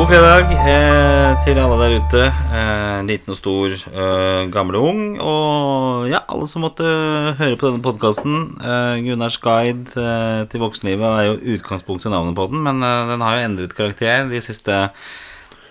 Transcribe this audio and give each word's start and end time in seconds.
God 0.00 0.08
fredag 0.08 0.48
eh, 0.56 1.32
til 1.44 1.58
alle 1.60 1.76
der 1.76 1.94
ute. 2.00 2.20
Eh, 2.56 3.00
liten 3.04 3.34
og 3.34 3.36
stor, 3.36 3.74
eh, 3.76 4.46
gammel 4.48 4.78
og 4.78 4.86
ung. 4.88 5.02
Og 5.20 6.06
ja, 6.08 6.22
alle 6.24 6.46
som 6.48 6.64
måtte 6.64 6.86
høre 7.36 7.58
på 7.60 7.68
denne 7.68 7.84
podkasten. 7.84 8.56
Eh, 8.64 9.02
Gunnars 9.04 9.36
guide 9.44 9.92
eh, 10.00 10.46
til 10.48 10.64
voksenlivet 10.64 11.04
er 11.04 11.26
jo 11.28 11.52
utgangspunktet 11.52 12.08
navnet 12.14 12.32
på 12.38 12.48
den, 12.48 12.62
men 12.64 12.80
eh, 12.80 13.10
den 13.12 13.26
har 13.26 13.36
jo 13.36 13.50
endret 13.50 13.76
karakter 13.76 14.24
de 14.32 14.40
siste 14.40 14.78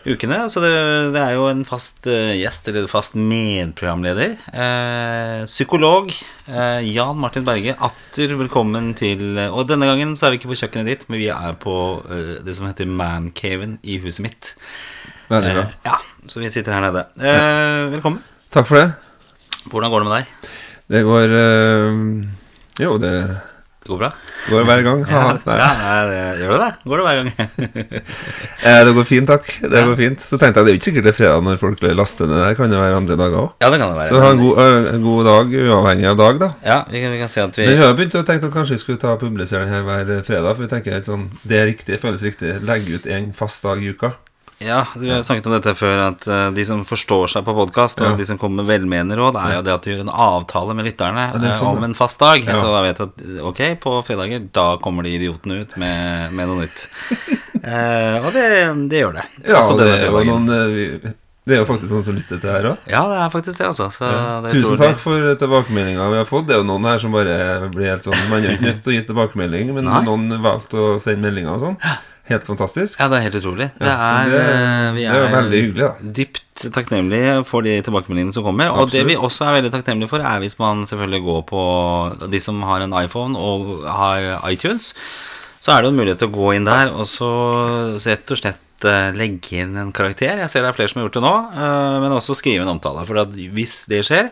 ukene. 0.08 0.38
Så 0.52 0.62
det, 0.64 0.72
det 1.16 1.22
er 1.22 1.36
jo 1.36 1.48
en 1.50 1.66
fast 1.68 2.08
eh, 2.10 2.38
gjest, 2.40 2.70
eller 2.72 2.88
fast 2.92 3.18
medprogramleder. 3.20 4.38
Eh, 4.54 5.44
psykolog 5.50 6.12
eh, 6.14 6.88
Jan 6.88 7.20
Martin 7.20 7.48
Berge. 7.48 7.76
Atter 7.76 8.36
velkommen 8.40 8.94
til 9.00 9.40
Og 9.50 9.66
denne 9.70 9.90
gangen 9.90 10.16
så 10.20 10.28
er 10.28 10.36
vi 10.36 10.42
ikke 10.42 10.54
på 10.54 10.60
kjøkkenet 10.62 10.92
ditt, 10.92 11.06
men 11.10 11.21
vi 11.21 11.30
er 11.34 11.60
på 11.60 11.76
eh, 12.07 12.38
det 12.46 12.56
som 12.57 12.70
heter 12.70 12.90
Mancaven 12.90 13.78
i 13.84 14.00
huset 14.04 14.26
mitt. 14.28 14.54
Veldig 15.30 15.54
bra. 15.60 15.68
Eh, 15.68 15.78
ja, 15.86 16.00
så 16.32 16.42
vi 16.42 16.50
sitter 16.54 16.78
her 16.78 16.88
nede. 16.88 17.06
Eh, 17.20 17.84
velkommen. 17.98 18.24
Takk 18.54 18.70
for 18.70 18.82
det. 18.82 18.90
Hvordan 19.70 19.92
går 19.93 20.02
det 20.04 20.10
med 20.10 20.18
deg? 20.18 20.52
Det 20.90 21.06
går 21.06 21.38
eh, 21.38 22.04
Jo, 22.82 22.96
det 23.02 23.14
Det 23.79 23.88
går 23.88 23.97
bra? 24.01 24.10
går 24.50 24.65
hver 24.68 24.82
gang. 24.83 25.04
Ja, 25.07 25.19
ja 25.61 25.68
nei, 25.79 26.00
det, 26.10 26.18
gjør 26.42 26.50
det 26.51 26.57
det? 26.60 26.71
Går 26.92 27.00
det 27.00 27.06
hver 27.07 27.20
gang? 27.20 27.29
Eh, 28.70 28.79
det 28.83 28.92
går 28.93 29.06
fint, 29.07 29.28
takk. 29.29 29.46
Det 29.64 29.71
Ja. 29.71 29.86
går 29.87 29.96
fint. 29.96 30.20
Så 30.20 30.36
tenkte 30.37 30.60
jeg 30.60 30.65
det 30.68 30.71
er 30.71 30.75
jo 30.75 30.79
ikke 30.82 30.87
sikkert 30.89 31.06
det 31.07 31.11
er 31.14 31.18
fredag 31.20 31.43
når 31.47 31.60
folk 31.61 31.84
laster 31.96 32.28
ned 32.28 32.42
det 32.44 32.58
Kan 32.59 32.73
jo 32.75 32.81
være 32.81 32.97
andre 33.00 33.16
dager 33.16 33.38
òg. 33.39 33.50
ja, 33.64 33.70
det 33.72 33.80
kan 33.80 33.94
det 33.94 33.97
være. 34.02 34.09
Så 34.11 34.20
ha 34.20 34.31
en 34.36 34.42
god, 34.44 34.59
uh, 34.59 35.00
god 35.06 35.30
dag 35.30 35.56
uavhengig 35.64 36.08
av 36.11 36.17
dag, 36.20 36.39
da. 36.44 36.50
Ja, 36.66 36.80
vi 36.92 37.02
kan, 37.06 37.11
vi 37.16 37.22
kan 37.23 37.31
si 37.31 37.39
at 37.39 37.56
vi 37.58 37.66
Men 37.70 37.80
vi 37.80 37.86
har 37.88 37.95
begynt 37.95 38.20
å 38.20 38.25
tenke 38.28 38.52
at 38.52 38.53
kanskje 38.59 38.75
vi 38.75 38.84
skulle 38.84 39.00
ta 39.00 39.14
og 39.16 39.22
publisere 39.23 39.64
den 39.64 39.73
her 39.73 39.88
hver 39.88 40.23
fredag. 40.28 40.56
For 40.59 40.66
vi 40.67 40.72
tenker 40.75 40.98
helt 41.00 41.08
sånn 41.08 41.30
Det 41.48 41.61
er 41.61 41.70
riktig, 41.72 42.02
føles 42.03 42.23
riktig. 42.28 42.58
Legge 42.67 43.00
ut 43.00 43.08
en 43.08 43.32
fast 43.34 43.64
dag 43.64 43.80
i 43.80 43.95
uka. 43.95 44.11
Ja, 44.60 44.86
vi 45.00 45.08
har 45.10 45.22
snakket 45.24 45.46
om 45.48 45.54
dette 45.56 45.72
før, 45.80 46.02
at 46.10 46.26
eh, 46.28 46.50
de 46.52 46.64
som 46.68 46.82
forstår 46.88 47.30
seg 47.32 47.46
på 47.48 47.54
podkast, 47.56 48.02
og 48.04 48.10
Ja. 48.10 48.16
de 48.20 48.26
som 48.28 48.38
kommer 48.38 48.60
med 48.64 48.68
velmenende 48.74 49.16
råd, 49.16 49.38
er 49.40 49.54
jo 49.56 49.62
det 49.64 49.72
at 49.74 49.86
du 49.86 49.92
gjør 49.94 50.02
en 50.04 50.12
avtale 50.12 50.76
med 50.76 50.84
lytterne 50.90 51.30
Ja, 51.30 51.38
det 51.40 51.48
er 51.48 51.54
eh, 51.54 51.60
sånn, 51.62 51.78
om 51.80 51.86
en 51.88 51.96
fast 51.96 52.20
dag. 52.20 52.44
Ja. 52.44 52.58
Så 52.60 52.68
da 52.74 52.82
vet 52.84 53.00
du 53.00 53.04
at 53.06 53.24
ok, 53.54 53.62
på 53.80 53.94
fredager, 54.04 54.44
da 54.52 54.66
kommer 54.84 55.08
de 55.08 55.14
idiotene 55.16 55.62
ut 55.64 55.78
med, 55.80 56.34
med 56.36 56.52
noe 56.52 56.66
nytt. 56.66 56.88
Eh, 57.60 58.24
og 58.24 58.32
det, 58.32 58.44
det 58.90 59.02
gjør 59.02 59.18
det. 59.18 59.24
Ja, 59.44 59.60
det 59.60 59.84
denne 59.84 60.06
er 60.08 60.28
noen 60.30 60.46
eh, 60.56 61.10
Det 61.44 61.58
er 61.58 61.60
jo 61.60 61.66
faktisk 61.68 61.92
noen 61.92 62.06
som 62.08 62.16
lytter 62.16 62.38
til 62.40 62.46
det 62.48 62.54
her 62.54 62.68
òg. 62.70 62.86
Ja, 62.88 63.02
det 63.12 63.18
er 63.20 63.34
faktisk 63.34 63.58
det, 63.60 63.66
altså. 63.68 63.90
Så 63.92 64.08
det 64.46 64.54
Tusen 64.54 64.80
takk 64.80 65.02
for 65.04 65.26
tilbakemeldinga 65.42 66.06
vi 66.14 66.22
har 66.22 66.30
fått. 66.30 66.48
Det 66.48 66.56
er 66.56 66.62
jo 66.64 66.68
noen 66.70 66.88
her 66.88 67.02
som 67.04 67.12
bare 67.12 67.68
blir 67.76 67.92
helt 67.92 68.08
sånn 68.08 68.16
Man 68.32 68.48
er 68.48 68.56
ikke 68.56 68.68
nødt 68.70 68.80
til 68.86 68.94
å 68.94 68.96
gi 68.96 69.04
tilbakemelding, 69.12 69.73
men 69.76 69.90
Nei. 69.92 70.00
noen 70.08 70.40
valgte 70.46 70.80
å 70.80 70.88
sende 71.04 71.28
meldinger 71.28 71.58
og 71.58 71.66
sånn. 71.66 71.78
Helt 72.30 72.46
fantastisk. 72.46 73.00
Ja, 73.02 73.08
det 73.10 73.18
er 73.20 73.24
helt 73.26 73.38
utrolig. 73.40 73.68
Det 73.80 73.88
Ja, 73.90 73.96
så 73.98 74.14
er, 74.20 74.30
det- 74.30 74.44
eh, 74.54 74.92
vi 74.94 75.02
det 75.08 75.16
er 75.18 75.34
veldig 75.34 75.62
hyggelig, 75.64 75.86
da. 75.88 76.12
dypt 76.20 76.72
takknemlige 76.76 77.46
for 77.50 77.62
de 77.66 77.82
tilbakemeldingene 77.82 78.34
som 78.36 78.44
kommer. 78.44 78.70
Og 78.70 78.92
det 78.92 79.06
vi 79.08 79.16
også 79.16 79.48
er 79.48 79.62
veldig 79.62 79.72
takknemlige 79.74 80.10
for, 80.12 80.20
er 80.20 80.40
hvis 80.44 80.60
man 80.60 80.86
selvfølgelig 80.86 81.24
går 81.26 81.42
på 81.50 82.30
De 82.30 82.40
som 82.40 82.62
har 82.62 82.82
en 82.86 82.94
iPhone 83.04 83.36
og 83.38 83.84
har 83.88 84.40
iTunes, 84.52 84.94
så 85.60 85.72
er 85.78 85.82
det 85.82 85.90
en 85.92 85.98
mulighet 85.98 86.20
til 86.20 86.30
å 86.30 86.36
gå 86.38 86.56
inn 86.56 86.66
der 86.70 86.92
og 86.94 87.06
så 87.10 87.30
rett 88.06 88.32
og 88.32 88.38
slett 88.38 88.56
eh, 88.56 88.69
legge 88.88 89.58
inn 89.60 89.76
en 89.78 89.92
karakter. 89.92 90.38
Jeg 90.40 90.50
ser 90.50 90.62
det 90.62 90.70
er 90.70 90.74
flere 90.78 90.90
som 90.90 91.02
har 91.02 91.08
gjort 91.10 91.18
det 91.20 91.24
nå, 91.26 91.34
eh, 91.54 92.00
men 92.04 92.12
også 92.16 92.36
skrive 92.38 92.62
en 92.64 92.72
omtale. 92.78 93.06
For 93.06 93.18
at 93.20 93.30
hvis 93.34 93.86
det 93.92 94.06
skjer, 94.08 94.30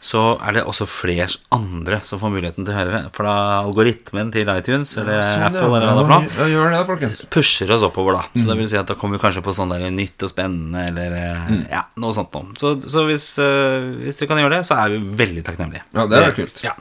så 0.00 0.38
er 0.42 0.52
det 0.58 0.64
også 0.66 0.86
flere 0.90 1.28
andre 1.52 2.00
som 2.04 2.18
får 2.18 2.32
muligheten 2.34 2.64
til 2.66 2.74
å 2.74 2.78
høre. 2.78 3.02
For 3.14 3.24
da 3.28 3.36
algoritmen 3.62 4.32
til 4.32 4.48
iTunes 4.48 4.96
eller 4.98 5.22
Sånn, 5.22 5.46
Apple 5.46 5.60
eller 5.78 6.04
hva 6.04 6.20
det 6.24 6.80
er 6.80 6.84
for 6.84 6.96
noe 6.96 7.10
Ja, 7.10 7.28
pusher 7.30 7.70
oss 7.76 7.82
oppover, 7.82 8.12
da. 8.18 8.22
Så 8.34 8.44
Mm. 8.44 8.48
det 8.48 8.56
vil 8.58 8.68
si 8.68 8.76
at 8.76 8.86
da 8.86 8.94
kommer 8.94 9.18
vi 9.18 9.22
kanskje 9.28 9.42
på 9.44 9.54
sånn 9.54 9.70
der 9.70 9.90
nytt 9.90 10.22
og 10.22 10.30
spennende, 10.30 10.88
eller 10.88 11.12
eh, 11.12 11.48
Mm. 11.50 11.68
ja, 11.70 11.82
noe 11.96 12.12
sånt 12.12 12.32
noe. 12.32 12.54
Så, 12.56 12.76
så 12.88 13.04
hvis, 13.06 13.38
eh, 13.38 14.02
hvis 14.04 14.16
dere 14.18 14.28
kan 14.28 14.38
gjøre 14.38 14.58
det, 14.58 14.66
så 14.66 14.74
er 14.78 14.88
vi 14.90 14.98
veldig 15.24 15.44
takknemlige. 15.44 15.82
Ja, 15.94 16.06
det 16.06 16.18
er 16.24 16.32
kult. 16.32 16.62
Ja. 16.64 16.72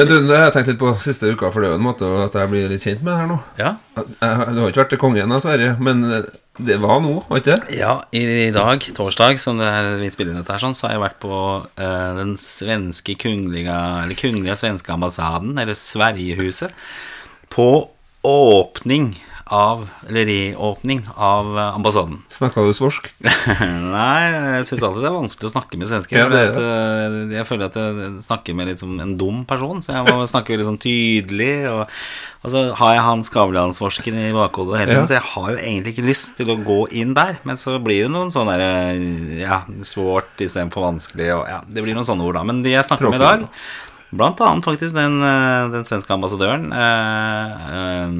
Men 0.00 0.08
du, 0.08 0.14
det 0.24 0.32
har 0.32 0.46
jeg 0.46 0.54
tenkt 0.54 0.70
litt 0.72 0.80
på 0.80 0.94
siste 1.04 1.28
uka, 1.28 1.50
for 1.52 1.60
det 1.60 1.68
er 1.68 1.74
jo 1.74 1.80
en 1.82 1.84
måte 1.84 2.08
at 2.24 2.36
jeg 2.40 2.48
blir 2.48 2.70
litt 2.72 2.84
kjent 2.86 3.02
med 3.04 3.18
her 3.20 3.26
nå. 3.28 3.36
ja. 3.60 3.74
Jeg, 3.98 4.06
jeg, 4.16 4.54
du 4.56 4.60
har 4.62 4.70
ikke 4.72 4.80
vært 4.80 4.94
til 4.94 5.00
kongen 5.02 5.34
av 5.36 5.42
Sverige, 5.44 5.74
men 5.82 6.06
det 6.60 6.76
var 6.80 7.02
nå, 7.04 7.12
var 7.28 7.40
ikke 7.42 7.56
det? 7.56 7.76
Ja, 7.76 7.92
i 8.16 8.48
dag, 8.54 8.84
torsdag, 8.96 9.40
som 9.42 9.60
det 9.60 9.68
er, 9.68 9.90
vi 10.00 10.08
spiller 10.12 10.32
inn 10.32 10.40
dette 10.40 10.56
her 10.56 10.62
sånn, 10.62 10.76
så 10.78 10.88
har 10.88 10.96
jeg 10.96 11.04
vært 11.04 11.20
på 11.22 11.36
eh, 11.84 12.10
den 12.16 12.34
svenske 12.40 13.16
kungliga, 13.20 13.76
eller 14.06 14.18
kungliga 14.18 14.56
svenske 14.60 14.92
ambassaden, 14.96 15.52
eller 15.60 15.76
Sverigehuset, 15.76 16.72
på 17.52 17.68
åpning 18.24 19.12
av, 19.50 19.80
eller 20.08 20.28
reåpning 20.28 21.00
av 21.16 21.48
eh, 21.58 21.74
ambassaden. 21.74 22.20
Snakka 22.38 22.62
du 22.62 22.72
svorsk? 22.76 23.08
Nei, 23.20 24.22
jeg 24.60 24.66
syns 24.68 24.84
alltid 24.86 25.02
det 25.04 25.10
er 25.10 25.16
vanskelig 25.16 25.50
å 25.50 25.54
snakke 25.56 25.80
med 25.80 25.90
svensker. 25.90 26.20
Ja, 26.20 26.28
det 26.30 26.38
det 26.40 26.50
at, 26.52 26.60
eh, 26.62 27.36
jeg 27.38 27.48
føler 27.48 27.66
at 27.66 27.78
jeg 27.80 28.12
snakker 28.28 28.54
med 28.58 28.70
litt 28.70 28.82
som 28.82 28.94
en 29.02 29.16
dum 29.20 29.42
person, 29.50 29.82
så 29.82 29.96
jeg 29.98 30.06
må 30.06 30.22
snakke 30.32 30.54
veldig 30.54 30.68
sånn 30.70 30.80
tydelig. 30.86 31.50
Og, 31.72 31.82
og 32.46 32.54
så 32.54 32.62
har 32.78 32.94
jeg 32.96 33.04
han 33.08 33.26
Skavlan-svorsken 33.26 34.22
i 34.22 34.30
bakhodet 34.38 34.78
hele 34.84 34.94
tiden, 34.94 35.02
Ja. 35.02 35.10
så 35.10 35.18
jeg 35.18 35.28
har 35.34 35.50
jo 35.52 35.58
egentlig 35.60 35.96
ikke 35.96 36.06
lyst 36.08 36.32
til 36.38 36.54
å 36.54 36.58
gå 36.64 36.80
inn 37.02 37.12
der. 37.18 37.42
Men 37.48 37.58
så 37.60 37.76
blir 37.82 38.06
det 38.06 38.14
noen 38.14 38.30
sånne 38.32 38.54
der, 38.62 39.04
ja, 39.42 39.62
svårt 39.84 40.40
istedenfor 40.46 40.86
vanskelig, 40.92 41.32
og 41.40 41.46
ja, 41.50 41.60
det 41.66 41.84
blir 41.84 41.98
noen 41.98 42.06
sånne 42.08 42.24
ord, 42.30 42.38
da. 42.38 42.46
Men 42.48 42.62
de 42.64 42.76
jeg 42.78 42.86
snakker 42.88 43.10
med 43.12 43.20
i 43.20 43.26
dag 43.26 43.48
Blant 44.10 44.40
annet 44.42 44.66
faktisk 44.66 44.94
den, 44.96 45.20
eh, 45.22 45.68
den 45.70 45.84
svenske 45.86 46.14
ambassadøren. 46.14 46.72
Eh, 46.74 47.68
eh, 47.76 48.16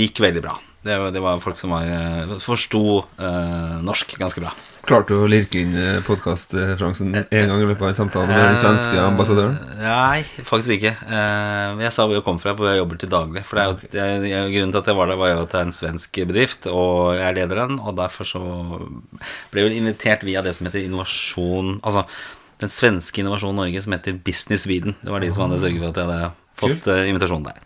gikk 0.00 0.22
veldig 0.24 0.42
bra. 0.42 0.56
Det, 0.86 0.94
det 1.12 1.20
var 1.20 1.42
folk 1.42 1.58
som 1.58 1.74
var, 1.74 1.84
eh, 1.84 2.38
forsto 2.40 3.04
eh, 3.18 3.76
norsk 3.84 4.16
ganske 4.20 4.40
bra. 4.40 4.54
Klarte 4.86 5.16
du 5.16 5.24
å 5.24 5.26
lirke 5.26 5.58
inn 5.58 5.74
podkastreferansen 6.06 7.10
én 7.10 7.48
gang 7.50 7.58
i 7.58 7.66
løpet 7.66 7.82
av 7.82 7.88
en 7.88 7.96
samtale 7.98 8.28
med 8.30 8.38
den 8.38 8.60
svenske 8.60 9.00
ambassadøren? 9.02 9.56
Nei, 9.82 10.22
faktisk 10.46 10.76
ikke. 10.76 10.92
Jeg 11.82 11.90
sa 11.90 12.06
hvor 12.06 12.14
jeg 12.14 12.22
kom 12.22 12.38
fra, 12.38 12.54
hvor 12.54 12.70
jeg 12.70 12.78
jobber 12.78 13.00
til 13.02 13.10
daglig. 13.10 13.42
For 13.48 13.58
jeg, 13.58 13.90
jeg, 13.90 14.52
Grunnen 14.54 14.76
til 14.76 14.78
at 14.84 14.92
jeg 14.92 14.98
var 15.00 15.10
der, 15.10 15.18
var 15.18 15.32
jo 15.32 15.40
at 15.42 15.50
det 15.50 15.58
er 15.58 15.66
en 15.66 15.74
svensk 15.74 16.20
bedrift, 16.30 16.70
og 16.70 17.18
jeg 17.18 17.34
leder 17.40 17.64
den. 17.64 17.80
Og 17.82 17.98
derfor 17.98 18.30
så 18.30 18.44
ble 19.50 19.66
jeg 19.66 19.80
invitert 19.82 20.22
via 20.22 20.44
det 20.46 20.54
som 20.54 20.70
heter 20.70 20.86
innovasjon 20.86 21.80
Altså 21.82 22.06
den 22.62 22.72
svenske 22.72 23.20
Innovasjon 23.22 23.54
Norge 23.58 23.82
som 23.84 23.92
heter 23.96 24.16
Business 24.24 24.64
Sweden. 24.64 24.96
Det 25.02 25.12
var 25.12 25.20
de 25.20 25.30
som 25.32 25.44
hadde 25.46 25.60
sørget 25.62 25.82
for 25.82 25.92
at 25.92 26.00
jeg 26.00 26.08
hadde 26.08 26.32
fått 26.56 26.74
Kult. 26.76 26.90
eh, 26.94 27.08
invitasjon 27.10 27.44
der. 27.44 27.62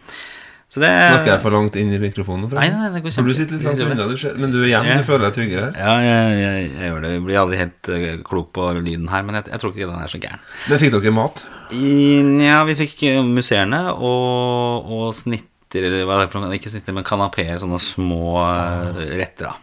Så 0.71 0.79
det 0.79 0.87
Snakker 1.03 1.33
jeg 1.33 1.41
for 1.43 1.51
langt 1.51 1.75
inn 1.75 1.89
i 1.91 1.99
mikrofonen? 1.99 2.47
Nei, 2.55 2.69
nei, 2.71 2.91
det 2.95 3.01
går 3.03 3.11
For 3.17 3.27
du 3.27 3.35
sitter 3.35 3.57
litt 3.57 3.65
langt 3.67 3.81
kjempe- 3.81 3.97
unna, 3.97 4.37
men 4.39 4.53
du 4.55 4.59
er 4.63 4.69
hjemme, 4.71 4.87
Ja. 4.93 4.99
du 4.99 5.07
føler 5.09 5.25
deg 5.27 5.35
tryggere 5.35 5.65
her. 5.65 5.73
Ja, 5.83 5.95
jeg, 5.99 6.37
jeg, 6.39 6.71
jeg 6.79 6.91
gjør 6.93 7.01
det. 7.03 7.11
Vi 7.17 7.25
blir 7.27 7.41
aldri 7.41 7.57
helt 7.59 7.89
eh, 7.91 8.17
klok 8.23 8.53
på 8.55 8.69
lyden 8.79 9.09
her, 9.11 9.23
men 9.27 9.35
jeg, 9.41 9.49
jeg 9.51 9.59
tror 9.65 9.73
ikke 9.75 9.89
den 9.91 9.99
er 10.05 10.13
så 10.13 10.21
gæren. 10.23 10.39
Men 10.71 10.79
fikk 10.79 10.93
dere 10.95 11.15
mat? 11.17 11.43
Nja, 11.75 12.45
ja, 12.47 12.61
vi 12.71 12.75
fikk 12.79 13.03
musserende 13.03 13.35
museerne 13.35 13.81
og, 13.99 14.87
og 14.95 15.09
snitter, 15.19 15.83
eller 15.91 16.07
hva 16.07 16.21
er 16.21 16.27
det 16.27 16.33
for 16.37 16.41
noe? 16.47 16.55
Ikke 16.55 16.71
snitter, 16.71 16.95
men 16.95 17.07
kanapeer, 17.07 17.59
sånne 17.63 17.79
små 17.83 18.39
eh, 18.47 19.03
retter, 19.19 19.51
da. 19.51 19.57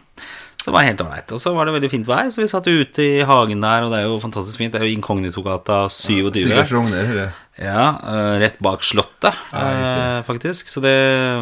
Så 0.68 0.72
det 0.74 0.76
var 0.76 0.84
helt 0.84 1.00
ålreit. 1.00 1.30
Og 1.32 1.40
så 1.40 1.50
var 1.56 1.64
det 1.64 1.72
veldig 1.78 1.88
fint 1.88 2.08
vær, 2.08 2.26
så 2.28 2.42
vi 2.42 2.46
satt 2.50 2.66
ute 2.68 3.00
i 3.00 3.22
hagen 3.24 3.62
der, 3.64 3.86
og 3.86 3.92
det 3.94 4.02
er 4.02 4.04
jo 4.04 4.18
fantastisk 4.20 4.60
fint. 4.60 4.74
Det 4.74 4.82
er 4.82 4.84
jo 4.84 4.98
Inkognitogata 4.98 5.86
27. 5.88 6.42
Sikkert 6.44 6.68
Frogner, 6.68 7.06
hører 7.08 7.22
jeg. 7.22 7.36
Ja, 7.58 7.86
eh, 8.04 8.34
rett 8.44 8.60
bak 8.62 8.84
Slottet, 8.84 9.34
Ja, 9.50 9.62
eh, 9.64 10.18
faktisk. 10.28 10.68
Så 10.68 10.84
det 10.84 10.92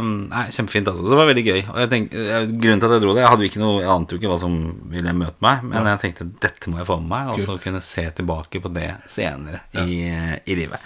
Nei, 0.07 0.47
kjempefint, 0.55 0.87
altså. 0.87 1.03
Så 1.03 1.11
det 1.11 1.19
var 1.19 1.27
veldig 1.27 1.45
gøy. 1.45 1.61
Og 1.75 1.83
jeg 1.83 1.91
tenk, 1.91 2.15
eh, 2.15 2.47
grunnen 2.47 2.81
til 2.81 2.87
at 2.89 2.95
jeg 2.95 3.03
dro 3.03 3.15
det 3.19 3.25
Jeg 3.25 3.33
hadde 3.33 3.45
jo 3.45 3.51
ikke 3.51 3.65
noe 3.67 3.83
Jeg 3.83 3.91
ante 3.97 4.15
jo 4.15 4.23
ikke 4.23 4.31
hva 4.31 4.39
som 4.41 4.57
ville 4.95 5.13
møte 5.13 5.43
meg, 5.45 5.67
men 5.67 5.91
jeg 5.91 6.03
tenkte 6.07 6.31
dette 6.47 6.71
må 6.71 6.79
jeg 6.79 6.87
få 6.87 7.01
med 7.03 7.11
meg, 7.11 7.35
og 7.35 7.43
så 7.43 7.59
kunne 7.61 7.83
se 7.83 8.07
tilbake 8.17 8.63
på 8.63 8.73
det 8.73 8.95
senere 9.11 9.67
i, 9.83 10.07
i 10.47 10.55
livet. 10.55 10.79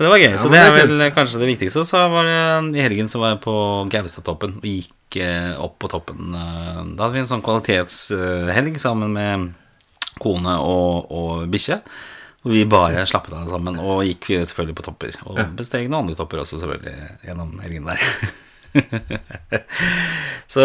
Så 0.00 0.06
det 0.06 0.10
var 0.14 0.22
gøy. 0.22 0.34
så 0.40 0.48
det 0.48 0.56
er 0.64 0.70
vel 0.72 1.02
kanskje 1.12 1.40
det 1.42 1.48
viktigste. 1.50 1.82
Så 1.84 1.98
var 2.08 2.24
det 2.24 2.78
I 2.80 2.84
helgen 2.86 3.10
så 3.12 3.20
var 3.20 3.34
jeg 3.34 3.42
på 3.44 3.52
Gaustatoppen 3.92 4.54
og 4.56 4.64
gikk 4.64 5.18
eh, 5.20 5.50
opp 5.60 5.74
på 5.82 5.90
toppen. 5.92 6.32
eh, 6.32 6.78
Da 6.96 7.04
hadde 7.04 7.18
vi 7.18 7.20
en 7.20 7.28
sånn 7.28 7.44
kvalitetshelg 7.44 8.80
sammen 8.80 9.12
med 9.12 9.50
kone 10.24 10.56
og, 10.64 11.12
og 11.12 11.44
bikkje. 11.52 11.82
Og 12.48 12.54
vi 12.54 12.64
bare 12.64 13.04
slappet 13.04 13.36
av 13.36 13.44
sammen 13.52 13.76
og 13.76 14.00
gikk 14.08 14.30
selvfølgelig 14.48 14.78
på 14.80 14.86
topper. 14.88 15.20
Og 15.28 15.42
besteg 15.60 15.90
noen 15.90 16.06
andre 16.06 16.16
topper 16.16 16.40
også, 16.46 16.62
selvfølgelig, 16.62 17.18
gjennom 17.28 17.52
helgen 17.60 17.92
der. 17.92 18.00
så, 20.54 20.64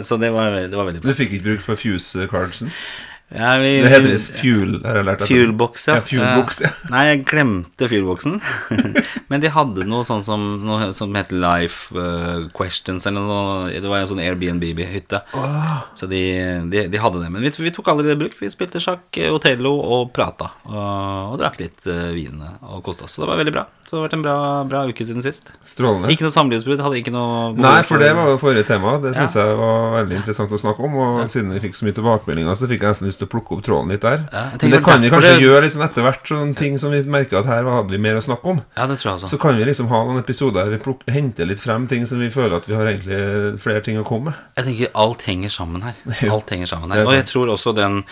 så 0.00 0.16
det, 0.16 0.32
var, 0.32 0.56
det 0.64 0.76
var 0.78 0.88
veldig 0.88 1.04
Du 1.04 1.12
fikk 1.18 1.36
ikke 1.36 1.44
bruk 1.50 1.64
for 1.68 1.76
Fuse 1.76 2.24
Carlsen? 2.32 2.72
Ja, 3.32 3.56
vi, 3.58 3.70
Det 3.80 3.88
heter 3.88 4.10
visst 4.12 4.30
fuel, 4.36 4.74
har 4.84 4.98
jeg 5.00 5.06
lært. 5.08 5.22
Fuelbox, 5.28 5.86
ja. 5.88 5.96
Ja, 5.98 6.04
fuelbox, 6.04 6.60
ja. 6.64 6.70
Nei, 6.92 7.02
jeg 7.08 7.22
glemte 7.30 7.88
fuelboxen. 7.88 8.38
Men 9.32 9.42
de 9.44 9.52
hadde 9.54 9.86
noe 9.88 10.04
sånn 10.04 10.24
som 10.26 10.44
Noe 10.66 10.90
som 10.96 11.14
heter 11.16 11.38
Life 11.40 11.94
uh, 11.96 12.48
Questions 12.56 13.06
eller 13.08 13.24
noe. 13.24 13.72
Det 13.72 13.88
var 13.88 14.02
en 14.02 14.10
sånn 14.10 14.20
Airbnb-hytte. 14.22 15.22
Så 15.98 16.08
de, 16.10 16.22
de, 16.72 16.86
de 16.92 17.00
hadde 17.00 17.22
det. 17.22 17.30
Men 17.32 17.46
vi, 17.46 17.52
vi 17.64 17.72
tok 17.74 17.88
aldri 17.94 18.10
det 18.10 18.18
i 18.18 18.22
bruk. 18.24 18.36
Vi 18.40 18.52
spilte 18.52 18.82
sjakk, 18.82 19.06
eh, 19.16 19.32
Otello 19.32 19.74
og 19.80 20.12
prata. 20.14 20.50
Og, 20.68 20.76
og 21.32 21.38
drakk 21.40 21.60
litt 21.62 21.88
uh, 21.88 22.10
vin 22.12 22.42
og 22.42 22.82
koste 22.84 23.06
oss. 23.06 23.16
Så 23.16 23.24
det 23.24 23.30
var 23.32 23.40
veldig 23.40 23.56
bra. 23.56 23.64
Så 23.86 23.96
det 23.96 24.00
har 24.00 24.06
vært 24.06 24.16
en 24.16 24.24
bra, 24.24 24.36
bra 24.68 24.84
uke 24.88 25.04
siden 25.04 25.24
sist. 25.24 25.48
Strålende. 25.68 26.12
Ikke 26.12 26.24
noe 26.24 26.32
samlivsbrudd. 26.32 26.80
Hadde 26.84 27.00
ikke 27.00 27.12
noe 27.14 27.50
Nei, 27.56 27.78
for 27.86 28.00
det 28.00 28.12
var 28.16 28.30
jo 28.30 28.38
forrige 28.40 28.68
tema. 28.68 28.94
Det 29.02 29.14
syns 29.16 29.36
Ja. 29.36 29.48
jeg 29.48 29.58
var 29.58 29.90
veldig 29.98 30.20
interessant 30.20 30.52
å 30.52 30.60
snakke 30.60 30.86
om. 30.86 30.96
Og 30.96 31.18
siden 31.32 31.52
vi 31.52 31.60
fikk 31.66 31.76
så 31.76 31.88
mye 31.88 31.96
tilbakemeldinger, 31.98 32.56
så 32.56 32.68
fikk 32.70 32.84
jeg 32.86 32.94
nesten 32.94 33.10
lyst 33.10 33.21
til 33.22 33.28
å 33.28 33.32
plukke 33.32 33.56
opp 33.56 33.62
tråden 33.66 33.94
litt 33.94 34.02
der. 34.04 34.24
Ja, 34.32 34.42
Men 34.60 34.74
det 34.74 34.82
kan 34.84 35.00
vi 35.06 35.10
kanskje 35.14 35.32
det- 35.38 35.46
gjøre 35.46 35.70
sånn 35.72 35.86
etter 35.86 36.02
hvert, 36.08 36.26
sånne 36.28 36.56
ting 36.58 36.76
som 36.82 36.90
vi 36.92 37.00
merker 37.06 37.38
at 37.40 37.46
her 37.46 37.64
hadde 37.70 37.94
vi 37.94 38.02
mer 38.02 38.18
å 38.20 38.24
snakke 38.26 38.44
om. 38.56 38.60
Ja, 38.76 38.86
det 38.90 38.98
tror 38.98 39.12
jeg 39.12 39.20
også. 39.22 39.32
Så 39.36 39.40
kan 39.40 39.56
vi 39.56 39.64
liksom 39.70 39.88
ha 39.94 40.02
noen 40.04 40.18
episoder 40.22 40.64
der 40.64 40.74
vi 40.76 40.82
plukker, 40.82 41.12
henter 41.14 41.46
litt 41.46 41.62
frem 41.62 41.86
ting 41.88 42.04
som 42.06 42.18
vi 42.18 42.28
føler 42.34 42.56
at 42.60 42.66
vi 42.68 42.74
har 42.74 42.84
egentlig 42.90 43.58
flere 43.62 43.80
ting 43.86 43.96
å 44.02 44.04
komme 44.04 44.32
med. 44.32 44.34
Jeg 44.58 44.66
tenker 44.68 44.94
alt 44.94 45.22
henger 45.22 45.48
sammen 45.50 45.82
her. 45.82 45.94
Alt 46.32 46.50
henger 46.50 46.66
sammen 46.66 46.90
her. 46.90 47.02
er 47.02 47.06
Og 47.06 47.12
jeg 47.14 47.26
tror 47.30 47.46
også 47.54 47.74
den 47.74 48.02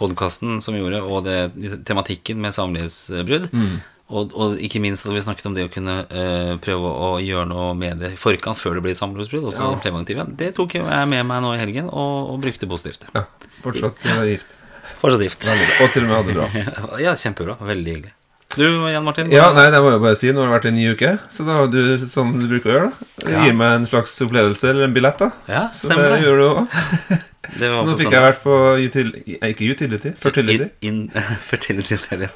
podkasten 0.00 0.60
som 0.62 0.74
vi 0.74 0.80
gjorde, 0.80 1.02
og 1.04 1.24
det, 1.26 1.84
tematikken 1.84 2.36
med 2.40 2.54
samlivsbrudd, 2.56 3.50
Mm. 3.52 3.80
og, 4.10 4.32
og 4.34 4.56
ikke 4.58 4.80
minst 4.80 5.04
at 5.06 5.12
vi 5.12 5.20
snakket 5.22 5.46
om 5.46 5.54
det 5.54 5.66
å 5.68 5.72
kunne 5.72 5.96
uh, 6.10 6.54
prøve 6.62 6.88
å 6.88 7.10
gjøre 7.22 7.46
noe 7.50 7.74
med 7.78 8.00
det 8.00 8.12
i 8.14 8.16
forkant 8.20 8.58
før 8.58 8.74
det 8.78 8.82
blir 8.86 8.94
et 8.96 9.00
samlivsbrudd, 9.02 9.44
Ja. 9.52 10.24
det 10.36 10.54
tok 10.56 10.74
jeg 10.74 10.84
med 11.08 11.26
meg 11.28 11.42
nå 11.44 11.52
i 11.54 11.60
helgen, 11.60 11.90
og, 11.92 12.30
og 12.32 12.40
brukte 12.42 12.66
positivt. 12.70 13.06
Ja, 13.14 13.24
fortsatt 13.62 14.00
eh, 14.06 14.24
gift. 14.32 14.56
Fortsatt 15.00 15.22
gift. 15.24 15.46
Og 15.80 15.92
til 15.94 16.04
og 16.04 16.08
med 16.08 16.16
hadde 16.16 16.32
det 16.32 16.40
bra. 16.40 16.96
Ja, 17.06 17.14
kjempebra. 17.16 17.56
Veldig 17.60 17.94
hyggelig. 17.96 18.14
Du, 18.56 18.64
Jan 18.90 19.04
Martin? 19.06 19.28
Ja, 19.30 19.52
nei, 19.54 19.68
det 19.70 19.78
må 19.78 19.92
jeg 19.92 20.00
bare 20.02 20.16
si. 20.18 20.32
Nå 20.34 20.42
har 20.42 20.48
det 20.50 20.54
vært 20.56 20.64
en 20.72 20.74
ny 20.74 20.86
uke, 20.90 21.10
så 21.30 21.44
da 21.46 21.58
har 21.60 21.68
du, 21.70 21.78
som 22.10 22.32
du 22.34 22.48
bruker 22.50 22.66
å 22.66 22.72
gjøre, 22.74 22.88
da, 23.22 23.28
Ja. 23.30 23.42
gir 23.46 23.54
meg 23.54 23.76
en 23.76 23.84
slags 23.86 24.16
opplevelse 24.26 24.72
eller 24.72 24.88
en 24.88 24.96
billett, 24.96 25.20
da. 25.22 25.28
Ja, 25.46 25.60
Så 25.70 25.86
stemmer 25.86 26.08
det 26.10 26.16
det. 26.18 26.24
gjør 26.26 26.40
du 26.40 26.46
òg. 26.48 26.80
Så 27.60 27.84
nå 27.86 27.94
fikk 27.98 28.10
jeg 28.16 28.24
vært 28.26 28.42
på 28.42 28.56
util, 28.82 29.12
eh, 29.38 29.46
Ikke 29.54 29.70
utility, 29.70 30.12
fertility. 30.18 30.66
In, 30.82 30.98
in, 31.14 31.22
fertility 31.50 31.96
Stadium. 31.98 32.34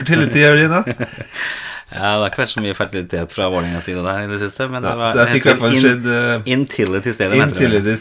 Fertility, 0.00 0.42
Evelina. 0.42 0.82
Ja, 1.94 2.08
det 2.18 2.22
har 2.24 2.30
ikke 2.32 2.42
vært 2.42 2.52
så 2.54 2.62
mye 2.64 2.74
fertilitet 2.76 3.32
fra 3.34 3.46
Vålerengas 3.52 3.84
side 3.86 4.02
der 4.04 4.24
i 4.24 4.26
det 4.30 4.40
siste. 4.42 4.66
Men 4.70 4.82
det 4.82 4.90
Ja, 4.90 4.96
var, 4.98 5.12
så 5.14 5.22
jeg 5.24 5.36
fikk 5.36 5.44
i 5.46 5.48
hvert 5.52 5.62
fall 5.62 5.76
skjedd 5.78 6.06
uh, 6.10 6.50
Intility 6.54 7.12
Stadium. 7.14 7.38
det. 7.38 7.54
Intility 7.54 7.94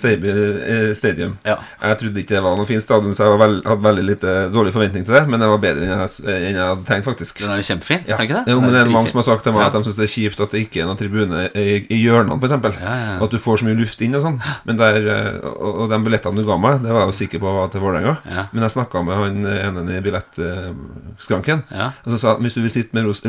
Stadium, 0.97 1.37
eh, 1.43 1.51
Ja. 1.51 1.57
Jeg 1.83 1.97
trodde 2.01 2.19
ikke 2.23 2.33
det 2.35 2.43
var 2.43 2.57
noe 2.57 2.65
fint 2.69 2.83
stadion, 2.83 3.13
så 3.13 3.27
jeg 3.29 3.39
veld, 3.43 3.61
hadde 3.67 3.83
veldig 3.83 4.05
lite 4.07 4.33
dårlig 4.53 4.73
forventning 4.73 5.05
til 5.05 5.13
det. 5.15 5.23
Men 5.29 5.39
det 5.39 5.49
var 5.53 5.61
bedre 5.61 5.85
enn 5.85 5.93
jeg, 5.93 6.09
enn 6.25 6.57
jeg 6.57 6.67
hadde 6.67 6.85
tenkt, 6.89 7.05
faktisk. 7.05 7.39
Den 7.43 7.51
er 7.53 7.61
jo 7.61 7.67
kjempefin, 7.69 8.01
Ja. 8.09 8.17
er 8.17 8.23
ikke 8.27 8.39
det? 8.41 8.53
Jo, 8.53 8.59
men 8.61 8.73
det 8.73 8.81
er 8.81 8.89
mange 8.93 9.09
som 9.13 9.21
har 9.21 9.27
sagt 9.29 9.43
til 9.43 9.53
meg 9.53 9.67
at 9.67 9.73
de 9.77 9.83
syns 9.87 9.95
det 10.01 10.07
er 10.09 10.13
kjipt 10.15 10.39
at 10.41 10.51
det 10.57 10.63
ikke 10.67 10.81
er 10.81 10.89
noen 10.89 10.97
tribune 10.97 11.43
i, 11.53 11.85
i 11.89 12.01
hjørnene, 12.01 12.39
f.eks. 12.41 12.79
Ja, 12.81 12.95
ja. 12.97 13.17
At 13.23 13.29
du 13.31 13.37
får 13.39 13.61
så 13.61 13.69
mye 13.69 13.77
luft 13.77 14.01
inn 14.01 14.15
og 14.17 14.23
sånn. 14.25 14.41
Men 14.65 14.77
der, 14.81 14.97
eh, 14.97 15.39
og, 15.53 15.83
og 15.85 15.89
de 15.93 16.01
billettene 16.07 16.41
du 16.41 16.45
ga 16.49 16.57
meg, 16.57 16.81
det 16.83 16.91
var 16.91 17.05
jeg 17.05 17.13
jo 17.13 17.17
sikker 17.21 17.39
på 17.43 17.53
var 17.53 17.69
til 17.69 17.81
Vålerenga. 17.85 18.17
Ja. 18.25 18.47
Men 18.53 18.65
jeg 18.65 18.73
snakka 18.75 19.03
med 19.05 19.15
han 19.21 19.45
ene 19.53 19.97
i 19.97 20.01
billettskranken. 20.03 21.63
Og 22.05 22.11
så 22.13 22.17
sa 22.19 22.33
han 22.35 22.43
hvis 22.45 22.57
du 22.57 22.61
vil 22.65 22.73
sitte 22.73 22.93
med, 22.97 23.05
Ros 23.07 23.21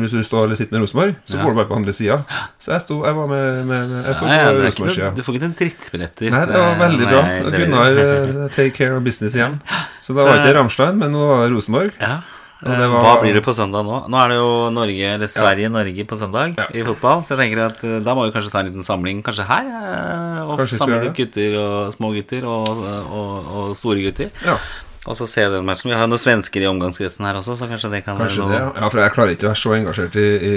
hvis 0.55 0.57
du 0.57 0.63
vil 0.63 0.65
sitte 0.65 0.75
med 0.77 0.81
Rosenborg, 0.85 1.15
så 1.27 1.35
Ja. 1.37 1.43
går 1.43 1.49
du 1.51 1.55
bare 1.59 1.67
på 1.69 1.75
andre 1.75 1.93
sida. 1.93 2.17
Så 2.59 2.71
jeg 2.71 2.81
sto 2.81 3.03
Jeg 3.05 3.13
var 3.15 3.27
med, 3.27 3.65
med 3.67 4.05
Jeg 4.05 4.15
sto 4.15 4.25
Nei, 4.25 4.37
ja, 4.39 4.45
på 4.51 4.63
Rosenborg-sida. 4.65 5.15
du 5.15 5.21
får 5.23 5.33
ikke 5.35 5.43
noen 5.45 5.57
drittbilletter. 5.59 6.31
Nei, 6.31 6.45
det 6.45 6.55
var 6.55 6.79
veldig 6.79 7.05
bra. 7.11 7.21
jeg. 7.27 7.43
Gunnar 7.59 7.99
eh, 8.05 8.47
take 8.55 8.71
care 8.73 8.95
of 8.97 9.03
business 9.03 9.35
igjen. 9.35 9.59
Så 10.01 10.15
da 10.15 10.23
var 10.23 10.39
ikke 10.39 10.55
Ramstein, 10.55 10.97
men 10.97 11.11
nå 11.11 11.19
var 11.27 11.45
det 11.47 11.53
Rosenborg. 11.55 11.91
Ja. 12.01 12.21
Var- 12.65 12.87
Hva 12.89 13.21
blir 13.21 13.33
det 13.35 13.43
på 13.43 13.53
søndag 13.53 13.83
nå? 13.85 14.07
Nå 14.09 14.15
er 14.23 14.29
det 14.31 14.37
jo 14.39 14.69
Norge, 14.71 15.05
eller 15.15 15.27
Sverige-Norge 15.27 16.05
på 16.07 16.15
søndag 16.17 16.55
Ja. 16.57 16.65
i 16.73 16.81
fotball. 16.87 17.21
Så 17.27 17.35
jeg 17.35 17.51
tenker 17.51 17.65
at 17.65 17.83
eh, 17.83 17.99
da 17.99 18.15
må 18.15 18.23
vi 18.25 18.31
kanskje 18.31 18.49
ta 18.49 18.59
en 18.63 18.71
liten 18.71 18.81
samling 18.83 19.21
kanskje 19.21 19.45
her. 19.45 19.65
eh, 19.67 20.41
Og 20.47 20.57
Kanskje 20.59 20.79
samle 20.79 21.03
litt 21.03 21.13
gutter 21.19 21.57
og 21.59 21.93
små 21.93 22.13
gutter 22.15 22.45
og, 22.47 22.65
og, 23.11 23.51
og 23.53 23.75
store 23.77 24.01
gutter. 24.07 24.31
Ja, 24.45 24.57
Og 25.05 25.13
så 25.17 25.27
se 25.29 25.43
den 25.53 25.65
matchen. 25.67 25.91
Vi 25.91 25.93
har 25.93 26.07
jo 26.07 26.09
noen 26.09 26.21
svensker 26.21 26.63
i 26.63 26.67
omgangskretsen 26.69 27.25
her 27.27 27.37
også, 27.37 27.53
så 27.59 27.67
kanskje 27.69 27.91
det 27.93 27.99
kan 28.05 28.17
kanskje 28.17 28.41
være 28.41 28.55
det. 28.55 28.59
noe 28.59 28.71
Ja. 28.73 28.81
ja, 28.81 28.89
for 28.89 29.01
jeg 29.03 29.13
klarer 29.13 29.33
ikke 29.35 29.45
å 29.45 29.51
være 29.51 29.61
så 29.61 29.73
engasjert 29.75 30.15
i, 30.17 30.23
i, 30.49 30.53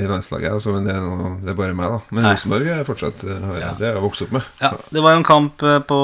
i, 0.00 0.06
landslaget, 0.08 0.54
altså, 0.56 0.72
men 0.72 0.86
det 0.88 0.94
er, 0.94 1.02
noe, 1.04 1.32
det 1.44 1.52
er 1.52 1.58
bare 1.58 1.74
meg, 1.76 1.92
da. 1.92 1.98
Men. 2.16 2.28
Rosenborg 2.30 2.70
er 2.72 2.86
fortsatt 2.88 3.24
eh, 3.26 3.44
Ja. 3.60 3.72
Det 3.76 3.86
har 3.90 3.98
jeg 3.98 4.04
vokst 4.06 4.24
opp 4.24 4.32
med. 4.38 4.46
Ja, 4.62 4.70
Det 4.96 5.02
var 5.04 5.12
jo 5.12 5.20
en 5.20 5.26
kamp 5.28 5.64
eh, 5.68 5.76
på, 5.90 6.00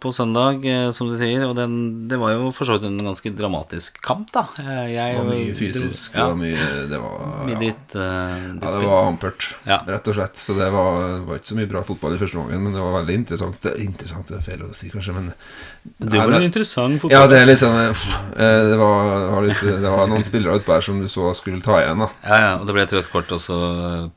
på 0.00 0.12
søndag, 0.16 0.64
eh, 0.64 0.86
som 0.96 1.10
du 1.12 1.16
sier, 1.20 1.44
og 1.44 1.52
den, 1.58 1.76
det 2.08 2.20
var 2.22 2.32
jo 2.38 2.48
for 2.56 2.68
så 2.70 2.78
vidt 2.78 2.88
en 2.88 2.96
ganske 3.10 3.34
dramatisk 3.36 4.00
kamp, 4.06 4.32
da. 4.32 4.46
Jeg, 4.88 4.96
Det 4.96 5.20
var 5.20 5.28
mye 5.28 5.54
fysisk, 5.60 6.16
det 6.16 6.22
Ja, 6.22 6.30
var 6.32 6.40
mye 6.40 6.70
Det 6.88 7.02
var 7.04 7.52
ja. 7.52 7.60
dritt, 7.60 7.98
eh, 8.00 8.40
Ja, 8.62 8.72
det 8.78 8.88
var 8.88 9.10
ampert, 9.10 9.50
Ja. 9.68 9.82
rett 9.92 10.08
og 10.08 10.16
slett. 10.16 10.40
Så 10.40 10.56
det 10.56 10.70
var, 10.72 11.02
det 11.18 11.22
var 11.28 11.42
ikke 11.42 11.52
så 11.52 11.60
mye 11.60 11.70
bra 11.76 11.84
fotball 11.84 12.16
i 12.16 12.22
første 12.24 12.40
omgang, 12.40 12.64
men 12.64 12.72
det 12.72 12.80
var 12.80 12.96
veldig 13.02 13.20
interessant. 13.20 13.60
Det, 13.60 13.76
interessant 13.84 14.32
det 14.32 14.40
er 14.40 14.46
feil 14.48 14.64
å 14.64 14.72
si, 14.72 14.88
kanskje, 14.88 15.14
men 15.20 15.32
Det 16.00 16.16
var 16.16 16.32
en 16.40 16.48
interessant 16.48 17.00
fotball. 17.02 17.25
Ja, 17.26 17.30
det 17.32 17.38
er 17.42 17.48
litt 17.48 17.58
sånn 17.58 17.74
eh, 17.80 18.02
eh, 18.38 18.60
det, 18.70 18.76
var, 18.78 19.40
litt, 19.42 19.62
det 19.66 19.90
var 19.90 20.06
noen 20.06 20.22
spillere 20.26 20.60
utpå 20.60 20.76
her 20.76 20.84
som 20.86 21.00
du 21.02 21.08
så 21.10 21.32
skulle 21.34 21.58
ta 21.64 21.80
igjen, 21.80 22.04
da. 22.04 22.06
Ja, 22.22 22.36
ja, 22.44 22.52
og 22.60 22.68
det 22.68 22.76
ble 22.76 22.84
et 22.86 22.94
rødt 22.94 23.10
kort 23.10 23.34
også. 23.34 23.56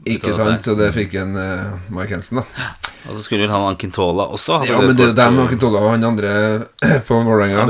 eh, 0.05 0.13
Ikke 0.13 0.35
sant? 0.37 0.69
Og 0.69 0.77
det 0.77 0.91
fikk 0.93 1.17
en 1.23 1.33
uh, 1.33 1.73
Mike 1.89 2.13
Hensen, 2.13 2.43
da. 2.43 2.69
Og 3.07 3.15
så 3.15 3.23
skulle 3.23 3.45
vel 3.45 3.51
han 3.53 3.63
Ankintola 3.63 4.25
også 4.35 4.57
Ja, 4.67 4.81
men 4.83 4.97
det 4.99 5.05
er 5.07 5.13
dem 5.15 5.37
og 5.39 5.47
Kintola 5.49 5.79
og 5.85 5.93
han 5.93 6.03
andre 6.03 6.31
på 7.07 7.15
Vålerenga. 7.25 7.63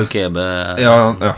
Ja, 0.81 0.95
ja, 1.21 1.33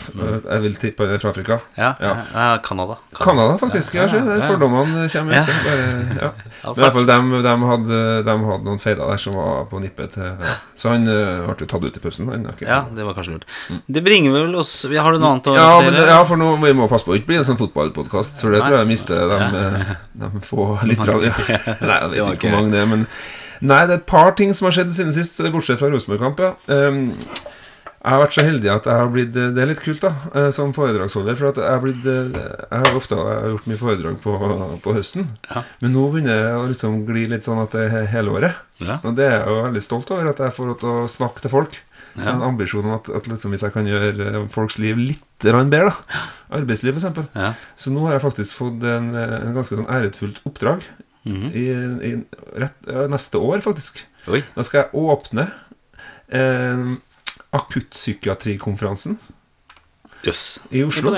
jeg 0.48 0.62
vil 0.64 0.78
tippe 0.80 1.08
fra 1.20 1.30
Afrika. 1.30 1.58
Ja, 1.76 1.90
Ja. 2.00 2.14
ja, 2.32 2.46
Canada. 2.64 2.96
Canada, 3.14 3.58
faktisk. 3.60 3.94
Ja, 3.94 4.06
Ja, 4.08 4.22
ja. 4.24 4.48
Fordommene 4.48 5.04
kommer 5.12 5.36
ut. 5.44 5.52
Ja. 6.22 6.30
Altså, 6.64 6.80
I 6.80 6.84
hvert 6.86 6.96
fall 6.96 7.06
dem, 7.12 7.30
de, 7.44 7.54
hadde, 7.68 8.00
de 8.26 8.36
hadde 8.48 8.66
noen 8.66 8.80
feiler 8.82 9.12
der 9.12 9.20
som 9.22 9.36
var 9.36 9.68
på 9.70 9.82
nippet 9.84 10.16
til. 10.16 10.40
Så 10.74 10.94
han 10.96 11.04
ble 11.06 11.20
jo 11.60 11.68
tatt 11.68 11.84
ut 11.84 12.00
i 12.00 12.02
pausen. 12.02 12.32
Ja, 12.64 12.80
det 12.96 13.06
var 13.06 13.14
kanskje 13.18 13.36
lurt. 13.36 13.46
Det 13.92 14.02
bringer 14.06 14.32
vel 14.32 14.54
oss 14.56 14.72
vi- 14.88 14.96
Har 15.02 15.12
du 15.12 15.18
noe 15.20 15.32
annet 15.34 15.50
å 15.52 15.54
Ja, 15.56 15.80
men, 15.84 15.92
det- 15.98 16.06
ja, 16.08 16.22
for 16.24 16.36
nå 16.40 16.52
vi 16.62 16.72
må 16.78 16.88
passe 16.88 17.04
på 17.04 17.12
å 17.14 17.18
ikke 17.20 17.26
bli 17.32 17.36
en 17.42 17.44
sånn 17.48 17.58
fotballpodkast, 17.60 18.40
for 18.40 18.50
det 18.54 18.60
Nei. 18.62 18.68
tror 18.70 18.78
jeg 18.78 18.90
mister 18.92 19.28
de, 19.28 19.38
eh, 19.62 19.94
de 20.22 20.30
få 20.48 20.66
lytterne. 20.90 21.30
Ja. 21.30 21.58
Nei, 21.88 22.00
jeg 22.00 22.10
vet 22.10 22.36
ikke 22.38 22.50
hvor 22.50 22.58
mange 22.60 22.70
det 22.72 22.80
er, 22.84 22.86
men 22.96 23.06
Nei, 23.62 23.80
det 23.86 23.92
er 23.94 23.98
et 24.00 24.06
par 24.10 24.32
ting 24.34 24.52
som 24.58 24.66
har 24.66 24.72
skjedd 24.74 24.90
siden 24.96 25.12
sist, 25.14 25.36
bortsett 25.54 25.78
fra 25.78 25.86
Rosenborg-kamp. 25.92 26.40
Ja. 26.42 26.54
Um, 26.66 27.12
jeg 28.02 28.10
har 28.10 28.18
vært 28.24 28.34
så 28.34 28.42
heldig 28.42 28.70
at 28.72 28.86
jeg 28.90 28.98
har 28.98 29.10
blitt 29.14 29.28
Det 29.32 29.58
er 29.62 29.68
litt 29.70 29.78
kult, 29.84 30.00
da, 30.02 30.10
eh, 30.34 30.48
som 30.50 30.72
foredragsholder. 30.74 31.36
For 31.38 31.52
jeg 31.54 31.70
har 31.70 31.78
blitt 31.84 32.02
eh, 32.10 32.32
Jeg 32.34 32.80
har 32.82 32.96
ofte 32.98 33.14
jeg 33.14 33.36
har 33.38 33.52
gjort 33.52 33.68
mye 33.70 33.78
foredrag 33.78 34.16
på, 34.24 34.34
på 34.82 34.94
høsten, 34.96 35.28
Ja. 35.54 35.62
men 35.80 35.92
nå 35.94 36.08
begynner 36.10 36.40
jeg 36.40 36.56
å 36.58 36.66
liksom 36.72 36.96
gli 37.06 37.28
litt 37.30 37.46
sånn 37.46 37.62
at 37.62 37.70
det 37.78 37.84
er 37.92 38.06
hele 38.10 38.34
året. 38.34 38.54
Ja. 38.82 38.98
Og 39.04 39.14
det 39.14 39.28
er 39.28 39.36
jeg 39.38 39.46
jo 39.52 39.62
veldig 39.68 39.82
stolt 39.86 40.10
over, 40.10 40.30
at 40.32 40.38
jeg 40.42 40.56
får 40.58 40.66
lov 40.72 40.80
til 40.80 40.88
å 40.88 41.06
snakke 41.06 41.40
til 41.46 41.50
folk. 41.54 41.78
Så 42.16 42.26
Ja. 42.26 42.32
en 42.34 42.42
ambisjon 42.42 42.84
om 42.84 42.92
at, 42.94 43.08
at 43.08 43.24
liksom 43.26 43.50
hvis 43.54 43.62
jeg 43.62 43.72
kan 43.72 43.86
gjøre 43.86 44.26
eh, 44.42 44.48
folks 44.48 44.78
liv 44.78 44.96
litt 44.98 45.22
bedre, 45.40 45.88
da. 45.88 45.94
Arbeidsliv, 46.58 46.96
f.eks. 46.98 47.28
Ja. 47.34 47.54
Så 47.76 47.90
nå 47.90 48.04
har 48.06 48.18
jeg 48.18 48.22
faktisk 48.26 48.56
fått 48.58 48.82
en, 48.84 49.14
eh, 49.16 49.36
en 49.48 49.54
ganske 49.56 49.76
sånn 49.78 49.88
æretfullt 49.88 50.42
oppdrag 50.44 50.82
Mhm. 51.24 51.52
i, 51.54 51.66
i 52.08 52.24
rett, 52.58 52.74
neste 53.08 53.38
år, 53.38 53.60
faktisk. 53.62 54.02
Oi. 54.28 54.42
Da 54.56 54.62
skal 54.62 54.82
jeg 54.82 54.92
åpne 54.92 55.52
eh, 56.28 56.96
akuttpsykiatrikonferansen 57.52 59.18
Yes. 60.24 60.60
i 60.70 60.84
Oslo. 60.86 61.10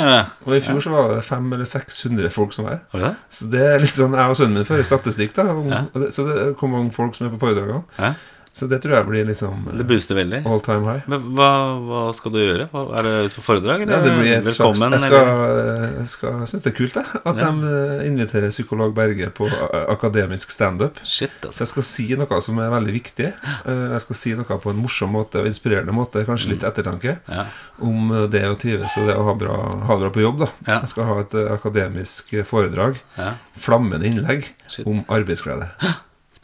Og 0.47 0.55
i 0.57 0.61
fjor 0.65 0.81
så 0.81 0.91
var 0.95 1.11
det 1.15 1.25
500 1.27 1.55
eller 1.59 1.69
600 1.69 2.31
folk 2.33 2.55
som 2.57 2.65
var 2.65 2.79
her. 2.95 3.17
Så 3.29 3.51
det 3.53 3.61
er 3.61 3.79
litt 3.83 3.93
sånn 3.93 4.15
Jeg 4.17 4.31
og 4.33 4.37
sønnen 4.39 4.55
min 4.55 4.65
fører 4.65 4.87
statistikk, 4.87 5.35
da. 5.37 5.43
Om, 5.53 5.69
Ja. 5.69 5.83
så 6.11 6.25
det 6.25 6.57
kommer 6.57 6.79
mange 6.79 6.93
folk 6.95 7.15
som 7.15 7.27
er 7.27 7.31
på 7.37 7.41
foredragene. 7.43 7.85
Ja. 7.99 8.15
Så 8.55 8.69
det 8.71 8.79
tror 8.85 8.93
jeg 8.95 9.07
blir 9.09 9.25
liksom 9.27 9.65
Det 9.77 9.83
booster 9.89 10.15
veldig. 10.15 10.39
all 10.47 10.61
time 10.63 10.85
high. 10.87 11.03
Men 11.11 11.25
hva, 11.35 11.49
hva 11.83 12.03
skal 12.15 12.31
du 12.31 12.39
gjøre? 12.39 12.69
Er 12.71 13.03
det 13.03 13.35
på 13.35 13.43
foredrag, 13.43 13.83
eller 13.83 13.97
Ja, 13.97 14.03
det 14.05 14.13
blir 14.21 14.37
et 14.37 14.47
slags? 14.55 14.79
Jeg 14.79 15.01
skal, 15.03 15.27
eller? 15.27 15.97
jeg 15.99 16.07
skal 16.13 16.37
synes 16.47 16.63
det 16.63 16.71
er 16.71 16.77
kult, 16.77 16.95
jeg. 16.95 17.05
At 17.27 17.37
Ja. 17.43 17.51
de 17.51 17.73
eh, 17.73 18.07
inviterer 18.07 18.51
psykolog 18.55 18.95
Berge 18.95 19.31
på 19.35 19.49
eh, 19.51 19.85
akademisk 19.91 20.51
standup. 20.55 21.01
Shit, 21.03 21.31
Så 21.43 21.49
altså. 21.49 21.61
jeg 21.65 21.69
skal 21.73 21.83
si 21.83 22.07
noe 22.15 22.41
som 22.47 22.59
er 22.63 22.71
veldig 22.71 22.95
viktig. 22.95 23.33
Eh, 23.67 23.91
Jeg 23.95 24.01
skal 24.07 24.17
si 24.23 24.35
noe 24.39 24.45
på 24.63 24.71
en 24.71 24.77
morsom 24.87 25.11
måte 25.11 25.43
og 25.43 25.47
inspirerende 25.51 25.91
måte, 25.93 26.25
kanskje 26.25 26.51
litt 26.55 26.63
ettertanke, 26.63 27.19
Ja. 27.29 27.47
om 27.83 28.13
eh, 28.13 28.27
det 28.31 28.45
å 28.47 28.55
trives 28.55 28.97
og 29.03 29.09
det 29.11 29.17
å 29.19 29.25
ha, 29.25 29.35
bra, 29.35 29.57
ha 29.83 29.95
det 29.99 30.01
bra 30.07 30.11
på 30.15 30.23
jobb. 30.23 30.39
da 30.39 30.49
Ja. 30.71 30.79
Jeg 30.81 30.89
skal 30.95 31.05
ha 31.11 31.19
et 31.27 31.35
eh, 31.35 31.51
akademisk 31.59 32.33
eh, 32.35 32.45
foredrag, 32.47 33.01
ja. 33.19 33.35
flammende 33.59 34.07
innlegg, 34.07 34.47
Shit. 34.69 34.87
om 34.87 35.03
arbeidsglede. 35.09 35.71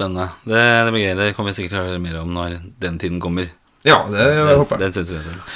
Spennende. 0.00 0.30
Det, 0.48 0.60
det 0.88 0.92
blir 0.96 1.04
gøy. 1.06 1.16
Det 1.20 1.30
kommer 1.36 1.52
vi 1.52 1.58
sikkert 1.60 1.76
til 1.76 1.80
å 1.84 1.88
høre 1.90 2.00
mer 2.02 2.20
om 2.24 2.30
når 2.32 2.58
den 2.80 2.96
tiden 3.02 3.20
kommer. 3.20 3.50
Ja, 3.84 4.02
det 4.12 4.20
jeg 4.20 4.56
håper 4.60 4.82
jeg. 4.84 5.04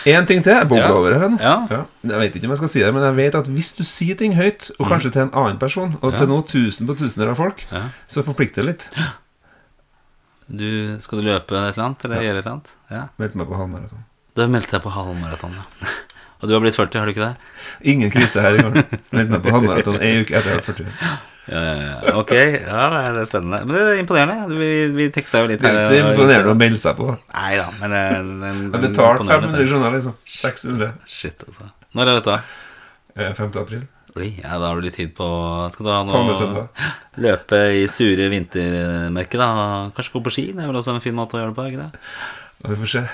Én 0.08 0.24
ting 0.28 0.38
til. 0.44 0.54
Jeg 0.56 0.68
bobler 0.70 0.86
Ja. 0.88 0.94
over 0.96 1.12
her 1.16 1.26
nå. 1.28 1.36
Ja. 1.40 1.82
Jeg 2.08 2.20
vet 2.22 2.36
ikke 2.38 2.48
om 2.48 2.54
jeg 2.54 2.60
skal 2.62 2.70
si 2.72 2.80
det, 2.80 2.92
men 2.96 3.02
jeg 3.04 3.16
vet 3.18 3.34
at 3.40 3.50
hvis 3.52 3.74
du 3.76 3.82
sier 3.84 4.16
ting 4.16 4.32
høyt, 4.36 4.70
og 4.78 4.88
kanskje 4.88 5.10
til 5.12 5.22
en 5.26 5.34
annen 5.36 5.58
person, 5.60 5.92
og 6.00 6.12
Mm. 6.14 6.18
Til 6.18 6.30
noen 6.30 6.46
tusen 6.48 6.86
på 6.88 6.96
tusener 6.96 7.28
av 7.34 7.36
folk, 7.36 7.64
så 8.08 8.24
forplikter 8.24 8.62
det 8.64 8.68
litt. 8.70 8.88
Du, 10.48 10.96
skal 11.00 11.20
du 11.20 11.24
løpe 11.24 11.52
et 11.56 11.76
eller 11.76 11.84
annet, 11.84 12.04
eller 12.04 12.20
gjøre 12.24 12.38
et 12.38 12.44
eller 12.46 12.52
annet? 12.56 12.72
Ja. 12.92 13.02
Meldte 13.20 13.36
meg 13.40 13.48
på 13.48 13.56
halvmaraton. 13.60 14.04
Du 14.36 14.42
har 14.42 14.48
meldt 14.52 14.70
deg 14.72 14.82
på 14.84 14.92
halvmaraton, 14.92 15.54
ja. 15.60 15.92
Og 16.40 16.48
du 16.48 16.52
har 16.56 16.60
blitt 16.64 16.76
40, 16.76 16.98
har 17.00 17.06
du 17.08 17.12
ikke 17.14 17.28
det? 17.28 17.36
Ingen 17.92 18.10
krise 18.12 18.40
her 18.44 18.56
i 18.56 18.64
går. 18.64 18.74
Meldte 19.12 19.30
meg 19.36 19.44
på 19.46 19.52
halvmaraton 19.54 20.00
ei 20.04 20.18
uke 20.24 20.32
etter 20.36 20.50
jeg 20.52 20.60
var 20.60 20.66
40. 20.72 20.90
Ja, 21.44 21.60
ja. 21.60 22.14
Ok, 22.16 22.30
ja, 22.32 22.84
det 22.88 23.00
er, 23.20 23.26
spennende. 23.28 23.60
Men 23.68 23.76
det 23.76 23.82
er 23.84 23.98
imponerende. 24.00 24.56
Vi, 24.56 24.68
vi 24.96 25.08
teksta 25.12 25.42
jo 25.42 25.50
litt 25.50 25.60
Det 25.60 25.68
er 25.68 25.80
ikke 25.82 25.90
så 25.90 25.98
imponerende 26.00 26.54
å 26.54 26.58
melde 26.60 26.80
seg 26.80 26.96
på. 26.96 27.08
Nei 27.34 27.50
da, 27.60 27.66
men 27.82 27.96
eh, 27.98 28.12
den, 28.14 28.30
den, 28.44 28.62
Jeg 28.70 28.84
betalte 28.86 29.26
500 29.28 29.66
kroner, 29.68 29.98
liksom. 29.98 30.14
600. 30.36 30.92
Shit, 31.16 31.44
altså. 31.48 31.68
Når 31.94 32.12
er 32.12 32.20
dette? 32.20 32.38
Eh, 33.14 33.34
5. 33.36 33.52
april. 33.60 33.84
Oi, 34.14 34.28
ja, 34.38 34.54
da 34.62 34.70
har 34.70 34.78
du 34.78 34.86
litt 34.86 34.94
tid 34.94 35.10
på 35.16 35.26
Skal 35.74 35.88
du 35.88 35.90
ha 35.90 36.00
noe. 36.06 36.64
Løpe 37.24 37.60
i 37.74 37.84
sure 37.90 38.30
vintermørket, 38.30 39.36
da? 39.42 39.50
Kanskje 39.96 40.16
gå 40.16 40.24
på 40.24 40.34
ski? 40.34 40.46
Det 40.54 40.64
er 40.64 40.70
vel 40.70 40.80
også 40.80 40.94
en 40.94 41.04
fin 41.04 41.16
måte 41.18 41.36
å 41.36 41.42
gjøre 41.42 41.52
det 41.52 41.58
på? 41.58 41.68
ikke 41.68 41.84
det? 41.84 42.04
Vi 42.64 42.80
får 42.80 42.92
se. 42.94 43.04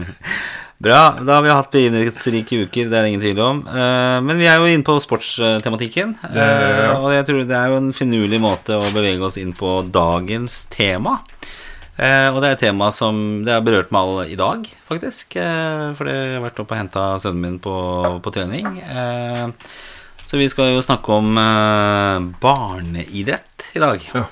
Bra. 0.80 1.00
Da 1.20 1.34
har 1.36 1.42
vi 1.44 1.50
hatt 1.52 1.70
begivenhetsrike 1.74 2.62
uker, 2.64 2.86
det 2.88 2.96
er 2.96 3.04
det 3.04 3.10
ingen 3.10 3.20
tvil 3.20 3.40
om. 3.44 3.58
Eh, 3.68 4.18
men 4.24 4.38
vi 4.40 4.46
er 4.48 4.56
jo 4.62 4.68
inne 4.70 4.86
på 4.86 4.94
sportstematikken. 5.04 6.14
Det- 6.22 6.40
ja. 6.40 6.92
eh, 6.94 7.02
Og 7.04 7.10
jeg 7.12 7.26
tror 7.28 7.42
det 7.46 7.56
er 7.58 7.68
jo 7.68 7.76
en 7.76 7.92
finurlig 7.92 8.40
måte 8.40 8.78
å 8.80 8.88
bevege 8.94 9.20
oss 9.28 9.36
inn 9.36 9.52
på 9.52 9.74
dagens 9.92 10.62
tema. 10.72 11.18
Eh, 12.00 12.30
og 12.32 12.40
det 12.40 12.48
er 12.48 12.52
et 12.56 12.60
tema 12.64 12.88
som 12.96 13.44
det 13.44 13.52
har 13.52 13.60
berørt 13.60 13.92
meg 13.92 14.00
all 14.00 14.24
i 14.24 14.36
dag, 14.40 14.64
faktisk. 14.88 15.36
For 15.98 16.08
jeg 16.08 16.32
har 16.38 16.40
vært 16.48 16.60
oppe 16.64 16.72
og 16.72 16.80
henta 16.80 17.04
sønnen 17.20 17.40
min 17.44 17.58
på, 17.60 17.76
på 18.24 18.32
trening. 18.32 18.80
Så 20.26 20.38
vi 20.38 20.48
skal 20.48 20.72
jo 20.72 20.80
snakke 20.80 21.12
om 21.12 21.34
barneidrett 22.40 23.68
i 23.76 23.78
dag. 23.84 24.00
Ja. 24.14 24.24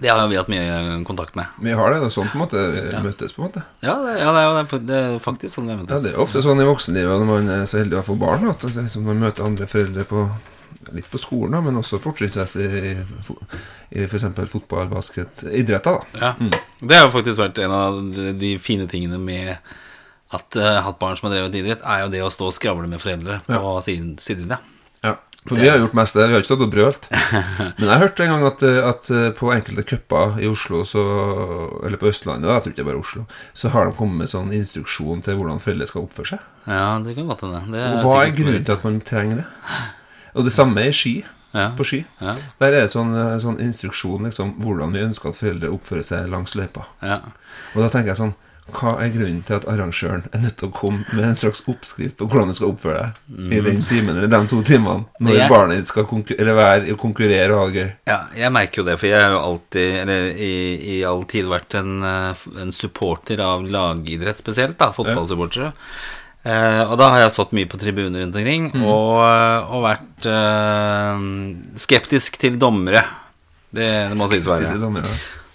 Det 0.00 0.08
har 0.08 0.28
vi 0.28 0.38
hatt 0.40 0.48
mye 0.48 1.02
kontakt 1.04 1.34
med. 1.36 1.50
Vi 1.60 1.72
har 1.76 1.92
det. 1.92 1.98
Det 2.00 2.08
er 2.08 2.14
sånn 2.14 2.30
på 2.32 2.38
en 2.38 2.42
måte 2.46 2.62
vi 2.72 3.02
møtes, 3.04 3.34
på 3.36 3.42
en 3.42 3.48
måte. 3.50 3.64
Ja, 3.84 3.98
det, 4.00 4.14
ja, 4.22 4.30
det 4.32 4.40
er 4.40 4.46
jo 4.46 4.54
det, 4.56 4.78
det 4.88 5.00
er 5.00 5.18
faktisk 5.20 5.58
sånn 5.58 5.68
det 5.68 5.74
Ja, 5.74 5.82
møtes. 5.82 6.06
Det 6.06 6.14
er 6.14 6.22
ofte 6.22 6.42
sånn 6.44 6.62
i 6.62 6.68
voksenlivet 6.68 7.20
når 7.20 7.28
man 7.28 7.52
er 7.52 7.66
så 7.68 7.82
heldig 7.82 8.00
å 8.00 8.06
få 8.06 8.16
barn, 8.20 8.48
at 8.48 8.64
liksom 8.64 9.04
man 9.10 9.20
møter 9.20 9.44
andre 9.48 9.68
foreldre 9.70 10.08
på 10.08 10.26
Litt 10.90 11.06
på 11.12 11.18
skolen, 11.20 11.52
da, 11.54 11.60
men 11.62 11.76
også 11.78 12.00
fortrinnsmessig 12.02 12.64
i, 12.64 12.90
i 13.94 14.02
f.eks. 14.02 14.24
fotball, 14.50 14.88
basket, 14.90 15.44
idretter. 15.46 16.00
da 16.18 16.32
Ja. 16.32 16.48
Det 16.80 16.96
har 16.98 17.06
jo 17.06 17.12
faktisk 17.14 17.38
vært 17.38 17.60
en 17.62 17.74
av 17.76 18.00
de, 18.40 18.50
fine 18.58 18.88
tingene 18.90 19.20
med 19.22 19.52
at 20.34 20.58
uh, 20.58 20.80
hatt 20.82 20.98
barn 20.98 21.20
som 21.20 21.28
har 21.28 21.36
drevet 21.36 21.60
idrett, 21.60 21.84
er 21.86 22.02
jo 22.02 22.10
det 22.12 22.24
å 22.26 22.32
stå 22.34 22.50
og 22.50 22.56
skravle 22.56 22.90
med 22.90 23.04
foreldre 23.04 23.38
på 23.46 23.76
siden, 23.86 24.16
sidelinja. 24.20 24.58
Ja. 24.58 24.71
For 25.48 25.58
vi 25.58 25.66
har 25.66 25.80
gjort 25.80 25.96
mest 25.98 26.14
det. 26.14 26.28
Vi 26.28 26.36
har 26.36 26.42
ikke 26.42 26.50
stått 26.52 26.62
og 26.62 26.70
brølt. 26.70 27.08
Men 27.80 27.88
jeg 27.88 28.02
hørte 28.04 28.22
en 28.22 28.30
gang 28.30 28.44
at, 28.46 28.62
eh, 28.66 28.78
at 28.86 29.10
eh, 29.10 29.28
på 29.34 29.50
enkelte 29.50 29.84
cuper 29.88 30.36
i 30.38 30.46
Oslo, 30.46 30.84
så, 30.86 31.02
eller 31.82 31.98
på 31.98 32.10
Østlandet, 32.12 32.46
da, 32.46 32.60
jeg 32.60 32.64
tror 32.66 32.74
ikke 32.74 32.78
det 32.78 32.84
er 32.84 32.90
bare 32.92 33.02
Oslo, 33.02 33.24
så 33.58 33.72
har 33.74 33.88
de 33.88 33.96
kommet 33.98 34.22
med 34.22 34.30
sånn 34.30 34.54
instruksjon 34.54 35.24
til 35.26 35.40
hvordan 35.40 35.58
foreldre 35.62 35.88
skal 35.90 36.06
oppføre 36.06 36.34
seg. 36.34 36.46
Ja, 36.70 36.86
det 37.02 37.16
kan 37.18 37.26
godt 37.32 37.42
hende. 37.46 37.64
Det 37.74 37.82
Og 37.90 38.06
hva 38.06 38.20
er 38.22 38.36
grunnen 38.38 38.68
til 38.68 38.76
at 38.76 38.86
man 38.86 39.00
trenger 39.08 39.42
det? 39.42 39.48
Og 40.38 40.46
det 40.46 40.54
samme 40.54 40.86
er 40.86 40.94
ski. 40.96 41.16
Ja. 41.52 41.66
På 41.76 41.84
ski. 41.84 42.00
Ja. 42.22 42.36
Der 42.62 42.70
er 42.70 42.78
det 42.86 42.92
sånn, 42.94 43.10
eh, 43.18 43.34
sånn 43.42 43.58
instruksjon 43.60 44.30
liksom, 44.30 44.54
hvordan 44.62 44.94
vi 44.94 45.02
ønsker 45.04 45.32
at 45.32 45.40
foreldre 45.42 45.74
oppfører 45.74 46.06
seg 46.06 46.30
langs 46.32 46.54
løypa. 46.56 46.86
Ja. 47.02 47.18
Og 47.74 47.82
da 47.82 47.90
tenker 47.92 48.14
jeg 48.14 48.22
sånn 48.22 48.36
Hva 48.72 48.92
er 49.02 49.10
grunnen 49.10 49.40
til 49.44 49.56
at 49.58 49.64
arrangøren 49.68 50.22
er 50.32 50.38
nødt 50.44 50.54
til 50.56 50.68
å 50.68 50.72
komme 50.72 51.02
med 51.12 51.24
en 51.26 51.34
slags 51.36 51.64
oppskrift 51.68 52.16
på 52.16 52.28
hvordan 52.30 52.48
du 52.48 52.54
skal 52.54 52.70
oppføre 52.70 53.00
deg 53.02 53.50
i 53.52 53.60
den 53.66 53.82
timen 53.88 54.14
eller 54.16 54.30
de 54.30 54.40
to 54.48 54.62
timene 54.62 55.02
når 55.18 55.32
Mm. 55.32 55.38
Jeg- 55.38 55.50
barnet 55.50 55.76
ditt 55.80 55.88
skal 55.88 56.04
konkur 56.04 56.38
eller 56.38 56.54
være, 56.54 56.96
konkurrere 56.96 57.50
og 57.52 57.58
ha 57.58 57.66
det 57.66 57.74
gøy? 57.82 57.92
ja, 58.06 58.18
jeg 58.36 58.52
merker 58.52 58.76
jo 58.82 58.84
det, 58.84 58.98
for 59.00 59.06
jeg 59.10 59.20
har 59.20 59.30
jo 59.32 59.42
alltid, 59.50 59.96
eller 60.02 60.30
i, 60.38 60.54
i 60.98 61.02
all 61.04 61.24
tid, 61.24 61.44
vært 61.50 61.74
en, 61.74 62.02
eh, 62.02 62.34
en 62.62 62.72
supporter 62.72 63.40
av 63.40 63.62
lagidrett 63.66 64.38
spesielt, 64.38 64.78
da, 64.78 64.92
fotballsupportere. 64.92 65.72
Eh, 66.44 66.82
og 66.90 66.96
da 66.98 67.10
har 67.10 67.18
jeg 67.20 67.30
stått 67.34 67.52
mye 67.52 67.66
på 67.70 67.78
tribuner 67.78 68.22
rundt 68.24 68.34
omkring, 68.36 68.70
og, 68.82 69.18
eh, 69.26 69.74
og 69.74 69.84
vært 69.84 70.26
eh, 70.26 71.18
skeptisk 71.78 72.38
til 72.38 72.56
dommere. 72.58 73.04
Det, 73.72 74.08
det 74.10 74.16
må 74.18 74.28
sies 74.30 74.46
være. 74.46 75.02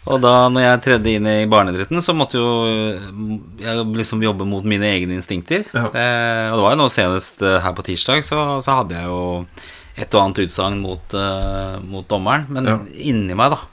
Og 0.07 0.21
da 0.23 0.33
når 0.51 0.63
jeg 0.63 0.83
tredde 0.85 1.13
inn 1.17 1.27
i 1.29 1.47
barneidretten, 1.51 1.99
så 2.03 2.15
måtte 2.15 2.39
jo 2.39 2.49
eh, 2.67 3.07
jeg 3.63 3.87
liksom 3.97 4.23
jobbe 4.23 4.47
mot 4.47 4.65
mine 4.67 4.87
egne 4.95 5.17
instinkter. 5.19 5.65
Ja. 5.75 5.87
Eh, 5.91 6.45
og 6.51 6.59
det 6.59 6.65
var 6.65 6.75
jo 6.75 6.81
nå 6.83 6.87
senest 6.93 7.43
eh, 7.43 7.59
her 7.63 7.75
på 7.75 7.85
tirsdag, 7.87 8.23
så, 8.27 8.45
så 8.63 8.79
hadde 8.81 8.95
jeg 8.97 9.09
jo 9.11 9.21
et 9.97 10.13
og 10.13 10.21
annet 10.21 10.43
utsagn 10.45 10.77
mot, 10.77 11.15
uh, 11.17 11.79
mot 11.89 12.05
dommeren. 12.05 12.45
Men 12.53 12.67
Ja. 12.69 12.75
inni 13.09 13.33
meg, 13.33 13.55
da. 13.55 13.63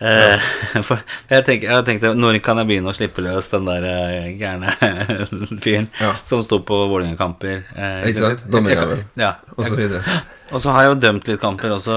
For 0.88 0.96
jeg, 1.28 1.44
tenk, 1.44 1.64
jeg 1.68 1.84
tenkte 1.84 2.14
når 2.16 2.38
kan 2.44 2.56
jeg 2.62 2.70
begynne 2.70 2.88
å 2.92 2.96
slippe 2.96 3.20
løs 3.24 3.50
den 3.52 3.66
der 3.68 3.84
eh, 3.90 4.28
gærne 4.40 4.72
fyren 5.64 5.88
Ja. 6.00 6.14
som 6.24 6.40
sto 6.46 6.62
på 6.64 6.78
Vålerenga-kamper? 6.88 7.64
Eh, 7.76 8.08
Ikke 8.08 8.22
sant? 8.30 8.44
Dommerjævel. 8.50 9.04
Ja. 9.20 9.34
Og 9.56 9.66
så 9.68 9.76
videre. 9.76 10.00
Og 10.50 10.58
så 10.58 10.72
har 10.74 10.82
jeg 10.82 10.90
jo 10.90 11.00
dømt 11.04 11.28
litt 11.30 11.38
kamper 11.38 11.70
også, 11.76 11.94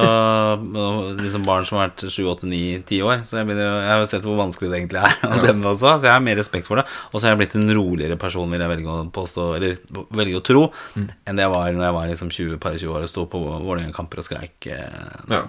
liksom 1.17 1.41
barn 1.48 1.63
som 1.65 1.79
har 1.79 1.88
vært 1.89 2.03
7, 2.05 2.19
8, 2.36 2.45
9, 2.51 2.60
10 2.86 3.00
år. 3.01 3.24
Så 3.25 3.39
jeg, 3.39 3.48
begynner, 3.50 3.79
jeg 3.81 3.89
har 3.89 4.01
jo 4.03 4.10
sett 4.12 4.27
hvor 4.27 4.38
vanskelig 4.38 4.69
det 4.69 4.77
egentlig 4.77 5.00
er 5.01 5.15
å 5.25 5.31
Ja. 5.31 5.39
dømme 5.48 5.72
også, 5.72 5.93
så 5.95 6.05
jeg 6.05 6.13
har 6.13 6.22
mer 6.22 6.38
respekt 6.38 6.69
for 6.69 6.77
det. 6.77 6.83
Og 7.10 7.15
så 7.17 7.25
har 7.25 7.33
jeg 7.33 7.39
blitt 7.41 7.55
en 7.57 7.74
roligere 7.74 8.17
person, 8.22 8.51
vil 8.53 8.62
jeg 8.62 8.69
velge 8.75 8.93
å 8.93 9.07
påstå, 9.15 9.48
eller 9.57 9.79
velge 10.19 10.38
å 10.38 10.43
tro, 10.45 10.67
Mm. 10.93 11.07
enn 11.25 11.36
det 11.41 11.48
jeg 11.48 11.53
var 11.55 11.72
når 11.74 11.86
jeg 11.88 11.95
var 11.98 12.07
liksom 12.13 12.29
20, 12.38 12.60
par 12.62 12.77
20 12.77 12.93
år 12.93 13.07
og 13.07 13.10
sto 13.10 13.25
på 13.25 13.41
Vålerenga-kamper 13.41 14.22
og 14.22 14.27
skreik 14.29 14.67
eh, 14.69 15.01
Ja. 15.33 15.41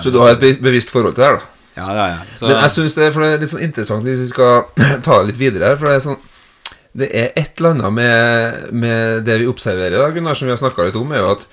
Så 0.00 0.12
du 0.14 0.20
har 0.22 0.36
et 0.38 0.62
bevisst 0.62 0.90
forhold 0.94 1.16
til 1.16 1.24
det 1.24 1.30
her, 1.32 1.40
da? 1.42 1.61
Ja, 1.76 1.88
ja, 1.96 2.06
ja. 2.12 2.20
Så, 2.36 2.46
Men 2.46 2.58
jeg 2.60 2.74
synes 2.74 2.94
det, 2.98 3.08
det 3.16 3.28
er 3.30 3.40
litt 3.40 3.52
sånn 3.52 3.64
interessant 3.64 4.04
hvis 4.04 4.26
vi 4.26 4.30
skal 4.32 4.66
ta 5.06 5.18
det 5.20 5.30
litt 5.30 5.40
videre 5.40 5.72
her. 5.72 5.80
For 5.80 5.88
det 5.88 5.98
er 5.98 6.06
sånn 6.06 6.20
Det 6.92 7.08
er 7.16 7.30
et 7.40 7.56
eller 7.56 7.76
annet 7.78 7.94
med, 7.96 8.58
med 8.84 9.22
det 9.24 9.38
vi 9.40 9.48
observerer, 9.48 9.96
da, 9.96 10.10
Gunnar, 10.12 10.36
som 10.36 10.50
vi 10.50 10.52
har 10.52 10.60
snakka 10.60 10.90
litt 10.90 10.98
om, 11.00 11.14
er 11.16 11.22
jo 11.24 11.30
at 11.38 11.46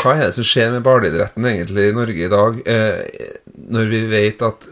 hva 0.00 0.16
er 0.16 0.24
det 0.26 0.34
som 0.34 0.46
skjer 0.48 0.72
med 0.74 0.82
barneidretten 0.82 1.46
egentlig 1.46 1.84
i 1.86 1.94
Norge 1.94 2.26
i 2.26 2.32
dag, 2.32 2.56
eh, 2.66 3.28
når 3.70 3.90
vi 3.92 4.00
vet 4.10 4.42
at, 4.42 4.66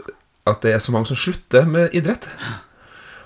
at 0.50 0.64
det 0.64 0.72
er 0.74 0.82
så 0.82 0.94
mange 0.94 1.12
som 1.12 1.20
slutter 1.20 1.68
med 1.68 1.94
idrett? 1.94 2.26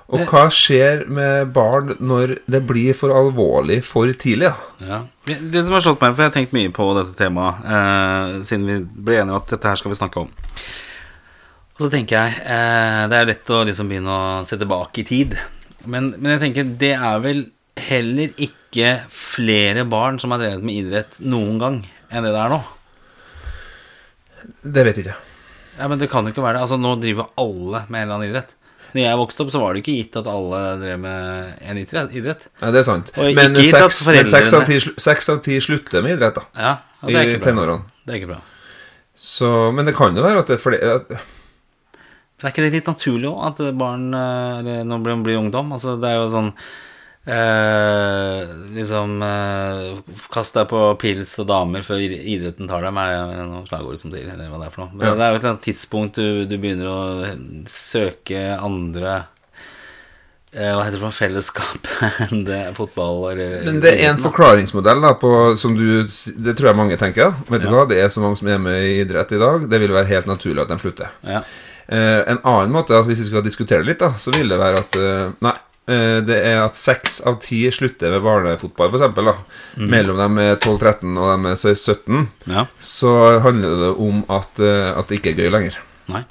Og 0.06 0.22
hva 0.30 0.44
skjer 0.54 1.06
med 1.10 1.48
barn 1.54 1.96
når 1.98 2.36
det 2.46 2.60
blir 2.68 2.94
for 2.94 3.10
alvorlig 3.16 3.80
for 3.88 4.10
tidlig? 4.14 4.52
Ja. 4.78 5.00
Det 5.26 5.64
som 5.64 5.74
har 5.74 5.82
slått 5.82 6.02
meg, 6.04 6.12
for 6.12 6.22
jeg 6.22 6.30
har 6.30 6.36
tenkt 6.36 6.54
mye 6.54 6.70
på 6.74 6.86
dette 6.98 7.16
temaet 7.18 7.64
eh, 7.66 8.36
siden 8.46 8.68
vi 8.68 8.76
ble 9.08 9.18
enige 9.18 9.34
om 9.34 9.40
at 9.40 9.50
dette 9.50 9.72
her 9.72 9.80
skal 9.80 9.94
vi 9.94 9.98
snakke 9.98 10.22
om. 10.22 10.30
Og 11.76 11.84
så 11.84 11.90
tenker 11.92 12.16
jeg 12.16 12.38
eh, 12.48 13.02
Det 13.12 13.18
er 13.18 13.28
lett 13.28 13.50
å 13.52 13.58
liksom 13.68 13.90
begynne 13.90 14.12
å 14.16 14.44
se 14.48 14.56
tilbake 14.56 15.02
i 15.02 15.06
tid. 15.08 15.36
Men, 15.84 16.14
men 16.16 16.32
jeg 16.36 16.42
tenker 16.46 16.70
det 16.80 16.94
er 16.96 17.20
vel 17.22 17.44
heller 17.76 18.32
ikke 18.40 18.94
flere 19.12 19.84
barn 19.88 20.16
som 20.20 20.32
har 20.32 20.40
drevet 20.40 20.64
med 20.64 20.80
idrett 20.86 21.18
noen 21.28 21.58
gang 21.60 21.76
enn 22.08 22.24
det 22.24 22.32
det 22.32 22.40
er 22.40 22.52
nå. 22.54 22.60
Det 24.62 24.84
vet 24.86 25.00
jeg 25.00 25.06
ikke. 25.08 25.18
Ja, 25.76 25.88
Men 25.92 26.00
det 26.00 26.08
kan 26.08 26.24
jo 26.24 26.32
ikke 26.32 26.44
være 26.44 26.56
det. 26.56 26.64
Altså 26.64 26.78
Nå 26.80 26.94
driver 27.02 27.28
alle 27.36 27.84
med 27.90 28.00
en 28.00 28.06
eller 28.06 28.16
annen 28.16 28.30
idrett. 28.30 28.54
Når 28.96 29.02
jeg 29.02 29.20
vokste 29.20 29.44
opp, 29.44 29.50
så 29.52 29.60
var 29.60 29.74
det 29.74 29.82
ikke 29.82 29.96
gitt 29.98 30.16
at 30.16 30.28
alle 30.30 30.60
drev 30.80 31.00
med 31.02 31.56
en 31.68 31.80
idrett. 31.82 32.14
Nei, 32.14 32.62
Ja, 32.62 32.70
det 32.72 32.80
er 32.80 32.86
sant. 32.86 33.10
Og 33.18 33.36
Men 33.36 33.56
seks, 33.58 33.98
men 34.06 34.30
seks, 34.30 34.54
av 34.56 34.62
foreldrene- 34.64 35.32
av 35.34 35.42
ti 35.44 35.58
slutter 35.60 36.04
med 36.06 36.16
idrett, 36.16 36.38
da. 36.38 36.46
Ja, 36.56 36.70
og 37.02 37.10
det 37.12 37.18
er 37.20 37.32
ikke 37.34 37.42
bra. 37.42 37.50
tenårene. 37.50 37.82
Det 38.06 38.14
er 38.14 38.20
ikke 38.22 38.30
bra. 38.32 38.40
Så, 39.16 39.50
men 39.76 39.84
det 39.84 39.94
kan 39.98 40.16
jo 40.16 40.24
være 40.24 40.40
at 40.40 40.48
det 40.48 40.56
er 40.56 40.62
flere 40.64 41.20
Men 42.36 42.48
er 42.48 42.52
ikke 42.52 42.64
det 42.66 42.74
litt 42.74 42.88
naturlig 42.90 43.30
òg, 43.30 43.38
at 43.48 43.62
barn 43.80 44.10
eh, 44.12 44.82
når 44.84 45.06
de 45.08 45.14
blir 45.24 45.38
ungdom? 45.40 45.70
Altså, 45.72 45.94
det 46.00 46.10
er 46.10 46.18
jo 46.20 46.26
sånn 46.34 46.50
eh, 47.26 48.50
Liksom 48.76 49.14
eh, 49.24 50.18
Kast 50.34 50.56
deg 50.58 50.68
på 50.70 50.82
pils 51.00 51.32
og 51.42 51.48
damer 51.50 51.86
før 51.86 52.02
idretten 52.04 52.68
tar 52.70 52.84
dem, 52.86 52.98
er 53.00 53.40
noe 53.46 53.64
slagord 53.68 53.98
som 54.00 54.12
sier, 54.12 54.28
eller 54.34 54.50
hva 54.52 54.60
det 54.60 54.68
er 54.68 54.74
for 54.74 54.84
noe. 54.84 54.92
Men 54.98 55.08
Ja. 55.08 55.14
det 55.16 55.24
er 55.26 55.32
jo 55.38 55.54
et 55.54 55.64
tidspunkt 55.64 56.20
du, 56.20 56.44
du 56.50 56.56
begynner 56.60 56.90
å 56.92 57.00
søke 57.72 58.42
andre 58.60 59.14
eh, 60.52 60.72
Hva 60.76 60.84
heter 60.86 60.98
det 60.98 61.04
for 61.06 61.16
fellesskap 61.16 61.88
enn 62.28 62.44
det 62.46 62.62
fotball 62.76 63.30
eller 63.32 63.64
Men 63.70 63.80
det 63.84 63.94
er 63.96 64.10
en 64.12 64.20
forklaringsmodell 64.22 65.00
da, 65.08 65.14
på, 65.20 65.32
som 65.60 65.72
du 65.78 66.02
Det 66.04 66.52
tror 66.56 66.70
jeg 66.74 66.80
mange 66.84 67.00
tenker. 67.00 67.32
Vet 67.48 67.64
du 67.64 67.72
hva, 67.72 67.86
Det 67.88 67.98
er 68.04 68.12
så 68.12 68.20
mange 68.24 68.38
som 68.40 68.52
er 68.52 68.60
med 68.62 68.84
i 68.84 68.98
idrett 69.02 69.32
i 69.32 69.40
dag. 69.40 69.64
Det 69.72 69.80
vil 69.82 69.96
være 69.96 70.12
helt 70.12 70.28
naturlig 70.30 70.62
at 70.66 70.74
de 70.74 70.78
slutter. 70.84 71.16
Ja. 71.26 71.42
Eh, 71.88 72.20
en 72.32 72.40
annen 72.42 72.72
måte, 72.74 72.98
hvis 73.06 73.20
vi 73.22 73.28
skal 73.30 73.44
diskutere 73.46 73.84
det 73.84 73.90
litt, 73.92 74.02
da, 74.02 74.12
så 74.18 74.32
vil 74.34 74.48
det 74.50 74.58
være 74.58 74.80
at 74.82 74.96
eh, 74.98 75.32
Nei. 75.46 75.52
eh, 75.86 76.18
Det 76.26 76.38
er 76.52 76.62
at 76.64 76.74
seks 76.78 77.20
av 77.26 77.38
ti 77.44 77.60
slutter 77.70 78.10
ved 78.16 78.24
barnefotball, 78.26 78.90
f.eks. 78.90 79.16
Mhm. 79.76 79.90
Mellom 79.92 80.16
dem 80.18 80.38
er 80.42 80.56
12-13 80.56 81.14
og 81.16 81.30
dem 81.34 81.46
er 81.52 81.56
17. 81.56 82.28
ja. 82.50 82.66
Så 82.82 83.12
handler 83.44 83.76
det 83.84 83.92
om 84.02 84.24
at, 84.28 84.58
at 84.60 85.06
det 85.08 85.20
ikke 85.20 85.34
er 85.36 85.44
gøy 85.44 85.52
lenger. 85.54 85.78
Nei. 86.10 86.24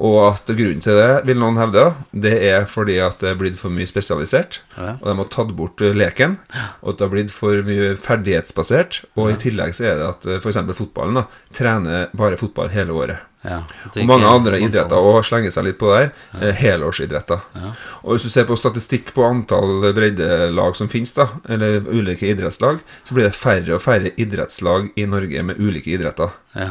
Og 0.00 0.16
at 0.30 0.48
grunnen 0.48 0.80
til 0.80 0.96
det, 0.96 1.08
vil 1.28 1.36
noen 1.36 1.58
hevde, 1.60 1.90
det 2.24 2.32
er 2.48 2.64
fordi 2.70 2.96
at 3.04 3.20
det 3.20 3.34
er 3.34 3.40
blitt 3.40 3.58
for 3.60 3.72
mye 3.74 3.88
spesialisert. 3.88 4.62
Ja. 4.78 4.94
Og 4.96 5.08
de 5.10 5.16
har 5.18 5.32
tatt 5.34 5.50
bort 5.58 5.82
eh, 5.84 5.92
leken. 5.96 6.38
Og 6.80 6.94
at 6.94 7.00
det 7.00 7.04
har 7.04 7.12
blitt 7.12 7.34
for 7.34 7.60
mye 7.66 7.90
ferdighetsbasert. 8.00 9.02
Og 9.20 9.34
i 9.34 9.40
tillegg 9.40 9.76
så 9.76 9.90
er 9.90 9.98
det 10.00 10.06
at 10.08 10.30
f.eks. 10.40 10.62
fotballen 10.78 11.20
da 11.20 11.26
trener 11.56 12.08
bare 12.16 12.40
fotball 12.40 12.72
hele 12.72 12.96
året. 12.96 13.26
Ja, 13.40 13.62
Og 13.94 14.04
mange 14.04 14.28
andre 14.28 14.58
idretter 14.60 15.00
også 15.00 15.30
slenger 15.30 15.52
seg 15.54 15.64
litt 15.64 15.78
på 15.80 15.88
der. 15.94 16.10
Ja. 16.36 16.50
Helårsidretter. 16.58 17.44
Ja. 17.56 17.70
Og 18.02 18.14
hvis 18.16 18.26
du 18.26 18.32
ser 18.32 18.44
på 18.48 18.56
statistikk 18.60 19.14
på 19.16 19.24
antall 19.24 19.86
breddelag 19.96 20.76
som 20.76 20.90
finnes, 20.92 21.14
da, 21.16 21.30
eller 21.48 21.80
ulike 21.88 22.28
idrettslag, 22.28 22.82
så 23.04 23.16
blir 23.16 23.30
det 23.30 23.36
færre 23.38 23.76
og 23.78 23.84
færre 23.84 24.12
idrettslag 24.20 24.90
i 25.00 25.06
Norge 25.08 25.44
med 25.48 25.60
ulike 25.60 25.92
idretter. 25.96 26.36
Ja. 26.56 26.68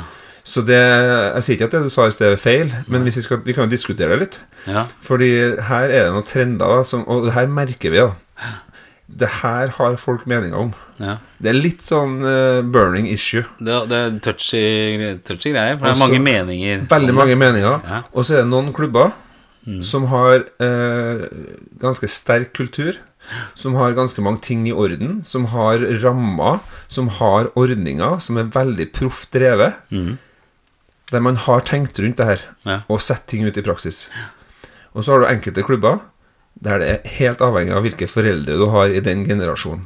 Så 0.50 0.64
det 0.66 0.78
Jeg 0.80 1.44
sier 1.46 1.58
ikke 1.60 1.68
at 1.70 1.76
det 1.78 1.84
du 1.86 1.92
sa 1.94 2.08
i 2.10 2.14
sted 2.16 2.34
er 2.34 2.40
feil, 2.42 2.72
men 2.90 3.04
vi, 3.06 3.12
skal, 3.14 3.42
vi 3.46 3.54
kan 3.54 3.68
jo 3.68 3.74
diskutere 3.76 4.16
det 4.16 4.20
litt. 4.24 4.40
ja. 4.66 4.88
Fordi 5.06 5.30
her 5.70 5.92
er 5.94 6.08
det 6.08 6.16
noen 6.16 6.26
trender, 6.26 6.82
som, 6.90 7.04
og 7.08 7.28
det 7.28 7.36
her 7.36 7.48
merker 7.54 7.94
vi, 7.94 8.02
da. 8.02 8.50
Det 9.10 9.30
her 9.40 9.72
har 9.78 9.96
folk 9.98 10.26
meninger 10.30 10.58
om. 10.58 10.72
ja. 11.02 11.16
Det 11.42 11.50
er 11.54 11.58
litt 11.58 11.82
sånn 11.86 12.18
uh, 12.26 12.60
burning 12.66 13.08
issue. 13.10 13.46
Det, 13.60 13.78
det 13.90 14.00
er 14.06 14.18
touchy, 14.26 14.64
touchy 15.26 15.54
greier. 15.56 15.78
For 15.80 15.86
det 15.86 15.92
er 15.92 15.96
Også- 15.96 16.04
mange 16.08 16.20
meninger. 16.26 16.84
Veldig 16.92 17.16
mange 17.16 17.34
det. 17.36 17.40
meninger. 17.46 17.80
Ja. 17.90 18.02
Og 18.14 18.26
så 18.28 18.36
er 18.38 18.44
det 18.44 18.52
noen 18.52 18.74
klubber 18.76 19.14
som 19.86 20.08
har 20.10 20.44
uh, 20.64 21.26
ganske 21.82 22.10
sterk 22.10 22.54
kultur. 22.58 22.98
Som 23.54 23.76
har 23.78 23.94
ganske 23.94 24.22
mange 24.26 24.42
ting 24.42 24.64
i 24.68 24.74
orden. 24.74 25.20
Som 25.30 25.46
har 25.54 25.78
rammer. 26.04 26.60
Som 26.90 27.10
har 27.20 27.52
ordninger 27.60 28.18
som 28.26 28.38
er 28.42 28.50
veldig 28.56 28.90
proft 28.96 29.30
drevet. 29.36 29.78
Der 31.12 31.20
man 31.26 31.36
har 31.42 31.62
tenkt 31.66 31.98
rundt 32.00 32.18
det 32.18 32.26
her 32.28 32.42
Ja. 32.66 32.80
og 32.90 33.02
sett 33.02 33.26
ting 33.28 33.46
ut 33.48 33.58
i 33.58 33.62
praksis. 33.66 34.08
Og 34.94 35.04
så 35.04 35.12
har 35.16 35.20
du 35.24 35.26
enkelte 35.32 35.64
klubber 35.66 36.00
der 36.62 36.80
det 36.82 36.88
er 36.90 37.10
helt 37.20 37.40
avhengig 37.46 37.72
av 37.72 37.84
hvilke 37.86 38.08
foreldre 38.10 38.58
du 38.60 38.66
har 38.74 38.90
i 38.92 39.00
den 39.00 39.22
generasjonen. 39.26 39.86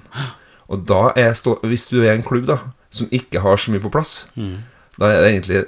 Og 0.69 0.85
da 0.89 1.11
er 1.15 1.33
stå, 1.37 1.59
hvis 1.61 1.87
du 1.91 1.99
er 2.01 2.15
en 2.15 2.23
klubb 2.25 2.47
da 2.49 2.57
som 2.93 3.07
ikke 3.13 3.41
har 3.43 3.57
så 3.61 3.71
mye 3.71 3.83
på 3.83 3.91
plass, 3.93 4.25
da 4.35 5.05
er 5.11 5.21
det 5.21 5.29
egentlig 5.33 5.61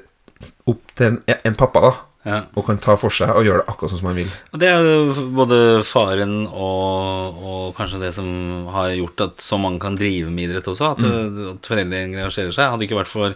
opp 0.68 0.82
til 0.98 1.08
en, 1.12 1.20
en 1.46 1.56
pappa 1.56 1.82
da 1.82 1.94
Ja. 2.26 2.40
og 2.58 2.66
kan 2.66 2.80
ta 2.82 2.96
for 2.98 3.14
seg 3.14 3.30
og 3.30 3.46
gjøre 3.46 3.62
det 3.62 3.68
akkurat 3.70 3.92
sånn 3.94 4.00
som 4.00 4.08
han 4.10 4.16
vil. 4.18 4.30
Og 4.54 4.58
det 4.60 4.68
er 4.72 4.82
jo 4.82 5.26
både 5.38 5.58
faren 5.86 6.48
og, 6.50 7.36
og 7.38 7.76
kanskje 7.78 8.00
det 8.02 8.14
som 8.16 8.66
har 8.74 8.90
gjort 8.98 9.22
at 9.28 9.44
så 9.46 9.60
mange 9.62 9.78
kan 9.84 9.94
drive 10.00 10.32
med 10.34 10.48
idrett 10.50 10.66
også, 10.72 10.96
at, 10.96 11.04
at 11.54 11.70
foreldre 11.70 12.02
engasjerer 12.08 12.50
seg. 12.56 12.66
Hadde 12.72 12.82
det 12.82 12.88
ikke 12.90 12.98
vært 13.04 13.14
for 13.14 13.36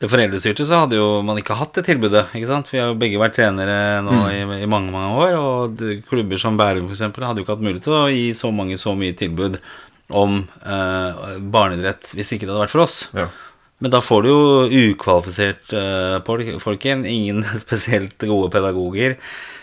det 0.00 0.08
foreldrestyrte, 0.08 0.64
så 0.64 0.84
hadde 0.84 0.96
jo 0.96 1.20
man 1.26 1.36
ikke 1.36 1.58
hatt 1.60 1.74
det 1.76 1.84
tilbudet. 1.90 2.30
ikke 2.32 2.48
sant? 2.48 2.70
Vi 2.72 2.80
har 2.80 2.88
jo 2.88 2.96
begge 3.00 3.20
vært 3.20 3.36
trenere 3.36 4.00
nå 4.06 4.22
i, 4.32 4.40
i 4.64 4.70
mange 4.70 4.92
mange 4.94 5.12
år, 5.26 5.36
og 5.36 5.84
klubber 6.08 6.40
som 6.40 6.56
Bærum 6.56 6.88
f.eks. 6.88 7.04
hadde 7.04 7.42
jo 7.42 7.44
ikke 7.44 7.58
hatt 7.58 7.66
mulighet 7.66 7.84
til 7.84 7.98
å 7.98 8.08
gi 8.08 8.30
så 8.38 8.48
mange 8.54 8.80
så 8.80 8.96
mye 8.96 9.16
tilbud 9.18 9.60
om 10.16 10.40
eh, 10.66 11.20
barneidrett 11.52 12.10
hvis 12.16 12.32
ikke 12.34 12.48
det 12.48 12.54
hadde 12.54 12.64
vært 12.64 12.74
for 12.74 12.86
oss. 12.86 12.98
Ja. 13.14 13.28
Men 13.80 13.92
da 13.94 14.02
får 14.04 14.24
du 14.24 14.28
jo 14.28 14.40
ukvalifisert 14.90 15.72
eh, 15.76 16.18
folk, 16.26 16.48
folk 16.64 16.84
inn. 16.88 17.06
Ingen 17.08 17.44
spesielt 17.64 18.28
gode 18.28 18.50
pedagoger. 18.52 19.16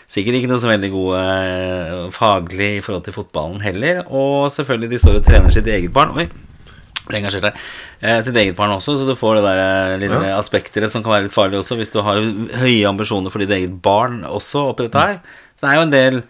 Sikkert 0.08 0.38
ikke 0.38 0.50
noe 0.50 0.62
så 0.62 0.70
veldig 0.70 0.90
gode 0.94 1.22
eh, 1.22 2.04
faglig 2.14 2.76
i 2.78 2.82
forhold 2.84 3.04
til 3.06 3.18
fotballen 3.18 3.62
heller. 3.62 4.04
Og 4.08 4.48
selvfølgelig, 4.54 4.94
de 4.94 5.02
står 5.02 5.20
og 5.20 5.26
trener 5.26 5.54
sitt 5.54 5.68
eget 5.70 5.94
barn. 5.94 6.14
Oi, 6.18 6.30
ble 7.08 7.20
engasjert 7.22 7.48
der. 7.48 7.56
Eh, 8.02 8.20
sitt 8.26 8.36
eget 8.36 8.56
barn 8.58 8.74
også, 8.76 8.98
så 9.00 9.08
du 9.08 9.14
får 9.18 9.38
det 9.40 9.44
der 9.48 9.62
eh, 9.64 9.96
lille 10.04 10.20
Ja. 10.28 10.36
aspekteret 10.38 10.92
som 10.92 11.02
kan 11.02 11.16
være 11.16 11.26
litt 11.28 11.34
farlig 11.36 11.58
også, 11.62 11.76
hvis 11.80 11.92
du 11.94 12.00
har 12.04 12.20
høye 12.62 12.86
ambisjoner 12.88 13.32
for 13.34 13.42
ditt 13.44 13.50
eget 13.56 13.74
barn 13.82 14.22
også 14.28 14.68
oppi 14.72 14.86
dette 14.88 15.04
her. 15.08 15.20
Så 15.58 15.66
det 15.66 15.72
er 15.72 15.80
jo 15.80 15.86
en 15.88 15.96
del 15.96 16.22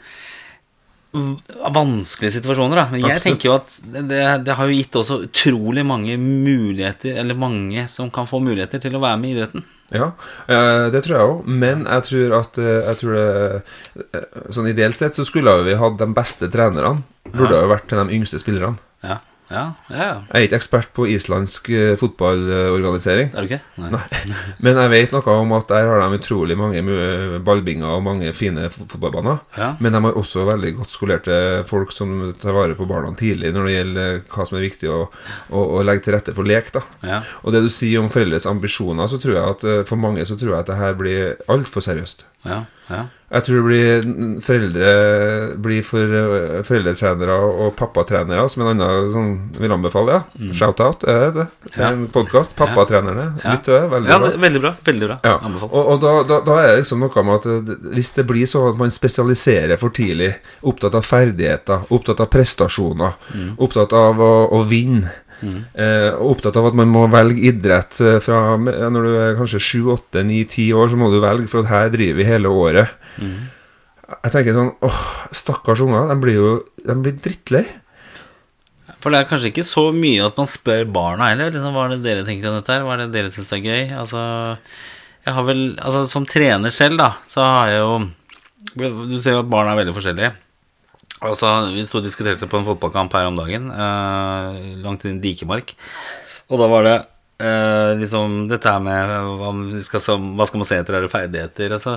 vanskelige 1.73 2.35
situasjoner, 2.37 2.77
da. 2.83 2.85
Men 2.93 3.01
jeg 3.07 3.23
tenker 3.25 3.49
jo 3.49 3.55
at 3.57 3.73
det, 4.09 4.21
det 4.45 4.55
har 4.59 4.69
jo 4.69 4.77
gitt 4.77 4.99
også 5.01 5.23
utrolig 5.25 5.85
mange 5.89 6.19
muligheter, 6.21 7.17
eller 7.23 7.39
mange 7.39 7.87
som 7.89 8.11
kan 8.13 8.29
få 8.29 8.41
muligheter 8.45 8.83
til 8.83 8.97
å 8.99 9.03
være 9.03 9.21
med 9.21 9.31
i 9.31 9.37
idretten. 9.39 9.65
Ja, 9.89 10.11
eh, 10.53 10.91
det 10.93 11.01
tror 11.07 11.15
jeg 11.17 11.29
òg. 11.33 11.47
Men 11.49 11.87
jeg 11.89 12.05
tror 12.11 12.35
at 12.43 12.59
eh, 12.61 12.91
jeg 12.91 12.99
tror 13.01 13.15
det, 13.17 13.63
eh, 14.13 14.27
Sånn 14.53 14.69
ideelt 14.69 15.01
sett 15.01 15.17
så 15.17 15.25
skulle 15.25 15.55
vi 15.65 15.79
hatt 15.81 15.97
de 16.01 16.11
beste 16.13 16.51
trenerne. 16.53 17.01
Burde 17.33 17.57
ha 17.57 17.71
vært 17.73 17.89
til 17.89 18.03
de 18.03 18.19
yngste 18.19 18.41
spillerne. 18.43 18.77
Ja, 19.51 19.63
ja, 19.89 19.97
ja. 19.97 20.15
Jeg 20.29 20.35
er 20.43 20.47
ikke 20.49 20.59
ekspert 20.59 20.91
på 20.97 21.07
islandsk 21.09 21.71
eh, 21.73 21.95
fotballorganisering. 22.01 23.31
Er 23.35 23.47
du 23.47 23.49
ikke? 23.49 23.61
Nei. 23.81 23.91
Nei. 23.95 24.03
Men 24.65 24.81
jeg 24.83 24.93
vet 24.93 25.15
noe 25.15 25.35
om 25.43 25.55
at 25.57 25.69
der 25.71 25.89
har 25.89 26.03
de 26.05 26.19
utrolig 26.19 26.57
mange 26.59 26.83
mu- 26.85 27.39
ballbinger 27.47 27.95
og 27.97 28.03
mange 28.07 28.33
fine 28.37 28.69
fotballbaner. 28.73 29.41
Ja. 29.59 29.71
Men 29.83 29.97
de 29.97 30.03
har 30.05 30.19
også 30.21 30.45
veldig 30.49 30.75
godt 30.81 30.95
skolerte 30.95 31.39
folk 31.69 31.93
som 31.97 32.33
tar 32.41 32.57
vare 32.57 32.77
på 32.79 32.87
barna 32.91 33.15
tidlig 33.19 33.53
når 33.57 33.69
det 33.71 33.77
gjelder 33.77 34.21
hva 34.35 34.49
som 34.49 34.59
er 34.61 34.67
viktig 34.69 34.91
å, 34.93 35.01
å, 35.51 35.65
å 35.79 35.85
legge 35.87 36.07
til 36.09 36.17
rette 36.19 36.35
for 36.37 36.49
lek. 36.49 36.73
da 36.77 36.85
Ja. 37.09 37.23
Og 37.43 37.55
det 37.55 37.65
du 37.65 37.71
sier 37.73 38.03
om 38.03 38.11
foreldres 38.13 38.47
ambisjoner, 38.51 39.09
så 39.11 39.21
tror 39.23 39.39
jeg 39.39 39.55
at 39.57 39.65
eh, 39.69 39.85
for 39.89 40.01
mange 40.01 40.27
så 40.29 40.37
tror 40.39 40.55
jeg 40.57 40.61
at 40.65 40.73
det 40.73 40.81
her 40.83 40.99
blir 40.99 41.37
altfor 41.49 41.85
seriøst. 41.85 42.27
Ja, 42.47 42.65
ja. 42.89 43.07
Jeg 43.29 43.45
tror 43.45 43.57
det 43.59 43.65
blir 43.67 44.39
foreldre 44.41 44.93
blir 45.61 45.83
for 45.85 46.15
eh, 46.17 46.61
foreldretrenere 46.65 47.35
og 47.67 47.75
pappatrenere, 47.77 48.47
som 48.49 48.63
en 48.65 48.71
annen 48.81 49.11
sånn, 49.13 49.33
vil 49.61 49.75
anbefale. 49.75 50.21
Ja. 50.41 50.55
Shout-out, 50.57 51.05
er 51.05 51.27
det 51.27 51.35
det? 51.37 51.45
Mm. 51.67 51.75
Ja. 51.75 51.91
En 51.91 52.07
podkast. 52.15 52.55
Pappatrenerne. 52.57 53.27
Ja. 53.43 53.53
Lytt 53.53 53.67
til 53.69 53.77
det. 53.77 53.83
Veldig 53.93 54.09
ja 54.15 54.19
bra. 54.23 54.31
det, 54.33 54.41
veldig 54.47 54.63
bra. 54.65 54.73
Veldig 54.89 55.11
bra. 55.11 55.19
Ja. 55.29 55.35
Og, 55.69 55.77
og 55.83 56.01
da, 56.07 56.15
da, 56.31 56.41
da 56.47 56.57
er 56.63 56.71
det 56.73 56.81
liksom 56.87 57.05
noe 57.05 57.27
med 57.29 57.37
at 57.37 57.51
eh, 57.53 57.93
hvis 57.99 58.15
det 58.17 58.25
blir 58.31 58.49
sånn 58.49 58.71
at 58.73 58.81
man 58.81 58.95
spesialiserer 58.97 59.77
for 59.83 59.93
tidlig, 59.99 60.33
opptatt 60.73 60.97
av 60.97 61.05
ferdigheter, 61.05 61.85
opptatt 61.93 62.25
av 62.25 62.33
prestasjoner, 62.33 63.19
Mm. 63.35 63.51
opptatt 63.61 63.93
av 63.93 64.21
å, 64.25 64.33
å 64.57 64.63
vinne, 64.65 65.11
eh, 65.45 66.11
og 66.15 66.35
opptatt 66.35 66.57
av 66.59 66.71
at 66.71 66.79
man 66.79 66.91
må 66.93 67.05
velge 67.13 67.45
idrett 67.51 68.01
eh, 68.05 68.19
fra 68.25 68.57
ja, 68.57 68.89
Når 68.93 69.07
du 69.07 69.13
er 69.15 69.37
kanskje 69.39 69.61
7, 69.63 69.91
8, 69.95 70.25
9, 70.27 70.41
10 70.47 70.73
år, 70.79 70.91
så 70.93 71.01
må 71.01 71.11
du 71.13 71.21
velge, 71.23 71.49
for 71.51 71.63
at 71.63 71.73
her 71.73 71.93
driver 71.95 72.21
vi 72.21 72.29
hele 72.29 72.53
året. 72.53 72.95
Mm. 73.23 73.37
Jeg 74.09 74.33
tenker 74.33 74.57
sånn 74.57 74.73
åh, 74.89 75.03
stakkars 75.37 75.85
unger. 75.85 76.09
De 76.09 76.17
blir 76.23 76.39
jo 76.39 76.53
de 76.81 76.97
blir 77.05 77.19
drittlei. 77.23 77.67
For 78.99 79.15
det 79.15 79.21
er 79.21 79.29
kanskje 79.31 79.53
ikke 79.53 79.67
så 79.67 79.89
mye 79.95 80.25
at 80.27 80.39
man 80.41 80.49
spør 80.51 80.89
barna 80.91 81.31
heller. 81.31 81.53
Liksom, 81.55 81.75
hva 81.77 81.87
er 81.87 81.95
det 81.95 82.07
dere 82.07 82.27
tenker 82.27 82.51
om 82.51 82.59
dette 82.59 82.75
her? 82.75 82.87
Hva 82.87 82.97
er 82.97 83.05
det 83.05 83.13
dere 83.15 83.31
syns 83.35 83.53
er 83.55 83.63
gøy? 83.63 83.83
Altså, 83.95 84.23
jeg 85.27 85.37
har 85.37 85.47
vel 85.47 85.63
Altså, 85.77 86.03
som 86.11 86.27
trener 86.27 86.75
selv, 86.75 86.99
da, 86.99 87.13
så 87.29 87.45
har 87.45 87.73
jeg 87.73 87.83
jo 87.85 87.97
Du 88.79 89.19
ser 89.21 89.37
jo 89.37 89.45
at 89.45 89.51
barna 89.51 89.75
er 89.75 89.83
veldig 89.85 89.95
forskjellige. 89.97 90.33
Altså, 91.25 91.51
Vi 91.75 91.85
sto 91.87 91.99
og 91.99 92.07
diskuterte 92.07 92.49
på 92.51 92.61
en 92.61 92.67
fotballkamp 92.67 93.13
her 93.17 93.29
om 93.31 93.39
dagen, 93.39 93.71
eh, 93.73 94.59
langt 94.85 95.05
inn 95.05 95.19
i 95.19 95.23
Dikemark. 95.25 95.75
Og 96.49 96.61
da 96.61 96.69
var 96.71 96.87
det 96.87 96.97
eh, 97.43 97.93
liksom 98.01 98.49
dette 98.51 98.71
her 98.71 98.81
med 98.81 99.15
hva, 99.41 99.53
skal, 99.85 100.01
hva 100.39 100.47
skal 100.49 100.63
man 100.63 100.69
se 100.69 100.79
etter, 100.79 100.97
er 100.97 101.07
det 101.07 101.13
ferdigheter? 101.13 101.75
Og 101.75 101.83
så 101.83 101.97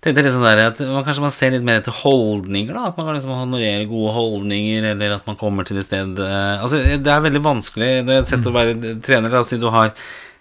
tenkte 0.00 0.22
jeg 0.22 0.30
liksom 0.30 0.44
der 0.44 0.62
at 0.64 0.80
man, 0.80 1.04
kanskje 1.06 1.24
man 1.24 1.34
ser 1.34 1.54
litt 1.54 1.66
mer 1.66 1.80
etter 1.80 1.94
holdninger, 1.94 2.74
da. 2.74 2.88
At 2.90 2.98
man 2.98 3.08
kan 3.08 3.18
liksom 3.18 3.36
honorere 3.36 3.86
gode 3.90 4.16
holdninger, 4.16 4.90
eller 4.94 5.16
at 5.18 5.30
man 5.30 5.38
kommer 5.40 5.68
til 5.68 5.80
et 5.80 5.88
sted 5.88 6.18
eh, 6.24 6.56
Altså, 6.58 6.82
det 6.98 7.14
er 7.14 7.26
veldig 7.28 7.44
vanskelig. 7.44 7.92
når 8.02 8.18
jeg 8.18 8.24
har 8.24 8.28
sett 8.34 8.50
å 8.50 8.56
være 8.56 8.98
trener. 9.04 9.30
La 9.30 9.44
oss 9.44 9.54
si 9.54 9.60
du 9.60 9.70
har 9.70 9.94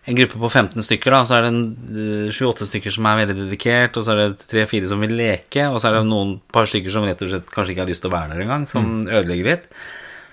en 0.10 0.18
gruppe 0.18 0.40
på 0.42 0.50
15 0.50 0.86
stykker, 0.88 1.14
da, 1.14 1.22
så 1.30 1.38
er 1.38 1.46
det 1.48 2.34
7-8 2.34 2.68
stykker 2.72 2.94
som 2.96 3.08
er 3.10 3.22
veldig 3.22 3.38
dedikert, 3.44 3.98
og 4.00 4.06
så 4.08 4.16
er 4.16 4.22
det 4.24 4.48
tre-fire 4.50 4.90
som 4.90 5.02
vil 5.06 5.14
leke, 5.20 5.68
og 5.70 5.78
så 5.80 5.92
er 5.92 6.00
det 6.00 6.10
noen 6.10 6.38
par 6.54 6.70
stykker 6.70 6.94
som 6.94 7.06
rett 7.08 7.22
og 7.26 7.32
slett 7.34 7.50
kanskje 7.54 7.76
ikke 7.76 7.86
har 7.86 7.92
lyst 7.92 8.06
til 8.06 8.12
å 8.12 8.16
være 8.18 8.34
der 8.34 8.46
engang, 8.48 8.66
som 8.70 9.04
ødelegger 9.08 9.52
litt. 9.54 9.68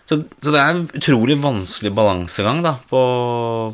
Så, 0.07 0.21
så 0.39 0.53
det 0.55 0.61
er 0.63 0.71
en 0.71 0.85
utrolig 0.95 1.35
vanskelig 1.43 1.91
balansegang 1.91 2.61
da, 2.63 2.77
på, 2.91 3.01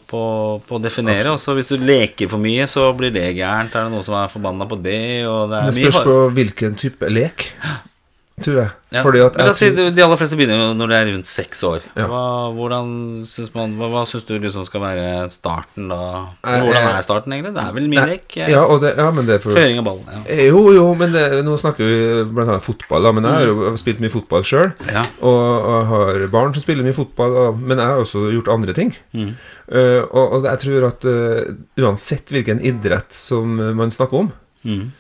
på, 0.08 0.20
på 0.64 0.78
å 0.78 0.80
definere. 0.80 1.34
Og 1.34 1.40
så 1.42 1.52
hvis 1.58 1.68
du 1.74 1.82
leker 1.84 2.30
for 2.32 2.40
mye, 2.40 2.64
så 2.72 2.86
blir 2.96 3.12
det 3.12 3.26
gærent. 3.36 3.74
Er 3.76 3.84
det 3.84 3.92
noen 3.92 4.06
som 4.06 4.16
er 4.16 4.32
forbanna 4.32 4.64
på 4.70 4.78
det? 4.80 5.26
Og 5.28 5.52
det 5.52 5.58
er 5.58 5.68
Det 5.68 5.74
spørs 5.76 5.98
mye. 6.00 6.06
på 6.08 6.14
hvilken 6.38 6.78
type 6.80 7.10
lek, 7.12 7.44
tror 8.40 8.56
jeg. 8.62 8.70
ja. 8.92 9.02
Fordi 9.04 9.20
at 9.20 9.36
jeg 9.36 9.54
tror- 9.76 9.90
de 9.96 10.02
aller 10.02 10.16
fleste 10.16 10.36
begynner 10.40 10.56
jo 10.62 10.74
når 10.74 10.88
de 10.88 10.94
er 10.96 11.06
rundt 11.12 11.26
seks 11.28 11.60
år. 11.68 11.80
Ja. 11.96 12.06
Hva, 12.08 12.22
hvordan 12.56 12.86
syns 13.28 13.50
man, 13.54 13.76
hva, 13.76 13.88
hva 13.92 14.02
syns 14.08 14.24
du 14.24 14.38
liksom 14.40 14.64
skal 14.64 14.80
være 14.80 15.30
starten 15.30 15.88
da? 15.92 15.98
Hvordan 16.42 16.88
er 16.96 17.02
starten, 17.04 17.32
egentlig? 17.36 17.52
Det 17.54 17.62
er 17.66 17.72
vel 17.76 17.88
min 17.92 18.06
lek? 18.08 18.36
Ja, 18.36 18.64
det, 18.80 18.94
ja, 18.96 19.10
men 19.12 19.26
det 19.28 19.34
er 19.36 19.42
for 19.44 19.52
Føring 19.52 19.78
av 19.78 19.84
ballen. 19.84 20.08
Ja. 20.08 20.22
Eh, 20.32 20.46
Jo, 20.48 20.62
jo, 20.72 20.86
men 20.94 21.12
det, 21.12 21.26
nå 21.44 21.58
snakker 21.60 21.84
vi 21.84 21.98
blant 22.32 22.48
annet 22.54 22.62
fotball, 22.64 23.02
da. 23.02 23.12
Men 23.12 23.24
jeg 23.28 23.32
har 23.32 23.44
jo 23.52 23.76
spilt 23.76 24.00
mye 24.00 24.10
fotball 24.16 24.42
sjøl. 24.48 24.72
Ja. 24.90 25.04
Og, 25.20 25.42
og 25.74 25.86
har 25.92 26.26
barn 26.32 26.54
som 26.56 26.62
spiller 26.64 26.82
mye 26.88 26.96
fotball, 26.96 27.36
og, 27.46 27.60
men 27.60 27.76
jeg 27.78 27.86
har 27.86 28.00
også 28.00 28.24
gjort 28.32 28.48
andre 28.48 28.72
ting. 28.72 28.94
Mm. 29.12 29.34
Uh, 29.72 30.02
og, 30.10 30.32
og 30.38 30.44
jeg 30.44 30.58
tror 30.64 30.88
at 30.88 31.04
uh, 31.06 31.54
uansett 31.80 32.28
hvilken 32.34 32.58
idrett 32.60 33.12
som 33.14 33.54
man 33.76 33.90
snakker 33.94 34.24
om 34.26 34.32
Mm. 34.64 34.92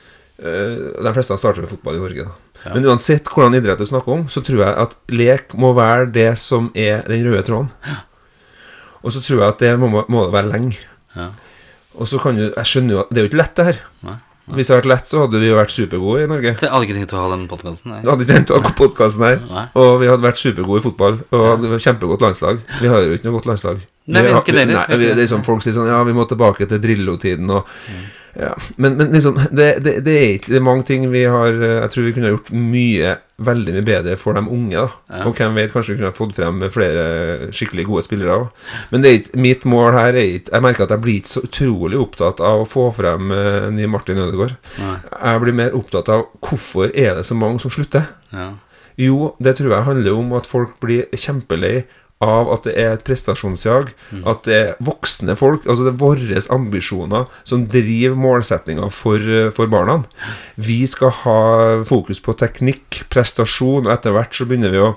uh, 0.42 1.02
De 1.04 1.12
fleste 1.14 1.36
starter 1.38 1.62
med 1.62 1.70
fotball 1.70 1.94
i 1.98 2.02
Norge, 2.02 2.24
da. 2.26 2.32
Men 2.70 2.86
uansett 2.86 3.28
hvordan 3.30 3.56
idrett 3.58 3.80
du 3.82 3.86
snakker 3.88 4.14
om, 4.14 4.24
så 4.30 4.42
tror 4.44 4.62
jeg 4.64 4.74
at 4.84 4.96
lek 5.10 5.54
må 5.58 5.72
være 5.76 6.10
det 6.14 6.30
som 6.40 6.70
er 6.78 7.02
den 7.10 7.24
røde 7.26 7.42
tråden. 7.48 7.70
Og 9.02 9.14
så 9.14 9.22
tror 9.22 9.40
jeg 9.40 9.48
at 9.48 9.62
det 9.64 9.72
må, 9.82 9.90
må 9.90 10.26
det 10.28 10.34
være 10.34 10.52
lenge. 10.52 10.76
Ja. 11.16 11.32
Og 11.98 12.08
så 12.08 12.16
kan 12.22 12.38
du 12.38 12.46
Jeg 12.46 12.68
skjønner 12.68 12.94
jo 12.94 13.00
at 13.02 13.10
det 13.10 13.20
er 13.20 13.26
jo 13.26 13.30
ikke 13.32 13.40
lett, 13.42 13.56
det 13.58 13.66
her. 13.70 13.80
Nei. 14.06 14.18
Hvis 14.52 14.68
det 14.68 14.74
hadde 14.74 14.82
vært 14.82 14.90
lett, 14.90 15.06
så 15.08 15.20
hadde 15.22 15.38
vi 15.38 15.48
jo 15.48 15.56
vært 15.56 15.72
supergode 15.72 16.24
i 16.24 16.28
Norge. 16.30 16.50
Jeg 16.58 16.70
hadde 16.72 16.86
ikke 16.88 16.96
tenkt 16.96 17.12
å 17.14 17.20
ha 17.20 17.28
den 17.30 17.44
podkasten. 17.50 17.92
her. 17.94 18.00
hadde 18.08 18.24
ikke 18.24 18.32
tenkt 18.32 18.50
å 18.50 18.58
ha 18.58 18.72
podkasten 18.78 19.24
her. 19.26 19.36
Nei. 19.46 19.62
Og 19.78 19.92
vi 20.02 20.08
hadde 20.10 20.26
vært 20.26 20.40
supergode 20.40 20.82
i 20.82 20.84
fotball 20.86 21.20
og 21.30 21.44
hadde 21.46 21.78
kjempegodt 21.84 22.24
landslag. 22.26 22.58
Vi 22.80 22.90
har 22.90 23.06
jo 23.06 23.14
ikke 23.14 23.28
noe 23.28 23.36
godt 23.38 23.48
landslag. 23.52 23.84
Nei, 24.10 24.24
vi 24.26 24.32
har 24.34 24.42
ikke 24.42 24.56
det 24.56 24.64
heller. 24.66 25.22
er 25.22 25.30
sånn 25.30 25.44
Folk 25.46 25.62
sier 25.62 25.76
sånn 25.76 25.86
Ja, 25.86 26.00
vi 26.02 26.14
må 26.16 26.24
tilbake 26.26 26.66
til 26.66 26.80
Drillo-tiden 26.82 27.52
og 27.54 27.70
ja. 28.36 28.52
men, 28.76 28.96
men 28.96 29.12
liksom 29.12 29.36
det, 29.50 29.66
det, 29.84 29.98
det 30.06 30.14
er 30.16 30.30
ikke 30.38 30.52
Det 30.54 30.56
er 30.56 30.64
mange 30.64 30.86
ting 30.88 31.04
vi 31.12 31.24
har 31.28 31.52
eh, 31.52 31.82
Jeg 31.82 31.90
tror 31.92 32.06
vi 32.06 32.14
kunne 32.16 32.32
gjort 32.32 32.48
mye 32.54 33.10
Veldig 33.42 33.74
mye 33.74 33.84
bedre 33.84 34.16
for 34.20 34.38
de 34.38 34.42
unge. 34.46 34.78
da 34.78 35.18
Ja. 35.18 35.26
Og 35.26 35.36
hvem 35.36 35.56
vet, 35.58 35.72
kanskje 35.72 35.94
vi 35.94 36.00
kunne 36.00 36.14
fått 36.14 36.34
frem 36.36 36.62
flere 36.72 37.50
skikkelig 37.52 37.84
gode 37.88 38.04
spillere 38.06 38.36
òg. 38.36 38.66
Men 38.92 39.02
det 39.02 39.10
er 39.10 39.16
ikke, 39.18 39.40
mitt 39.44 39.64
mål 39.66 39.96
her 39.98 40.14
er 40.14 40.36
ikke 40.38 40.52
Jeg 40.54 40.62
merker 40.62 40.84
at 40.86 40.94
jeg 40.94 41.02
blir 41.02 41.18
ikke 41.20 41.32
så 41.32 41.42
utrolig 41.48 41.98
opptatt 41.98 42.40
av 42.40 42.62
å 42.62 42.68
få 42.68 42.86
frem 42.94 43.32
uh, 43.34 43.66
ny 43.74 43.88
Martin 43.90 44.20
Ødegaard. 44.22 44.54
Nei. 44.78 44.94
Jeg 45.10 45.42
blir 45.42 45.58
mer 45.58 45.74
opptatt 45.74 46.12
av 46.12 46.28
hvorfor 46.38 46.92
er 46.94 47.16
det 47.18 47.26
så 47.26 47.34
mange 47.34 47.58
som 47.64 47.74
slutter. 47.74 48.12
Ja. 48.30 48.52
Jo, 49.00 49.32
det 49.42 49.56
tror 49.58 49.72
jeg 49.74 49.88
handler 49.88 50.18
om 50.20 50.32
at 50.36 50.46
folk 50.48 50.76
blir 50.84 51.08
kjempelei 51.16 51.82
av 52.22 52.50
at 52.54 52.66
det 52.68 52.74
er 52.78 52.94
et 52.94 53.04
prestasjonsjag. 53.06 53.92
At 54.28 54.44
det 54.48 54.58
er 54.58 54.74
voksne 54.84 55.36
folk, 55.38 55.66
altså 55.66 55.86
det 55.86 55.94
er 55.94 56.02
våre 56.02 56.42
ambisjoner, 56.54 57.28
som 57.48 57.66
driver 57.70 58.18
målsettinga 58.18 58.90
for, 58.94 59.18
eh, 59.18 59.50
for 59.54 59.70
barna. 59.72 60.02
Vi 60.56 60.82
skal 60.86 61.14
ha 61.22 61.40
fokus 61.88 62.22
på 62.22 62.36
teknikk, 62.38 63.04
prestasjon, 63.12 63.86
og 63.86 63.94
etter 63.94 64.14
hvert 64.14 64.36
så 64.36 64.46
begynner 64.48 64.74
vi 64.74 64.84
å 64.84 64.94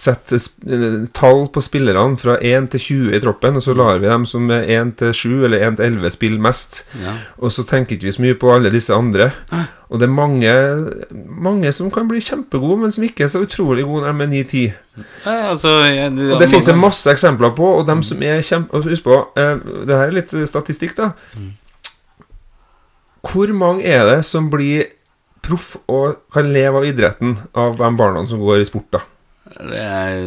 sette 0.00 0.38
eh, 0.38 1.02
tall 1.16 1.44
på 1.52 1.60
spillerne 1.64 2.16
fra 2.20 2.38
1 2.40 2.70
til 2.72 2.80
20 2.86 3.16
i 3.16 3.20
troppen, 3.20 3.58
og 3.58 3.64
så 3.64 3.74
lar 3.76 4.00
vi 4.00 4.08
dem 4.08 4.24
som 4.28 4.48
er 4.54 4.64
1 4.78 4.94
til 5.02 5.12
7 5.16 5.44
eller 5.48 5.66
1 5.68 5.76
til 5.80 5.98
11 5.98 6.14
spille 6.14 6.40
mest. 6.40 6.82
Ja. 7.02 7.18
Og 7.38 7.52
så 7.52 7.66
tenker 7.68 7.96
ikke 7.96 8.08
vi 8.08 8.14
så 8.16 8.24
mye 8.24 8.38
på 8.40 8.52
alle 8.54 8.72
disse 8.72 8.96
andre. 8.96 9.30
Og 9.90 10.00
det 10.00 10.06
er 10.06 10.14
mange, 10.14 10.54
mange 11.10 11.72
som 11.76 11.90
kan 11.92 12.08
bli 12.08 12.22
kjempegode, 12.24 12.78
men 12.84 12.94
som 12.94 13.04
ikke 13.04 13.26
er 13.26 13.32
så 13.32 13.42
utrolig 13.44 13.84
gode 13.84 14.06
når 14.06 14.16
de 14.16 14.40
er 14.40 14.44
9-10. 14.46 14.64
Nei, 15.26 15.36
altså, 15.50 15.74
Og 16.30 16.40
det 16.40 16.48
finnes 16.48 16.70
det 16.70 16.78
masse 16.78 17.10
eksempler 17.12 17.52
på, 17.56 17.72
og 17.80 17.88
dem 17.90 18.04
som 18.06 18.22
er 18.22 18.40
kjempe... 18.46 18.80
Husk 18.86 19.04
på, 19.04 19.20
eh, 19.36 19.56
det 19.88 19.96
her 19.96 20.08
er 20.08 20.16
litt 20.16 20.32
statistikk, 20.48 20.96
da. 20.96 21.12
Hvor 23.20 23.52
mange 23.52 23.84
er 23.84 24.06
det 24.08 24.20
som 24.24 24.48
blir 24.52 24.88
proff 25.44 25.74
og 25.88 26.22
kan 26.32 26.48
leve 26.52 26.80
av 26.80 26.86
idretten 26.88 27.36
av 27.56 27.76
de 27.76 27.96
barna 27.96 28.24
som 28.28 28.40
går 28.40 28.62
i 28.62 28.68
sport, 28.68 28.88
da? 28.96 29.04
Det 29.56 29.80
er 29.80 30.20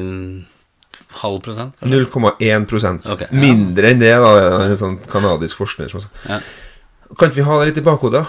halv 1.22 1.40
prosent? 1.46 1.80
0,1 1.82 3.12
okay, 3.12 3.28
ja. 3.30 3.38
Mindre 3.38 3.94
enn 3.94 4.02
det, 4.02 4.12
da. 4.24 4.34
En 4.66 4.78
sånn 4.80 5.00
kanadisk 5.10 5.62
forsker 5.62 5.92
som 5.92 6.06
Ja. 6.28 6.42
Kan 7.14 7.30
ikke 7.30 7.44
vi 7.44 7.46
ha 7.46 7.58
det 7.60 7.66
litt 7.70 7.82
i 7.84 7.86
bakhodet? 7.86 8.24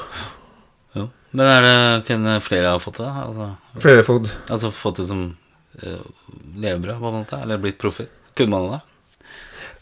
Jo. 0.95 1.07
Men 1.33 1.49
er 1.49 1.63
det 1.65 1.77
kunne 2.11 2.35
flere 2.45 2.75
ha 2.75 2.81
fått 2.83 3.01
det? 3.01 3.09
Altså, 3.09 3.47
Flere 3.81 4.05
fått 4.05 4.29
altså 4.53 4.71
fått 4.77 5.01
det 5.01 5.07
som 5.09 5.23
uh, 5.33 6.03
levebrød, 6.61 6.99
på 7.01 7.09
en 7.09 7.17
måte? 7.23 7.39
Eller 7.41 7.63
blitt 7.63 7.81
proffer? 7.81 8.11
Kunne 8.37 8.53
man 8.53 8.75
det? 8.75 8.83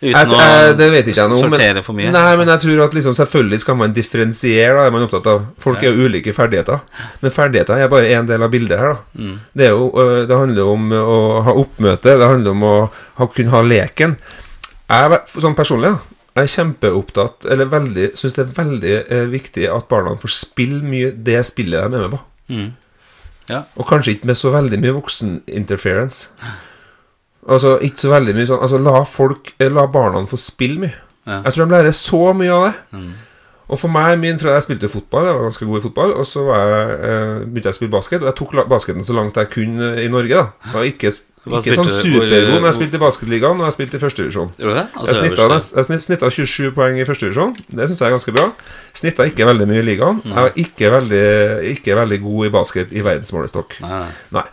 Jeg, 0.02 0.12
Uten 0.26 0.40
jeg, 0.42 0.76
Det 0.76 0.86
vet 0.90 1.08
ikke 1.12 1.20
jeg 1.20 1.30
noe 1.30 1.38
om. 1.38 1.52
sortere 1.52 1.82
for 1.86 1.94
mye? 1.94 2.10
Nei, 2.10 2.20
altså. 2.26 2.38
men 2.40 2.48
jeg 2.52 2.62
tror 2.64 2.80
at 2.84 2.94
liksom 2.96 3.14
selvfølgelig 3.14 3.60
skal 3.62 3.76
man 3.78 3.92
differensiere. 3.94 4.74
Da, 4.78 4.86
er 4.88 4.94
man 4.94 5.04
opptatt 5.06 5.28
av 5.30 5.44
Folk 5.62 5.82
er 5.82 5.92
jo 5.94 6.08
ulike 6.08 6.34
ferdigheter. 6.34 6.80
Men 7.22 7.34
ferdigheter 7.34 7.78
er 7.78 7.90
bare 7.92 8.10
én 8.10 8.26
del 8.26 8.42
av 8.42 8.50
bildet 8.50 8.78
her. 8.82 8.96
da 8.96 9.22
Mm. 9.22 9.36
Det, 9.54 9.68
jo, 9.70 9.90
det 10.26 10.36
handler 10.42 10.70
om 10.72 10.88
å 10.98 11.18
ha 11.46 11.52
oppmøte, 11.62 12.16
det 12.18 12.26
handler 12.32 12.50
om 12.56 12.62
å 12.66 12.74
ha, 13.20 13.26
kunne 13.26 13.54
ha 13.54 13.62
leken. 13.62 14.16
Jeg, 14.90 15.20
sånn 15.38 15.54
personlig, 15.56 15.92
da, 15.94 16.18
jeg 16.36 16.42
er 16.48 16.50
kjempeopptatt 16.52 17.46
Eller 17.52 17.68
veldig 17.68 18.10
syns 18.16 18.34
det 18.36 18.42
er 18.46 18.52
veldig 18.56 18.92
eh, 19.06 19.24
viktig 19.32 19.66
at 19.68 19.86
barna 19.88 20.16
får 20.20 20.32
spille 20.34 20.80
mye 20.84 21.12
det 21.16 21.38
spillet 21.46 21.78
de 21.92 21.98
er 22.00 22.04
med 22.08 22.14
på. 22.16 22.20
Mm. 22.52 22.68
Ja. 23.52 23.62
Og 23.76 23.86
kanskje 23.88 24.16
ikke 24.16 24.28
med 24.30 24.38
så 24.38 24.50
veldig 24.54 24.78
mye 24.82 24.94
vokseninterference. 24.98 26.28
Altså 27.48 27.78
ikke 27.82 27.98
så 28.04 28.12
veldig 28.12 28.34
mye 28.36 28.46
sånn 28.46 28.60
Altså 28.62 28.78
la 28.78 29.00
folk 29.08 29.48
eh, 29.58 29.70
La 29.72 29.86
barna 29.90 30.20
få 30.30 30.38
spille 30.38 30.78
mye. 30.84 30.94
Ja. 31.26 31.40
Jeg 31.46 31.52
tror 31.56 31.66
de 31.66 31.74
lærer 31.74 31.94
så 31.96 32.20
mye 32.34 32.50
av 32.54 32.64
det. 32.68 32.74
Mm. 32.98 33.12
Og 33.72 33.78
for 33.78 33.88
meg, 33.88 34.18
min, 34.20 34.36
jeg 34.36 34.62
spilte 34.66 34.88
fotball, 34.90 35.24
jeg 35.30 35.34
var 35.38 35.44
ganske 35.46 35.66
god 35.66 35.78
i 35.78 35.82
fotball, 35.86 36.10
og 36.20 36.26
så 36.28 36.42
var 36.44 36.58
jeg, 36.60 36.96
eh, 37.08 37.44
begynte 37.46 37.70
jeg 37.70 37.76
å 37.76 37.78
spille 37.78 37.92
basket, 37.94 38.20
og 38.22 38.28
jeg 38.28 38.36
tok 38.36 38.50
basketen 38.68 39.04
så 39.06 39.14
langt 39.16 39.38
jeg 39.38 39.48
kunne 39.54 39.92
i 40.02 40.08
Norge. 40.12 40.28
da 40.28 40.42
Jeg 40.66 40.74
var 40.74 40.82
ikke, 40.90 41.12
ikke 41.46 41.76
sånn 41.78 41.88
supergod, 41.94 42.50
men 42.58 42.66
jeg 42.68 42.74
spilte 42.76 42.98
i 42.98 43.02
basketligaen, 43.02 43.62
og 43.62 43.64
jeg 43.70 43.76
spilte 43.78 43.96
i 43.96 44.02
førstedivisjon. 44.02 44.50
Jeg 44.58 44.68
Altså, 44.94 45.14
snitta, 45.14 45.46
jeg 45.78 45.84
snitt- 45.88 46.04
snittet 46.04 46.32
27 46.36 46.74
poeng 46.76 46.98
i 47.00 47.06
førstedivisjon. 47.08 47.56
Det 47.70 47.88
syns 47.88 47.98
jeg 48.02 48.06
er 48.10 48.16
ganske 48.18 48.34
bra. 48.36 48.52
Snitta 48.92 49.22
ikke 49.30 49.46
veldig 49.48 49.66
mye 49.70 49.80
i 49.80 49.86
ligaen. 49.88 50.20
Jeg 50.26 50.34
var 50.34 50.52
ikke 50.66 50.90
veldig, 50.98 51.24
ikke 51.78 51.96
veldig 51.96 52.20
god 52.22 52.46
i 52.46 52.50
basket 52.50 52.92
i 52.92 53.00
verdensmålestokk. 53.00 53.80
Nei, 53.80 54.08
nei. 54.32 54.44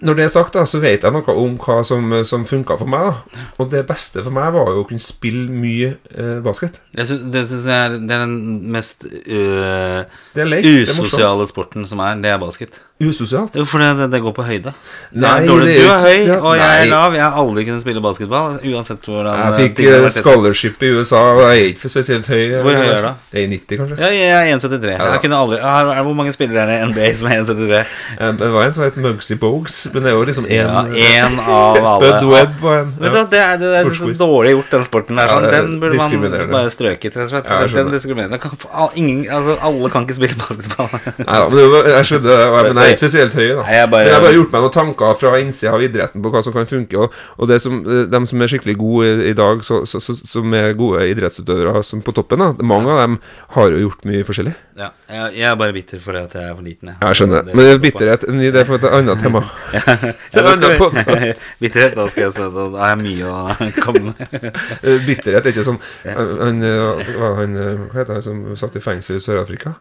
Når 0.00 0.14
det 0.14 0.24
er 0.24 0.30
sagt, 0.30 0.54
da, 0.54 0.62
så 0.70 0.78
vet 0.78 1.02
jeg 1.02 1.14
noe 1.14 1.34
om 1.34 1.56
hva 1.58 1.80
som, 1.86 2.12
som 2.26 2.44
funka 2.46 2.76
for 2.78 2.90
meg. 2.90 3.08
da 3.08 3.46
Og 3.58 3.70
det 3.72 3.82
beste 3.88 4.22
for 4.22 4.34
meg 4.34 4.52
var 4.54 4.70
jo 4.70 4.84
å 4.84 4.86
kunne 4.86 5.02
spille 5.02 5.48
mye 5.50 5.96
eh, 6.14 6.36
basket. 6.44 6.78
Synes, 6.94 7.24
det 7.34 7.42
syns 7.50 7.66
jeg 7.66 7.88
er, 7.88 7.96
det 7.98 8.14
er 8.14 8.22
den 8.26 8.70
mest 8.74 9.02
uh, 9.06 10.04
Det 10.36 10.46
lek. 10.46 10.68
Usosiale 10.86 11.48
sporten 11.50 11.88
som 11.90 12.04
er. 12.06 12.20
Det 12.22 12.30
er 12.30 12.38
basket. 12.42 12.78
Usosialt. 12.98 13.54
Jo, 13.54 13.62
for 13.62 13.78
det, 13.78 14.08
det 14.10 14.18
går 14.24 14.32
på 14.34 14.42
høyde. 14.42 14.72
Nei, 15.14 15.34
er 15.38 15.44
du 15.46 15.84
er 15.86 16.00
høy, 16.02 16.32
og 16.34 16.56
jeg 16.58 16.80
er 16.80 16.88
lav. 16.90 17.14
Jeg 17.14 17.22
har 17.22 17.36
aldri 17.38 17.62
kunnet 17.68 17.84
spille 17.84 18.00
basketball, 18.02 18.56
uansett 18.58 19.06
hvordan 19.06 19.38
Jeg 19.38 19.52
eh, 19.52 19.58
fikk 19.60 19.82
eh, 19.86 20.06
scholarship 20.16 20.82
i 20.82 20.90
USA, 20.96 21.20
og 21.36 21.42
jeg 21.44 21.60
er 21.60 21.68
ikke 21.70 21.84
for 21.84 21.94
spesielt 21.94 22.26
høy. 22.26 22.56
Hvor 22.56 22.74
høy 22.74 22.88
er 22.88 22.98
du 22.98 23.06
da? 23.06 23.12
Jeg 23.30 23.46
er 23.46 23.52
90, 23.54 23.78
kanskje. 23.82 24.00
Ja, 24.02 24.10
jeg 24.16 24.32
er 24.34 24.50
1,73. 24.56 24.90
Ja. 24.96 25.12
Jeg 25.12 25.22
kunne 25.22 25.38
aldri 25.44 25.60
Hvor 26.08 26.18
mange 26.18 26.34
spillere 26.34 26.64
er 26.64 26.72
det 26.72 26.80
i 26.80 26.88
NBA 26.90 27.12
som 27.20 27.30
er 27.30 27.44
1,73? 27.44 27.94
Eh, 28.18 28.34
Det 28.42 28.50
var 28.56 28.66
en 28.66 28.74
som 28.74 28.88
het 28.88 28.98
Mugsy 29.06 29.38
Bogues, 29.48 29.78
men 29.94 30.04
det 30.04 30.12
er 30.12 30.16
jo 30.18 30.26
liksom 30.28 30.46
én 30.46 30.68
Ja, 30.68 30.84
en 31.24 31.40
av 31.40 31.80
alle. 31.94 32.12
Webb 32.28 32.64
og 32.68 32.74
en. 32.76 32.92
Ja. 33.00 33.24
det 33.32 33.40
er, 33.40 33.56
det 33.64 33.72
er 33.80 33.90
så 33.96 34.12
dårlig 34.20 34.52
gjort, 34.58 34.70
den 34.76 34.84
sporten 34.88 35.16
der. 35.18 35.32
Ja, 35.32 35.40
Den 35.56 35.78
burde 35.80 35.96
man 35.96 36.50
bare 36.52 36.70
strøket, 36.72 37.16
rett 37.16 37.26
og 37.28 37.32
slett. 37.32 37.48
Ja, 37.48 37.64
den 37.64 37.92
diskriminerer 37.94 38.28
diskriminerende. 38.28 38.38
Kan 38.42 38.90
ingen, 38.96 39.24
altså, 39.30 39.56
alle 39.64 39.90
kan 39.92 40.06
ikke 40.06 40.16
spille 40.18 40.36
basketball. 40.38 40.88
Nei 41.18 41.38
da, 41.38 41.48
men 41.52 41.70
var, 41.72 41.88
jeg 41.94 42.08
skjønner, 42.10 42.44
men 42.54 42.68
jeg 42.68 42.84
er 42.84 42.94
ikke 42.94 43.02
spesielt 43.04 43.34
høy, 43.38 43.48
da. 43.48 43.62
Nei, 43.62 43.76
jeg 43.78 43.90
bare- 43.90 44.04
Men 44.04 44.12
jeg 44.12 44.14
har 44.18 44.24
bare 44.26 44.36
gjort 44.38 44.52
meg 44.52 44.64
noen 44.66 44.74
tanker 44.78 45.14
fra 45.22 45.32
innsida 45.42 45.72
av 45.74 45.84
idretten 45.84 46.22
på 46.24 46.32
hva 46.34 46.42
som 46.44 46.52
kan 46.56 46.66
funke. 46.70 46.98
Og, 46.98 47.18
og 47.38 47.48
det 47.50 47.60
som, 47.64 47.80
de 47.84 48.20
som 48.32 48.42
er 48.44 48.52
skikkelig 48.52 48.76
gode 48.80 49.08
i, 49.08 49.30
i 49.30 49.34
dag, 49.38 49.62
så, 49.66 49.82
så, 49.88 50.00
så, 50.02 50.16
som 50.28 50.54
er 50.58 50.72
gode 50.78 51.06
idrettsutøvere 51.12 51.82
som 51.86 52.02
på 52.04 52.14
toppen, 52.16 52.42
da, 52.44 52.52
mange 52.62 52.92
av 52.94 53.02
dem 53.04 53.18
har 53.56 53.72
jo 53.74 53.84
gjort 53.86 54.04
mye 54.08 54.24
forskjellig. 54.28 54.54
Ja, 54.78 54.90
jeg, 55.10 55.32
jeg 55.40 55.48
er 55.50 55.56
bare 55.58 55.74
bitter 55.74 56.02
for 56.02 56.14
at 56.18 56.34
jeg 56.36 56.44
er 56.50 56.54
for 56.54 56.62
liten. 56.66 56.92
Jeg 57.00 57.18
skjønner. 57.18 57.48
Men 57.50 57.64
det 57.64 57.72
er 57.74 57.82
bitterhet 57.82 58.26
det 58.28 58.60
er 58.62 58.68
for 58.68 58.78
et 58.78 58.86
annet 59.00 59.22
tema. 59.22 59.37
Ja, 59.76 59.82
ja, 60.32 60.42
er 60.42 60.56
skal 60.56 60.70
vi- 60.72 61.32
Bitterhet, 61.62 61.94
skal 62.12 62.22
jeg 62.22 62.32
si 62.36 62.46
da 62.54 62.66
har 62.78 62.94
jeg 62.94 63.00
mye 63.02 63.32
å 63.32 63.70
komme 63.82 64.02
med. 64.12 64.48
Eh, 64.82 64.98
Bitterhet 65.06 65.44
er 65.46 65.52
ikke 65.52 65.64
sånn 65.66 65.80
han, 66.04 66.62
eh, 66.64 67.12
han, 67.40 67.56
eh, 67.56 67.82
hva 67.88 68.00
heter 68.00 68.14
han 68.18 68.22
som 68.24 68.44
satt 68.56 68.76
i 68.78 68.84
fengsel 68.84 69.18
i 69.18 69.24
Sør-Afrika? 69.24 69.74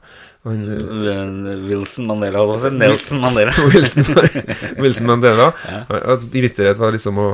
Eh, 0.48 1.68
Wilson 1.68 2.06
Mandela, 2.08 2.40
holdt. 2.40 2.74
Nelson 2.74 3.20
Mandela. 3.20 3.54
Wilson, 3.74 4.06
Wilson 4.84 5.08
Mandela. 5.10 5.52
At 6.14 6.26
bitterhet 6.32 6.80
var 6.80 6.94
liksom 6.96 7.20
å, 7.22 7.28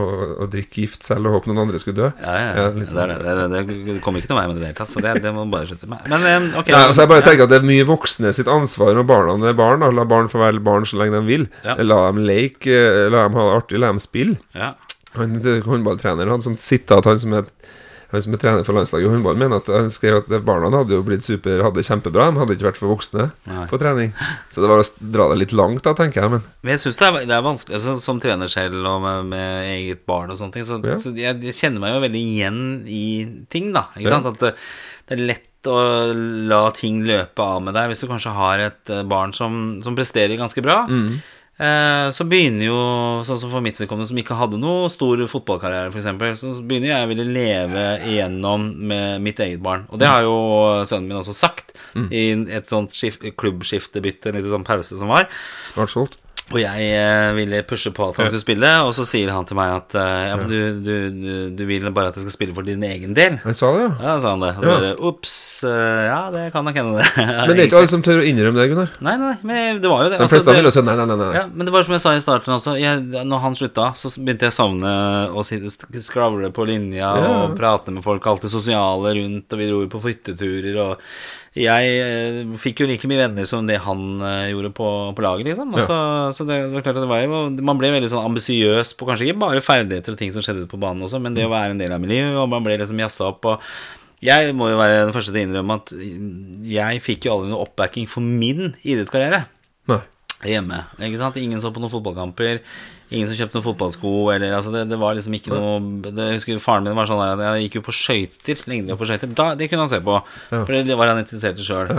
å 0.44 0.48
drikke 0.52 0.84
gift 0.84 1.06
selv 1.08 1.30
og 1.30 1.38
håpe 1.38 1.52
noen 1.52 1.64
andre 1.66 1.82
skulle 1.82 2.00
dø. 2.00 2.12
Ja, 2.24 2.36
ja, 2.38 2.48
Ja, 2.54 2.64
ja. 2.64 2.70
Det, 2.78 3.18
det, 3.24 3.48
det, 3.54 3.64
det, 3.90 3.98
kommer 4.06 4.22
ikke 4.22 4.34
til 4.34 4.40
meg 4.40 4.52
med 4.52 4.62
det 4.62 4.72
hele 4.72 4.80
tatt, 4.80 4.94
så 4.94 5.04
det, 5.04 5.18
det 5.24 5.34
må 5.36 5.46
bare 5.52 5.70
slutte 5.70 5.90
med. 5.92 6.08
Men 6.14 6.50
ok. 6.60 6.72
Nei, 6.74 6.86
altså 6.88 7.06
jeg 7.06 7.14
bare 7.14 7.26
tenker 7.28 7.48
at 7.48 7.54
Det 7.54 7.60
er 7.62 7.68
mye 7.68 7.90
voksne 7.90 8.34
sitt 8.36 8.50
ansvar 8.52 8.96
når 8.98 9.10
barna 9.10 9.38
er 9.52 9.60
barn. 9.60 9.84
Da. 9.84 9.92
La 9.94 10.08
barn 10.10 10.32
få 10.32 10.42
være 10.42 10.64
barn 10.64 10.88
så 10.90 11.02
lenge 11.02 11.20
de 11.20 11.26
vil. 11.28 11.48
Ja. 11.66 11.78
La 11.84 12.06
dem 12.10 12.24
leke, 12.28 12.74
eh, 12.74 13.06
la 13.14 13.28
dem 13.28 13.38
ha 13.40 13.48
det 13.50 13.62
artig, 13.62 13.84
la 13.84 13.94
dem 13.94 14.02
spille. 14.04 14.40
ja. 14.58 14.74
Han 15.14 15.36
håndballtreneren 15.62 16.32
hadde 16.32 16.46
sånt 16.48 16.64
sitat, 16.66 17.06
han 17.06 17.20
som 17.22 17.36
er 17.38 17.50
han 18.14 18.24
som 18.26 18.34
er 18.36 18.42
trener 18.42 18.64
for 18.68 18.78
landslaget 18.78 19.08
i 19.08 19.12
håndball, 19.12 19.38
mener 19.42 19.60
at 19.62 19.70
han 19.74 19.90
skrev 19.94 20.20
at 20.22 20.32
barna 20.46 20.70
hadde 20.74 20.96
jo 20.96 21.04
blitt 21.06 21.26
super, 21.26 21.64
hadde 21.66 21.80
det 21.82 21.86
kjempebra. 21.88 22.30
De 22.32 22.40
hadde 22.44 22.56
ikke 22.58 22.68
vært 22.70 22.80
for 22.82 22.94
voksne 22.94 23.28
Nei. 23.50 23.66
på 23.72 23.80
trening. 23.82 24.14
Så 24.54 24.62
det 24.64 24.70
var 24.72 24.84
å 24.84 24.88
dra 25.18 25.28
det 25.34 25.40
litt 25.42 25.56
langt, 25.58 25.84
da, 25.86 25.94
tenker 25.98 26.22
jeg. 26.24 26.32
Men 26.36 26.44
Men 26.64 26.74
jeg 26.76 26.84
syns 26.86 27.02
det, 27.02 27.12
det 27.28 27.36
er 27.38 27.46
vanskelig 27.46 27.76
altså, 27.80 27.96
Som 28.00 28.20
trener 28.24 28.48
selv 28.52 28.86
og 28.88 29.02
med, 29.04 29.26
med 29.34 29.72
eget 29.74 30.06
barn 30.10 30.32
og 30.32 30.38
sånne 30.40 30.54
ting, 30.54 30.64
så, 30.70 30.80
Ja. 30.86 30.96
så 31.02 31.12
jeg, 31.18 31.42
jeg 31.44 31.58
kjenner 31.58 31.80
meg 31.84 31.96
jo 31.98 32.04
veldig 32.06 32.24
igjen 32.34 32.62
i 32.88 33.06
ting, 33.50 33.74
da. 33.74 33.88
Ikke 33.98 34.10
Ja. 34.10 34.20
sant? 34.22 34.28
At 34.36 34.40
det, 34.40 34.54
det 35.10 35.18
er 35.20 35.26
lett 35.34 35.50
å 35.68 35.78
la 36.50 36.66
ting 36.76 37.04
løpe 37.08 37.40
av 37.40 37.62
med 37.64 37.74
deg 37.74 37.88
hvis 37.94 38.02
du 38.04 38.08
kanskje 38.10 38.34
har 38.36 38.60
et 38.60 38.90
eh, 38.92 39.04
barn 39.08 39.32
som, 39.34 39.80
som 39.82 39.96
presterer 39.96 40.36
ganske 40.38 40.62
bra. 40.62 40.82
Mm. 40.92 41.22
Eh, 41.64 42.08
så 42.12 42.26
begynner 42.28 42.66
jo, 42.68 42.80
sånn 43.28 43.40
som 43.40 43.52
for 43.54 43.64
mitt 43.64 43.78
vedkommende, 43.80 44.10
som 44.10 44.20
ikke 44.20 44.36
hadde 44.36 44.60
noe 44.60 44.90
stor 44.92 45.22
fotballkarriere, 45.32 45.94
f.eks., 45.94 46.42
så 46.44 46.64
begynner 46.68 46.92
jeg 46.92 47.06
å 47.08 47.12
ville 47.14 47.28
leve 47.30 47.86
igjennom 48.10 48.66
med 48.92 49.24
mitt 49.24 49.40
eget 49.44 49.64
barn. 49.64 49.86
Og 49.94 50.02
det 50.02 50.10
har 50.12 50.26
jo 50.26 50.36
sønnen 50.90 51.08
min 51.12 51.22
også 51.22 51.36
sagt 51.38 51.72
Mm. 51.94 52.08
i 52.10 52.22
et 52.58 52.72
sånt 52.72 52.90
klubbskiftebytte, 53.38 54.32
en 54.32 54.38
liten 54.40 54.50
sånn 54.50 54.64
pause 54.66 54.98
som 54.98 55.12
var. 55.14 55.28
ble 55.76 55.86
solgt. 55.86 56.18
Og 56.52 56.58
jeg 56.60 56.88
eh, 56.92 57.30
ville 57.38 57.62
pushe 57.66 57.90
på 57.96 58.10
at 58.12 58.18
han 58.20 58.28
skulle 58.28 58.42
spille, 58.44 58.70
og 58.84 58.92
så 58.98 59.06
sier 59.08 59.30
han 59.32 59.46
til 59.48 59.56
meg 59.58 59.72
at 59.78 59.94
eh, 59.96 60.24
ja, 60.28 60.34
men 60.38 60.50
du, 60.52 60.58
du, 60.84 61.30
du, 61.56 61.62
vil 61.70 61.86
bare 61.96 62.12
at 62.12 62.18
jeg 62.20 62.26
skal 62.26 62.36
spille 62.36 62.56
for 62.58 62.68
din 62.68 62.84
egen 62.84 63.16
del. 63.16 63.38
Han 63.46 63.56
sa 63.56 63.70
det, 63.78 63.86
ja. 63.86 63.92
Ja, 64.04 64.16
sa 64.22 64.34
han 64.36 64.44
det. 64.44 64.52
Og 64.58 64.66
så 64.66 64.68
Ja. 64.68 64.74
bare 64.76 64.90
ops, 65.10 65.36
eh, 65.64 66.02
ja, 66.10 66.18
det 66.36 66.44
kan 66.54 66.68
nok 66.68 66.76
hende, 66.82 66.98
det. 67.00 67.08
Men 67.48 67.54
det 67.56 67.64
er 67.64 67.70
ikke 67.70 67.80
alle 67.80 67.94
som 67.94 68.04
tør 68.06 68.20
å 68.22 68.26
innrømme 68.28 68.60
det, 68.60 68.68
Gunnar. 68.74 68.92
Nei, 69.08 69.16
nei, 69.22 69.32
men 69.48 69.80
det 69.82 69.90
var 69.94 70.04
jo 70.04 70.10
det. 70.12 70.18
De 70.20 70.26
Altså, 70.28 70.42
fleste 70.42 70.58
vil 70.58 70.68
jo 70.68 70.74
si 70.76 70.84
nei, 70.84 70.98
nei, 71.00 71.08
nei. 71.24 71.30
ja, 71.40 71.46
men 71.48 71.70
det 71.70 71.74
var 71.78 71.88
som 71.88 71.96
jeg 71.96 72.04
sa 72.04 72.14
i 72.18 72.24
starten 72.26 72.56
også. 72.58 72.76
Jeg, 72.82 73.06
når 73.32 73.44
han 73.48 73.58
slutta, 73.60 73.88
så 73.98 74.12
begynte 74.20 74.50
jeg 74.50 74.54
å 74.54 74.58
savne 74.60 74.96
å 75.32 75.46
skravle 76.04 76.52
på 76.54 76.68
linja 76.68 77.14
Ja. 77.24 77.32
og 77.46 77.56
prate 77.58 77.96
med 77.96 78.04
folk, 78.04 78.28
alt 78.28 78.44
det 78.46 78.52
sosiale 78.52 79.16
rundt, 79.16 79.48
og 79.48 79.64
vi 79.64 79.70
dro 79.72 79.80
jo 79.86 79.90
på 79.96 80.04
flytteturer 80.04 80.78
og 80.84 81.08
jeg 81.54 81.90
eh, 82.02 82.38
fikk 82.58 82.82
jo 82.82 82.88
like 82.90 83.06
mye 83.10 83.20
venner 83.20 83.46
som 83.46 83.68
det 83.70 83.76
han 83.86 84.00
eh, 84.26 84.52
gjorde 84.54 84.72
på, 84.74 84.88
på 85.14 85.22
laget, 85.26 85.52
liksom. 85.52 85.74
Og 85.76 85.82
Ja. 85.84 85.86
så, 85.86 85.98
så 86.40 86.48
det 86.50 86.60
var 86.74 86.82
klart 86.86 86.98
at 86.98 87.04
det 87.06 87.10
var 87.12 87.22
jo 87.22 87.44
Man 87.62 87.78
ble 87.78 87.92
veldig 87.94 88.10
sånn 88.10 88.26
ambisiøs 88.26 88.96
på 88.98 89.06
kanskje 89.10 89.28
ikke 89.30 89.42
bare 89.44 89.62
ferdigheter 89.62 90.16
og 90.16 90.22
ting 90.22 90.34
som 90.34 90.42
skjedde 90.46 90.66
på 90.72 90.80
banen 90.82 91.06
også, 91.06 91.22
men 91.22 91.36
det 91.38 91.46
å 91.46 91.52
være 91.54 91.76
en 91.76 91.84
del 91.84 91.94
av 91.94 92.02
miljøet, 92.02 92.34
og 92.42 92.50
man 92.50 92.64
ble 92.66 92.80
liksom 92.82 92.98
jazza 93.04 93.28
opp 93.30 93.46
og 93.52 93.62
jeg 94.24 94.54
må 94.56 94.70
jo 94.72 94.78
være 94.80 95.02
den 95.04 95.12
første 95.12 95.34
til 95.36 95.42
å 95.42 95.46
innrømme 95.50 95.76
at 95.82 95.90
jeg 96.72 97.02
fikk 97.04 97.26
jo 97.28 97.34
aldri 97.36 97.50
noe 97.52 97.66
oppbacking 97.66 98.06
for 98.08 98.24
min 98.24 98.70
idrettskarriere 98.82 99.42
Nei. 99.92 100.00
Hjemme. 100.50 100.82
Ikke 101.00 101.20
sant? 101.22 101.38
Ingen 101.40 101.62
så 101.64 101.72
på 101.74 101.80
noen 101.84 101.94
fotballkamper. 101.94 102.60
Ingen 103.14 103.30
som 103.30 103.38
kjøpte 103.38 103.60
noen 103.60 103.68
fotballsko. 103.68 104.12
Eller, 104.34 104.56
altså, 104.58 104.72
det, 104.74 104.86
det 104.90 104.98
var 105.00 105.16
liksom 105.16 105.34
ikke 105.38 105.54
noe 105.54 105.80
det, 106.10 106.28
Jeg 106.32 106.40
husker 106.42 106.60
Faren 106.64 106.88
min 106.90 106.98
var 106.98 107.10
sånn 107.10 107.22
der 107.38 107.58
jeg 107.60 107.68
gikk 107.70 107.80
jo 107.82 107.86
på 107.88 107.96
skøyter. 107.96 108.62
Lengdeløp 108.70 109.00
på 109.04 109.10
skøyter. 109.10 109.34
Det 109.60 109.70
kunne 109.72 109.86
han 109.88 109.92
se 109.94 110.02
på. 110.04 110.20
For 110.52 110.74
det 110.88 110.98
var 111.00 111.14
han 111.14 111.22
interessert 111.24 111.60
i 111.62 111.68
sjøl. 111.68 111.94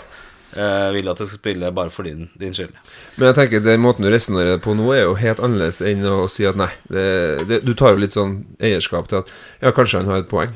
eh, 0.57 0.89
vil 0.95 1.09
at 1.09 1.19
jeg 1.19 1.27
skal 1.27 1.39
spille 1.39 1.71
bare 1.71 1.89
for 1.93 2.03
din, 2.03 2.29
din 2.39 2.53
skyld. 2.53 2.73
Men 3.17 3.27
jeg 3.29 3.35
tenker 3.35 3.59
den 3.63 3.81
måten 3.81 4.03
du 4.05 4.09
resonnerer 4.09 4.57
på 4.59 4.73
nå, 4.75 4.91
er 4.95 5.01
jo 5.03 5.13
helt 5.15 5.39
annerledes 5.39 5.81
enn 5.81 6.03
å 6.05 6.27
si 6.29 6.45
at 6.45 6.55
nei. 6.57 6.71
Det, 6.89 7.47
det, 7.47 7.61
du 7.65 7.73
tar 7.77 7.89
jo 7.93 7.97
litt 8.01 8.13
sånn 8.17 8.43
eierskap 8.61 9.07
til 9.09 9.17
at 9.23 9.27
ja, 9.61 9.71
kanskje 9.71 9.97
han 10.01 10.07
har 10.09 10.17
et 10.23 10.29
poeng. 10.31 10.49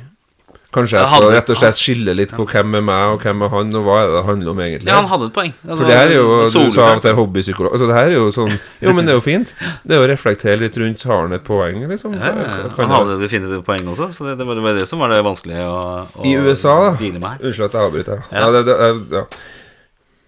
Kanskje 0.73 0.97
jeg 0.97 1.09
skal 1.09 1.31
rett 1.35 1.51
og 1.53 1.59
slett 1.59 1.79
skille 1.79 2.15
litt 2.17 2.33
på 2.33 2.45
hvem 2.49 2.79
er 2.79 2.83
meg, 2.87 3.13
og 3.13 3.23
hvem 3.23 3.45
er 3.45 3.51
han, 3.53 3.71
og 3.77 3.85
hva 3.85 3.97
er 4.01 4.09
det 4.09 4.15
det 4.17 4.23
handler 4.29 4.51
om 4.53 4.61
egentlig. 4.65 4.89
Ja, 4.89 4.97
han 4.99 5.09
hadde 5.11 5.29
et 5.29 5.35
poeng. 5.35 5.53
Altså, 5.61 5.77
For 5.79 5.91
det 5.91 5.97
her 5.99 6.11
er 6.11 6.17
jo 6.17 6.37
Du 6.53 6.75
sa 6.75 6.89
at 6.95 7.05
det 7.05 7.11
er 7.11 7.17
hobbypsykolog. 7.19 7.75
Altså 7.77 7.89
det 7.89 7.97
her 7.99 8.09
er 8.09 8.15
jo 8.17 8.27
sånn 8.35 8.53
Jo, 8.55 8.93
men 8.97 9.05
det 9.05 9.15
er 9.15 9.19
jo 9.19 9.25
fint. 9.25 9.55
Det 9.87 9.95
er 9.95 9.99
jo 9.99 10.05
å 10.05 10.09
reflektere 10.09 10.57
litt 10.61 10.77
rundt 10.79 11.01
Har 11.09 11.25
han 11.25 11.35
et 11.35 11.43
poeng, 11.45 11.81
liksom? 11.89 12.13
Ja, 12.17 12.29
ja, 12.33 12.45
ja. 12.63 12.69
Han 12.77 12.93
hadde 12.93 13.17
definitivt 13.21 13.65
poeng 13.67 13.89
også, 13.93 14.09
så 14.15 14.29
det, 14.29 14.37
det, 14.39 14.47
var, 14.47 14.61
det 14.77 14.85
som 14.89 15.01
var 15.03 15.11
det 15.13 15.19
vanskelige 15.25 15.65
å, 15.67 15.81
å 16.07 16.27
I 16.27 16.37
USA, 16.39 16.77
da. 16.89 17.35
Unnskyld 17.41 17.67
at 17.67 17.77
jeg 17.77 17.89
avbryter. 17.89 18.23
Ja. 18.31 18.45
Ja. 18.45 18.53
det, 18.55 18.63
det, 18.69 19.19
ja. 19.19 19.25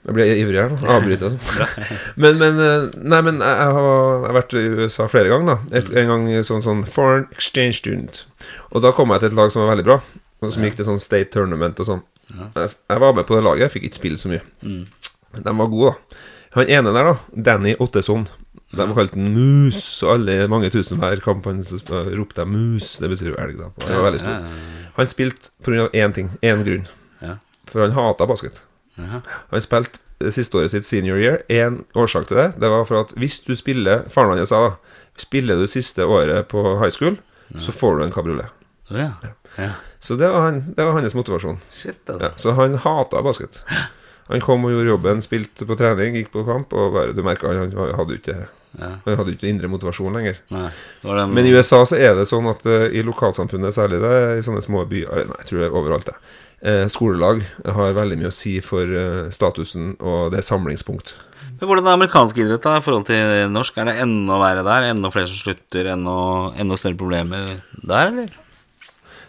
Jeg 0.05 0.13
blir 0.13 0.35
ivrig 0.37 0.59
her 0.59 0.69
nå. 0.69 0.77
Avbryter 0.95 1.31
sånn. 1.33 1.95
Men, 2.21 2.37
men 2.41 2.59
eh, 2.61 2.83
Nei, 3.01 3.21
men 3.25 3.41
jeg 3.41 3.71
har, 3.77 4.27
vært 4.37 4.53
i 4.53 4.65
USA 4.83 5.07
flere 5.09 5.31
ganger, 5.31 5.55
da. 5.55 5.79
Et, 5.79 5.89
en 6.01 6.11
gang 6.11 6.27
sånn, 6.45 6.61
sånn 6.65 6.83
foreign 6.85 7.25
exchange 7.33 7.79
student. 7.79 8.25
Og 8.69 8.85
da 8.85 8.93
kom 8.93 9.13
jeg 9.15 9.23
til 9.23 9.33
et 9.33 9.39
lag 9.39 9.53
som 9.53 9.65
var 9.65 9.73
veldig 9.73 9.87
bra, 9.87 9.97
som 10.53 10.63
gikk 10.65 10.77
til 10.79 10.87
sånn 10.87 11.01
state 11.01 11.31
tournament 11.33 11.79
og 11.79 11.89
sånn. 11.89 12.03
Jeg, 12.35 12.71
jeg 12.89 13.01
var 13.01 13.13
med 13.15 13.27
på 13.27 13.37
det 13.37 13.43
laget, 13.45 13.65
jeg 13.67 13.75
fikk 13.75 13.89
ikke 13.89 13.99
spille 14.01 14.21
så 14.21 14.31
mye. 14.31 14.41
Mm. 14.65 14.81
Men 15.35 15.45
de 15.45 15.53
var 15.59 15.71
gode, 15.71 15.93
da. 15.93 16.23
Han 16.55 16.71
ene 16.71 16.93
der, 16.95 17.09
da, 17.11 17.41
Danny 17.49 17.75
Ottesson. 17.83 18.27
De 18.75 18.85
kalte 18.95 19.19
han 19.19 19.33
Mus, 19.35 19.77
så 19.99 20.13
alle 20.15 20.37
mange 20.51 20.69
tusen 20.73 20.99
hver 20.99 21.19
kamp 21.23 21.45
han 21.49 21.59
ropte 22.15 22.41
jeg 22.41 22.51
Mus. 22.51 22.95
Det 23.01 23.09
betyr 23.11 23.33
jo 23.33 23.35
elg, 23.43 23.59
da. 23.59 23.69
Han 23.83 23.99
var 23.99 24.07
veldig 24.09 24.21
stor. 24.23 24.47
Han 24.95 25.11
spilte 25.11 25.51
pga. 25.63 25.89
én 25.91 26.15
ting, 26.15 26.31
én 26.41 26.63
grunn. 26.65 26.87
Ja. 27.21 27.37
For 27.69 27.83
han 27.83 27.95
hata 27.95 28.27
basket. 28.27 28.63
ja. 28.97 29.21
Han 29.51 29.63
spilte 29.63 29.99
det 30.23 30.31
siste 30.31 30.57
året 30.57 30.71
sitt 30.71 30.87
senior 30.87 31.19
year. 31.19 31.41
Én 31.51 31.83
årsak 31.95 32.27
til 32.27 32.37
det 32.37 32.53
Det 32.61 32.69
var 32.71 32.85
for 32.87 33.03
at 33.03 33.11
hvis 33.19 33.41
du 33.43 33.55
spiller 33.55 34.05
Faren 34.09 34.37
hans 34.37 34.49
sa 34.49 34.61
da 34.63 34.75
Spiller 35.19 35.59
du 35.59 35.67
siste 35.67 36.05
året 36.05 36.47
på 36.47 36.61
high 36.79 36.91
school, 36.91 37.15
så 37.59 37.71
får 37.71 37.97
du 37.97 38.03
en 38.03 38.11
kabriolet. 38.11 38.49
Ja. 38.91 39.11
Ja. 39.57 39.73
Så 40.05 40.17
det 40.19 40.29
var, 40.29 40.47
han, 40.49 40.63
det 40.77 40.85
var 40.85 40.99
hans 40.99 41.15
motivasjon. 41.17 41.57
Shit, 41.73 42.01
altså. 42.05 42.23
Ja, 42.23 42.31
så 42.37 42.53
han 42.59 42.75
hata 42.77 43.23
basket. 43.25 43.63
Han 44.27 44.41
kom 44.41 44.65
og 44.65 44.73
gjorde 44.73 44.89
jobben, 44.89 45.21
spilte 45.21 45.67
på 45.69 45.77
trening, 45.77 46.17
gikk 46.17 46.31
på 46.33 46.45
kamp, 46.47 46.73
og 46.73 46.95
bare, 46.95 47.13
du 47.13 47.21
merka 47.25 47.51
han, 47.51 47.73
han 47.73 47.97
hadde 48.01 48.21
ikke 48.21 48.37
Ja. 48.75 48.89
Han 49.05 49.15
hadde 49.15 49.31
ikke 49.31 49.47
indre 49.47 49.69
motivasjon 49.71 50.17
lenger. 50.17 50.41
Den, 50.51 51.29
Men 51.31 51.45
i 51.47 51.53
USA 51.55 51.77
så 51.87 51.95
er 51.95 52.17
det 52.17 52.25
sånn 52.27 52.49
at 52.51 52.65
uh, 52.67 52.89
i 52.91 53.05
lokalsamfunnet, 53.07 53.71
særlig 53.71 54.01
det, 54.03 54.15
i 54.35 54.43
sånne 54.43 54.63
små 54.65 54.81
byer 54.89 55.29
Nei, 55.29 55.37
jeg 55.39 55.47
tror 55.47 55.61
det 55.61 55.69
er 55.69 55.77
overalt, 55.79 56.09
det. 56.09 56.33
Eh, 56.65 56.81
skolelag 56.91 57.43
har 57.77 57.95
veldig 57.95 58.17
mye 58.19 58.31
å 58.31 58.35
si 58.35 58.57
for 58.65 58.89
uh, 58.89 59.29
statusen, 59.31 59.93
og 60.03 60.33
det 60.33 60.41
er 60.41 60.47
samlingspunkt. 60.49 61.13
Men 61.55 61.69
hvordan 61.69 61.87
er 61.87 61.95
amerikansk 61.95 62.41
idrett 62.43 62.67
da 62.67 62.75
i 62.79 62.83
forhold 62.83 63.07
til 63.07 63.47
norsk? 63.53 63.77
Er 63.79 63.87
det 63.87 63.99
enda 64.03 64.41
verre 64.41 64.65
der? 64.67 64.89
Enda 64.91 65.11
flere 65.13 65.31
som 65.31 65.39
slutter? 65.39 65.93
Enda, 65.93 66.17
enda 66.59 66.79
større 66.79 66.99
problemer 66.99 67.53
der, 67.79 68.11
eller? 68.11 68.35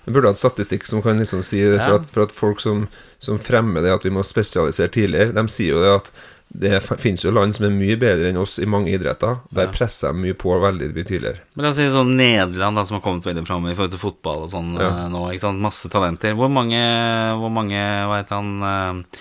Vi 0.06 0.14
burde 0.14 0.30
hatt 0.30 0.38
statistikk 0.38 0.86
som 0.86 1.02
kan 1.02 1.18
liksom 1.18 1.42
si 1.46 1.58
det, 1.66 1.80
for, 1.82 1.98
at, 1.98 2.10
for 2.14 2.26
at 2.28 2.32
folk 2.34 2.60
som, 2.62 2.86
som 3.18 3.38
fremmer 3.42 3.82
det 3.82 3.90
at 3.96 4.06
vi 4.06 4.12
må 4.14 4.22
spesialisere 4.26 4.88
tidligere, 4.94 5.34
de 5.34 5.46
sier 5.50 5.74
jo 5.74 5.82
det 5.82 5.92
at 5.98 6.10
det 6.56 6.78
finnes 7.02 7.24
jo 7.24 7.32
land 7.34 7.56
som 7.56 7.64
er 7.66 7.72
mye 7.74 7.96
bedre 7.98 8.28
enn 8.30 8.36
oss 8.38 8.54
i 8.62 8.68
mange 8.70 8.92
idretter. 8.94 9.40
Der 9.50 9.66
presser 9.74 10.14
de 10.14 10.22
mye 10.22 10.36
på 10.38 10.54
veldig 10.62 10.92
mye 10.94 11.08
tidligere. 11.08 11.40
Men 11.58 11.66
la 11.66 11.72
oss 11.72 11.80
si 11.80 11.88
sånn 11.90 12.12
Nederland, 12.16 12.78
da, 12.78 12.84
som 12.86 13.00
har 13.00 13.02
kommet 13.04 13.26
veldig 13.26 13.42
fram 13.48 13.66
i 13.66 13.74
forhold 13.74 13.96
til 13.96 14.02
fotball 14.04 14.44
og 14.46 14.52
sånn 14.54 14.70
Ja. 14.78 14.92
eh, 14.92 15.08
nå. 15.10 15.24
ikke 15.34 15.42
sant? 15.42 15.58
Masse 15.60 15.90
talenter. 15.90 16.38
Hvor 16.38 16.48
mange, 16.54 16.78
hvor 17.42 17.50
mange 17.52 17.74
hva 18.06 18.20
heter 18.22 18.38
han 18.38 18.54
eh, 18.70 19.18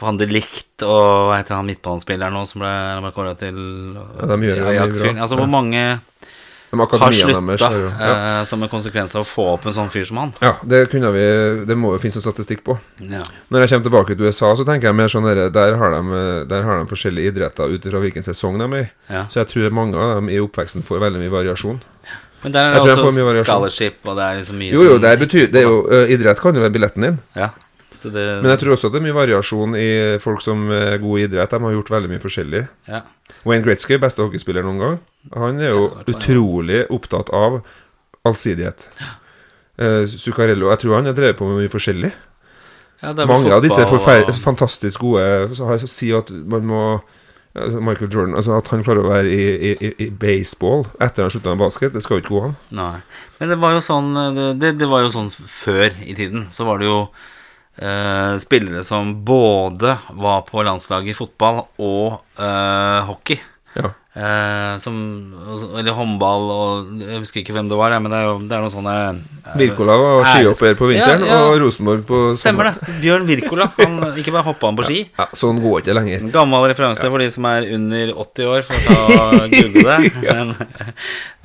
Van 0.00 0.18
de 0.18 0.26
Licht 0.26 0.82
og 0.82 1.28
hva 1.30 1.38
heter 1.38 1.54
han 1.60 1.70
midtbanespilleren 1.70 2.34
nå 2.34 2.42
som 2.50 2.62
ble, 2.64 2.74
ble 3.06 3.14
kåra 3.14 3.36
til 3.38 3.56
Ja, 3.94 4.26
de 4.34 4.38
gjør 4.50 4.62
mye 4.64 4.70
Ajax-fyren? 4.74 5.16
bra. 5.20 5.22
Altså, 5.28 5.38
hvor 5.38 5.50
mange 5.54 5.86
har 6.70 7.12
slutta 7.12 7.70
jo 7.74 7.88
ja. 7.90 8.10
eh, 8.10 8.44
som 8.46 8.62
en 8.62 8.70
konsekvens 8.70 9.14
av 9.16 9.24
å 9.24 9.26
få 9.26 9.46
opp 9.56 9.66
en 9.66 9.74
sånn 9.74 9.90
fyr 9.90 10.04
som 10.06 10.20
han? 10.22 10.32
ja, 10.38 10.52
det 10.62 10.84
kunne 10.92 11.10
vi 11.14 11.24
Det 11.66 11.76
må 11.78 11.94
jo 11.94 12.00
finnes 12.02 12.18
noe 12.18 12.26
statistikk 12.28 12.62
på. 12.66 12.76
Ja. 13.02 13.24
Når 13.50 13.64
jeg 13.64 13.72
kommer 13.72 13.88
tilbake 13.88 14.16
til 14.16 14.30
USA, 14.30 14.52
så 14.56 14.66
tenker 14.68 14.90
jeg 14.90 14.98
mer 14.98 15.10
sånn 15.10 15.26
der, 15.26 15.48
der, 15.54 15.74
har 15.80 15.96
de, 15.96 16.20
der 16.50 16.66
har 16.66 16.78
de 16.78 16.90
forskjellige 16.90 17.34
idretter 17.34 17.74
ut 17.74 17.88
fra 17.90 18.02
hvilken 18.04 18.26
sesong 18.26 18.60
de 18.60 18.68
er 18.68 18.84
i. 18.84 18.90
Ja. 19.10 19.24
Så 19.30 19.42
jeg 19.42 19.50
tror 19.54 19.74
mange 19.80 19.98
av 19.98 20.20
dem 20.20 20.30
i 20.30 20.38
oppveksten 20.42 20.86
får 20.86 21.02
veldig 21.08 21.24
mye 21.24 21.34
variasjon. 21.34 21.80
Men 22.44 22.54
der 22.54 22.70
er 22.70 22.78
det 22.78 22.94
også 22.94 23.42
scholarship, 23.44 23.98
og 24.06 24.16
det 24.16 24.28
er 24.28 24.38
liksom 24.38 24.60
mye 24.62 24.72
Jo, 24.72 24.84
jo, 24.86 25.00
betyr 25.20 25.50
det 25.52 25.60
er 25.60 25.66
jo, 25.66 25.82
Idrett 26.14 26.40
kan 26.40 26.56
jo 26.56 26.62
være 26.64 26.72
billetten 26.78 27.04
din. 27.04 27.18
Ja. 27.36 27.50
Det, 28.02 28.24
Men 28.42 28.50
jeg 28.54 28.60
tror 28.62 28.72
også 28.76 28.86
at 28.88 28.92
det 28.94 29.00
er 29.02 29.06
mye 29.08 29.16
variasjon 29.18 29.74
i 29.76 29.88
folk 30.22 30.40
som 30.44 30.70
er 30.72 30.96
gode 31.02 31.20
i 31.20 31.24
idrett. 31.28 31.50
De 31.50 31.60
har 31.62 31.72
gjort 31.76 31.90
veldig 31.90 32.10
mye 32.14 32.22
forskjellig. 32.22 32.64
ja. 32.88 33.02
Wayne 33.46 33.64
Gretzky, 33.64 33.96
beste 33.96 34.20
hockeyspiller 34.20 34.62
noen 34.66 34.78
gang, 34.82 34.96
han 35.32 35.60
er 35.60 35.70
jo 35.70 35.84
Ja, 35.96 36.02
utrolig 36.12 36.80
opptatt 36.92 37.30
av 37.32 37.60
allsidighet. 38.28 38.88
Uh, 39.80 40.04
Zuccarello, 40.04 40.68
jeg 40.74 40.78
tror 40.82 40.94
han 40.98 41.06
har 41.08 41.14
drevet 41.16 41.38
på 41.38 41.46
med 41.48 41.62
mye 41.62 41.72
forskjellig. 41.72 42.10
ja 43.02 43.12
Mange 43.24 43.52
av 43.54 43.62
disse 43.64 43.80
og- 43.80 44.34
fantastisk 44.42 45.00
gode 45.00 45.54
så 45.56 45.64
har 45.70 45.78
så 45.78 45.88
sier 45.88 46.18
at 46.18 46.30
man 46.30 46.66
må 46.66 47.00
altså 47.56 47.80
Michael 47.80 48.10
Jordan 48.12 48.34
Altså 48.36 48.58
At 48.58 48.68
han 48.68 48.84
klarer 48.84 49.00
å 49.02 49.08
være 49.08 49.26
i, 49.32 49.72
i, 49.72 49.94
i 50.04 50.10
baseball 50.10 50.84
etter 51.00 51.22
han 51.22 51.30
slutta 51.30 51.54
med 51.54 51.58
basket, 51.64 51.92
det 51.94 52.02
skal 52.02 52.18
jo 52.18 52.22
ikke 52.22 52.34
gå 52.36 52.44
an. 52.44 52.56
Nei. 52.70 53.00
Men 53.40 53.48
det 53.48 53.58
var 53.58 53.72
jo 53.72 53.80
sånn 53.80 54.12
det, 54.36 54.60
det, 54.60 54.78
det 54.78 54.88
var 54.88 55.00
jo 55.06 55.08
sånn 55.16 55.30
før 55.32 55.90
i 56.04 56.14
tiden. 56.14 56.46
Så 56.50 56.64
var 56.68 56.78
det 56.78 56.86
jo 56.86 57.08
eh, 57.80 58.38
spillere 58.42 58.84
som 58.84 59.12
både 59.24 59.96
var 60.10 60.44
på 60.48 60.62
landslaget 60.66 61.14
i 61.14 61.16
fotball 61.16 61.64
og 61.80 62.20
eh, 62.38 63.00
hockey. 63.08 63.40
Ja. 63.78 63.92
Eh, 64.18 64.78
som, 64.82 64.94
eller 65.78 65.94
håndball 65.94 66.48
og 66.50 66.88
Jeg 66.98 67.20
husker 67.22 67.38
ikke 67.44 67.52
hvem 67.54 67.68
det 67.70 67.76
var, 67.78 67.92
men 68.02 68.10
det 68.10 68.18
er 68.18 68.24
jo 68.26 68.32
det 68.42 68.56
er 68.56 68.64
noen 68.64 68.72
sånne 68.74 68.94
eh, 69.06 69.52
Wirkola 69.60 69.94
var 70.00 70.24
æres- 70.24 70.32
skihopper 70.58 70.74
på 70.80 70.88
vinteren, 70.90 71.22
Ja, 71.22 71.36
ja. 71.36 71.44
og 71.52 71.60
Rosenborg 71.62 72.02
på 72.08 72.18
Stemmer 72.40 72.72
det. 72.72 72.96
Bjørn 73.04 73.28
Wirkola. 73.28 73.68
Han 73.78 73.94
ikke 74.18 74.34
bare 74.34 74.48
hoppa 74.48 74.66
han 74.72 74.80
på 74.80 74.88
ski. 74.88 74.98
Ja, 75.14 75.28
sånn 75.38 75.62
går 75.62 75.84
ikke 75.84 75.94
lenger. 76.00 76.26
Gammel 76.34 76.66
referanse 76.72 77.06
for 77.06 77.22
de 77.22 77.30
som 77.30 77.46
er 77.52 77.70
under 77.78 78.12
80 78.26 78.50
år, 78.56 78.66
for 78.66 78.90
å 78.98 79.48
google 79.54 79.86
det. 79.86 80.12
Men, 80.26 80.54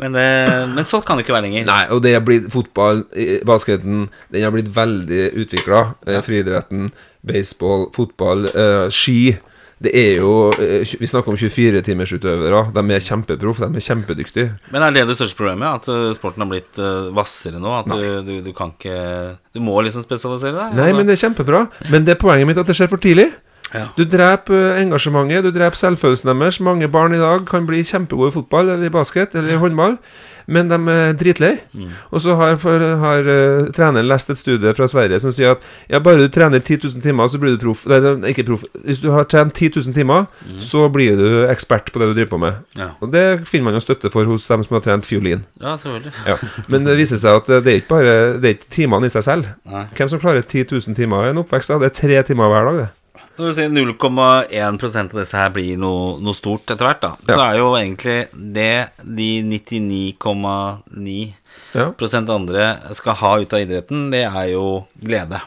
men, 0.02 0.18
det, 0.18 0.28
men 0.74 0.86
sånn 0.90 1.06
kan 1.06 1.16
det 1.22 1.24
ikke 1.28 1.38
være 1.38 1.46
lenger. 1.48 1.70
Nei, 1.70 1.82
og 1.94 2.02
det 2.04 2.16
er 2.18 2.24
blitt 2.26 2.50
fotball, 2.52 3.06
basketen 3.48 4.08
Den 4.34 4.44
har 4.44 4.52
blitt 4.58 4.74
veldig 4.76 5.28
utvikla. 5.46 5.86
Eh, 6.10 6.20
friidretten, 6.26 6.90
baseball, 7.26 7.92
fotball, 7.96 8.50
eh, 8.52 8.88
ski. 8.94 9.36
Det 9.84 9.92
er 9.92 10.22
jo 10.22 10.52
eh, 10.56 10.88
Vi 11.00 11.08
snakker 11.10 11.34
om 11.34 11.38
24-timersutøvere. 11.40 12.62
De 12.76 12.84
er 12.96 13.04
kjempeproff, 13.04 13.60
de 13.60 13.82
er 13.82 13.84
kjempedyktige. 13.84 14.54
Men 14.72 14.86
er 14.86 14.96
det 14.96 15.04
det 15.10 15.18
største 15.20 15.38
problemet? 15.40 15.82
At 15.82 15.90
eh, 15.92 16.14
sporten 16.16 16.46
har 16.46 16.52
blitt 16.52 16.80
eh, 16.80 17.10
hvassere 17.16 17.60
nå? 17.60 17.74
At 17.82 17.90
du, 17.92 18.06
du, 18.28 18.34
du 18.46 18.52
kan 18.56 18.72
ikke 18.76 19.36
Du 19.56 19.60
må 19.64 19.76
liksom 19.84 20.06
spesialisere 20.06 20.56
deg? 20.56 20.78
Nei, 20.78 20.88
altså. 20.88 21.00
men 21.00 21.10
det 21.10 21.18
er 21.18 21.24
kjempebra. 21.26 21.66
Men 21.92 22.08
det 22.08 22.16
er 22.16 22.22
poenget 22.22 22.50
mitt 22.50 22.62
at 22.62 22.72
det 22.72 22.78
skjer 22.78 22.92
for 22.92 23.04
tidlig. 23.04 23.30
Ja. 23.76 23.88
Du 23.98 24.06
dreper 24.08 24.56
eh, 24.56 24.82
engasjementet, 24.84 25.44
du 25.46 25.52
dreper 25.56 25.80
selvfølelsen 25.80 26.32
deres. 26.32 26.62
Mange 26.64 26.88
barn 26.92 27.16
i 27.16 27.22
dag 27.22 27.46
kan 27.50 27.68
bli 27.68 27.84
kjempegode 27.86 28.32
i 28.32 28.36
fotball 28.36 28.72
eller 28.72 28.88
i 28.88 28.94
basket 28.94 29.36
eller 29.36 29.56
i 29.56 29.60
håndball, 29.62 29.98
men 30.46 30.70
de 30.70 30.78
er 30.94 31.16
dritlei. 31.18 31.56
Mm. 31.74 31.92
Og 32.12 32.22
så 32.22 32.36
har, 32.40 32.56
for, 32.62 32.82
har 33.02 33.28
uh, 33.28 33.72
treneren 33.76 34.08
lest 34.08 34.30
et 34.30 34.40
studie 34.40 34.74
fra 34.78 34.88
Sverige 34.90 35.20
som 35.24 35.34
sier 35.34 35.56
at 35.56 35.66
ja, 35.90 36.00
bare 36.04 36.22
du 36.22 36.30
trener 36.32 36.62
10 36.62 36.86
000 36.86 37.04
timer, 37.04 37.30
så 37.32 37.42
blir 37.42 37.56
du 37.56 37.64
proff. 37.64 37.86
Nei, 37.90 38.32
ikke 38.32 38.46
proff. 38.52 38.66
Hvis 38.86 39.02
du 39.04 39.10
har 39.14 39.28
trent 39.32 39.56
10 39.58 39.82
000 39.82 39.96
timer, 39.98 40.28
så 40.62 40.86
blir 40.94 41.18
du 41.18 41.28
ekspert 41.50 41.92
på 41.92 42.02
det 42.02 42.12
du 42.12 42.18
driver 42.20 42.34
på 42.36 42.42
med. 42.46 42.60
Mm. 42.76 42.82
Ja. 42.84 42.90
Og 43.02 43.14
det 43.14 43.26
finner 43.50 43.72
man 43.72 43.80
jo 43.80 43.86
støtte 43.86 44.14
for 44.14 44.30
hos 44.30 44.46
dem 44.52 44.66
som 44.66 44.78
har 44.78 44.86
trent 44.86 45.08
fiolin. 45.10 45.46
ja, 45.62 45.76
selvfølgelig. 45.82 46.14
Ja. 46.28 46.38
Men 46.70 46.86
det 46.86 46.98
viser 47.00 47.22
seg 47.22 47.42
at 47.42 47.50
det 47.66 47.72
er 47.72 47.82
ikke 47.82 47.94
bare 47.96 48.14
Det 48.40 48.50
er 48.50 48.54
ikke 48.56 48.72
timene 48.74 49.10
i 49.10 49.14
seg 49.14 49.26
selv. 49.26 49.50
Nei. 49.70 49.88
Hvem 49.98 50.14
som 50.14 50.22
klarer 50.22 50.46
10 50.46 50.68
000 50.72 50.96
timer 50.98 51.26
i 51.26 51.34
en 51.34 51.42
oppvekst? 51.42 51.74
Det 51.82 51.90
er 51.90 51.98
tre 52.02 52.22
timer 52.28 52.54
hver 52.54 52.70
dag, 52.70 52.84
det. 52.84 52.92
Når 53.36 53.50
du 53.50 53.56
sier 53.58 53.72
0,1% 53.74 55.16
av 55.16 55.20
disse 55.20 55.40
her 55.40 55.50
blir 55.56 55.80
noe, 55.80 56.16
noe 56.24 56.38
stort 56.38 56.72
etter 56.72 56.88
hvert, 56.88 57.02
da, 57.04 57.12
så 57.28 57.40
er 57.44 57.58
jo 57.60 57.74
egentlig 57.76 58.20
det 58.32 58.88
de 59.04 59.32
99,9 59.44 61.34
Ja. 61.76 61.90
andre 62.32 62.70
skal 62.96 63.18
ha 63.20 63.34
ut 63.42 63.54
av 63.54 63.60
idretten, 63.66 64.08
det 64.14 64.24
er 64.30 64.52
jo 64.54 64.86
glede. 64.96 65.42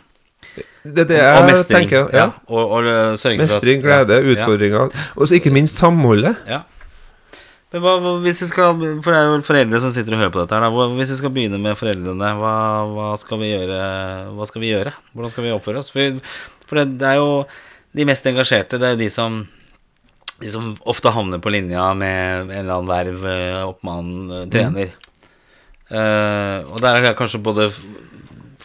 Det 0.84 1.04
er 1.04 1.08
det 1.08 1.20
og 1.20 1.28
jeg 1.28 1.46
mestring. 1.48 1.88
tenker. 1.88 2.10
Ja. 2.16 2.26
Og, 2.48 2.64
og 2.78 2.84
uh, 2.84 3.12
mestring, 3.40 3.80
at 3.80 3.84
glede, 3.84 4.18
ja, 4.20 4.34
utfordringer. 4.34 4.92
Og 5.16 5.28
så 5.28 5.38
ikke 5.38 5.52
minst 5.52 5.80
samholdet. 5.80 6.36
Ja. 6.48 6.62
Men 7.72 7.82
hva, 7.84 7.96
hvis 8.24 8.40
vi 8.40 8.46
skal 8.48 8.78
For 9.04 9.12
det 9.12 9.18
er 9.18 9.26
jo 9.28 9.40
foreldre 9.44 9.80
som 9.82 9.92
sitter 9.92 10.14
og 10.16 10.22
hører 10.22 10.32
på 10.32 10.40
dette 10.40 10.56
her. 10.56 10.64
Da. 10.64 10.86
Hvis 10.96 11.12
vi 11.12 11.18
skal 11.20 11.32
begynne 11.34 11.60
med 11.60 11.76
foreldrene, 11.76 12.30
hva, 12.40 12.54
hva 12.94 13.08
skal 13.20 13.42
vi 13.42 13.50
gjøre? 13.52 13.80
Hva 14.36 14.48
skal 14.48 14.64
vi 14.64 14.70
gjøre? 14.72 14.94
Hvordan 15.12 15.34
skal 15.34 15.44
vi 15.44 15.56
oppføre 15.56 15.82
oss? 15.82 15.92
For, 15.92 16.22
for 16.68 16.80
det, 16.80 16.86
det 17.02 17.10
er 17.10 17.20
jo 17.20 17.32
de 17.98 18.06
mest 18.06 18.26
engasjerte, 18.30 18.78
det 18.80 18.94
er 18.94 19.00
de 19.00 19.10
som 19.12 19.42
De 20.38 20.50
som 20.54 20.70
ofte 20.86 21.10
havner 21.10 21.40
på 21.42 21.50
linja 21.50 21.82
med 21.98 22.44
en 22.46 22.50
eller 22.60 22.76
annen 22.76 22.86
verv, 22.86 23.24
eh, 23.26 23.62
oppmann, 23.66 24.10
trener. 24.46 24.92
trener. 24.92 24.92
Uh, 25.90 26.68
og 26.68 26.78
der 26.84 27.00
er 27.00 27.16
kanskje 27.18 27.40
både 27.42 27.70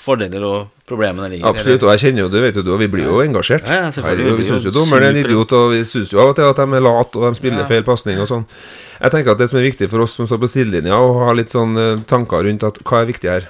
fordeler 0.03 0.43
og 0.43 0.67
problemene 0.85 1.29
ligger. 1.31 1.47
Absolutt. 1.47 1.85
Og 1.87 1.93
jeg 1.93 2.01
kjenner 2.03 2.25
jo 2.25 2.29
det, 2.33 2.41
vet 2.43 2.59
du, 2.59 2.71
og 2.75 2.81
vi 2.81 2.89
blir 2.91 3.07
jo 3.07 3.21
engasjert. 3.23 3.63
Ja, 3.65 3.85
ja, 3.85 3.91
selvfølgelig. 3.95 4.25
Herregud, 4.25 4.41
Vi 4.43 4.47
syns 4.49 4.65
jo 4.67 4.73
dommeren 4.75 5.07
er 5.07 5.15
en 5.15 5.21
idiot, 5.23 5.55
og 5.55 5.71
vi 5.71 5.81
syns 5.87 6.11
jo 6.13 6.19
av 6.19 6.33
og 6.33 6.35
til 6.37 6.49
at 6.49 6.59
de 6.59 6.77
er 6.77 6.83
late, 6.83 7.19
og 7.19 7.25
de 7.29 7.39
spiller 7.39 7.63
Ja. 7.63 7.67
feil 7.69 7.83
pasning 7.87 8.19
og 8.19 8.27
sånn. 8.27 8.45
Jeg 8.99 9.11
tenker 9.11 9.31
at 9.31 9.37
det 9.39 9.49
som 9.49 9.59
er 9.59 9.69
viktig 9.71 9.89
for 9.89 10.03
oss 10.03 10.13
som 10.19 10.27
står 10.27 10.41
på 10.43 10.51
sidelinja, 10.51 10.99
å 10.99 11.25
ha 11.25 11.33
litt 11.33 11.49
sånn 11.49 11.77
eh, 11.77 12.03
tanker 12.05 12.43
rundt 12.43 12.63
at 12.63 12.83
hva 12.83 13.01
er 13.01 13.09
viktig 13.09 13.29
her? 13.31 13.47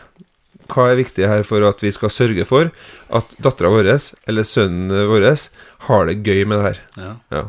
Hva 0.73 0.89
er 0.91 0.99
viktig 1.01 1.27
her 1.29 1.45
for 1.47 1.65
at 1.67 1.83
vi 1.83 1.91
skal 1.93 2.13
sørge 2.13 2.47
for 2.49 2.71
at 3.13 3.37
dattera 3.43 3.71
vår 3.73 3.91
eller 3.93 4.47
sønnen 4.47 5.07
vår 5.11 5.29
har 5.87 6.09
det 6.09 6.21
gøy 6.25 6.45
med 6.47 6.59
det 6.59 6.65
her? 6.65 6.81
Ja. 6.97 7.13
Ja. 7.35 7.45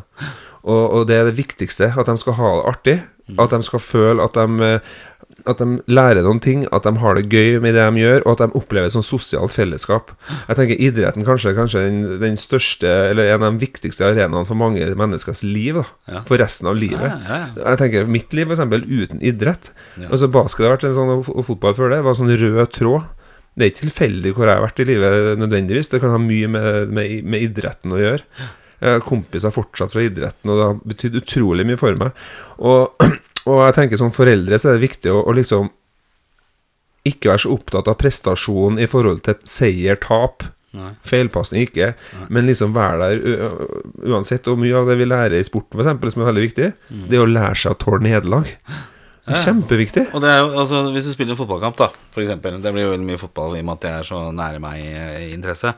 Og, 0.65 0.83
og 0.97 1.09
det 1.09 1.19
er 1.19 1.27
det 1.29 1.37
viktigste, 1.37 1.91
at 1.93 2.09
de 2.09 2.17
skal 2.21 2.39
ha 2.39 2.53
det 2.59 2.69
artig. 2.71 2.95
At 3.41 3.53
de 3.53 3.65
skal 3.65 3.81
føle 3.81 4.21
at 4.21 4.35
de, 4.37 4.69
at 5.49 5.61
de 5.61 5.65
lærer 5.89 6.21
noen 6.25 6.39
ting, 6.41 6.65
at 6.73 6.85
de 6.85 6.93
har 7.01 7.17
det 7.17 7.25
gøy 7.33 7.57
med 7.61 7.73
det 7.77 7.85
de 7.85 8.01
gjør, 8.03 8.21
og 8.23 8.35
at 8.35 8.43
de 8.43 8.57
opplever 8.59 8.89
et 8.89 8.93
sånn 8.93 9.05
sosialt 9.05 9.53
fellesskap. 9.55 10.13
Jeg 10.29 10.59
tenker 10.59 10.83
idretten 10.87 11.25
kanskje 11.25 11.55
kanskje 11.57 11.83
den, 11.87 11.99
den 12.21 12.37
største, 12.39 12.89
eller 13.11 13.31
en 13.33 13.45
av 13.45 13.55
de 13.55 13.65
viktigste 13.65 14.05
arenaene 14.07 14.45
for 14.45 14.57
mange 14.59 14.87
menneskers 14.97 15.41
liv. 15.45 15.81
Ja. 16.09 16.21
For 16.29 16.41
resten 16.41 16.69
av 16.69 16.77
livet. 16.77 17.09
Ja, 17.09 17.41
ja. 17.41 17.49
Jeg 17.71 17.81
tenker 17.81 18.09
Mitt 18.15 18.33
liv, 18.37 18.53
eksempel, 18.53 18.85
uten 18.85 19.21
idrett. 19.25 19.71
Altså 20.07 20.29
Basket 20.31 20.67
har 20.67 20.77
vært 20.77 20.89
en 20.91 20.97
sånn, 20.97 21.13
og 21.17 21.45
fotball 21.49 21.77
før 21.77 21.93
det 21.93 22.03
var 22.05 22.13
en 22.13 22.21
sånn 22.21 22.35
rød 22.45 22.73
tråd. 22.77 23.11
Det 23.55 23.63
er 23.63 23.71
ikke 23.71 23.85
tilfeldig 23.85 24.33
hvor 24.35 24.49
jeg 24.49 24.59
har 24.59 24.65
vært 24.65 24.81
i 24.83 24.87
livet 24.89 25.39
nødvendigvis. 25.39 25.89
Det 25.91 26.01
kan 26.03 26.11
ha 26.11 26.19
mye 26.19 26.49
med, 26.51 26.93
med, 26.95 27.13
med 27.23 27.45
idretten 27.47 27.95
å 27.95 28.01
gjøre. 28.01 28.49
Jeg 28.81 28.97
har 28.97 29.05
kompiser 29.05 29.53
fortsatt 29.55 29.95
fra 29.95 30.03
idretten, 30.03 30.51
og 30.51 30.59
det 30.59 30.65
har 30.67 30.81
betydd 30.91 31.21
utrolig 31.21 31.65
mye 31.67 31.79
for 31.79 31.95
meg. 31.99 32.25
Og, 32.59 33.05
og 33.47 33.61
jeg 33.63 33.77
tenker 33.79 34.01
som 34.01 34.11
foreldre 34.15 34.59
så 34.59 34.71
er 34.73 34.77
det 34.77 34.89
viktig 34.89 35.13
å, 35.13 35.21
å 35.23 35.35
liksom 35.37 35.71
ikke 37.05 37.31
være 37.31 37.43
så 37.45 37.53
opptatt 37.53 37.89
av 37.91 37.97
prestasjon 38.01 38.81
i 38.81 38.89
forhold 38.89 39.23
til 39.27 39.39
seier-tap. 39.47 40.47
Nei. 40.75 40.89
Feilpasning 41.07 41.69
ikke, 41.69 41.93
men 42.33 42.49
liksom 42.49 42.73
være 42.75 43.05
der 43.05 43.53
uansett. 44.09 44.49
Og 44.51 44.59
mye 44.59 44.75
av 44.75 44.89
det 44.89 44.97
vi 44.99 45.07
lærer 45.07 45.37
i 45.39 45.47
sporten, 45.47 45.77
for 45.77 45.85
eksempel, 45.85 46.11
som 46.11 46.25
er 46.25 46.31
veldig 46.33 46.43
viktig, 46.49 46.67
det 47.07 47.15
er 47.15 47.23
å 47.23 47.29
lære 47.29 47.55
seg 47.61 47.77
å 47.77 47.79
tåle 47.85 48.03
nederlag. 48.03 48.49
Kjempeviktig. 49.25 50.03
Og 50.13 50.21
det 50.21 50.29
er 50.29 50.43
jo, 50.43 50.51
altså 50.61 50.83
Hvis 50.93 51.07
du 51.07 51.13
spiller 51.15 51.33
en 51.33 51.39
fotballkamp, 51.39 51.77
da, 51.79 51.87
for 52.13 52.21
eksempel 52.21 52.59
Det 52.61 52.73
blir 52.75 52.85
jo 52.85 52.91
veldig 52.91 53.07
mye 53.07 53.21
fotball 53.21 53.55
i 53.55 53.63
og 53.63 53.65
med 53.65 53.79
at 53.79 53.85
det 53.85 53.93
er 53.93 54.09
så 54.11 54.19
nære 54.35 54.61
meg 54.61 54.83
i, 54.83 54.91
i 55.25 55.31
interesse. 55.33 55.73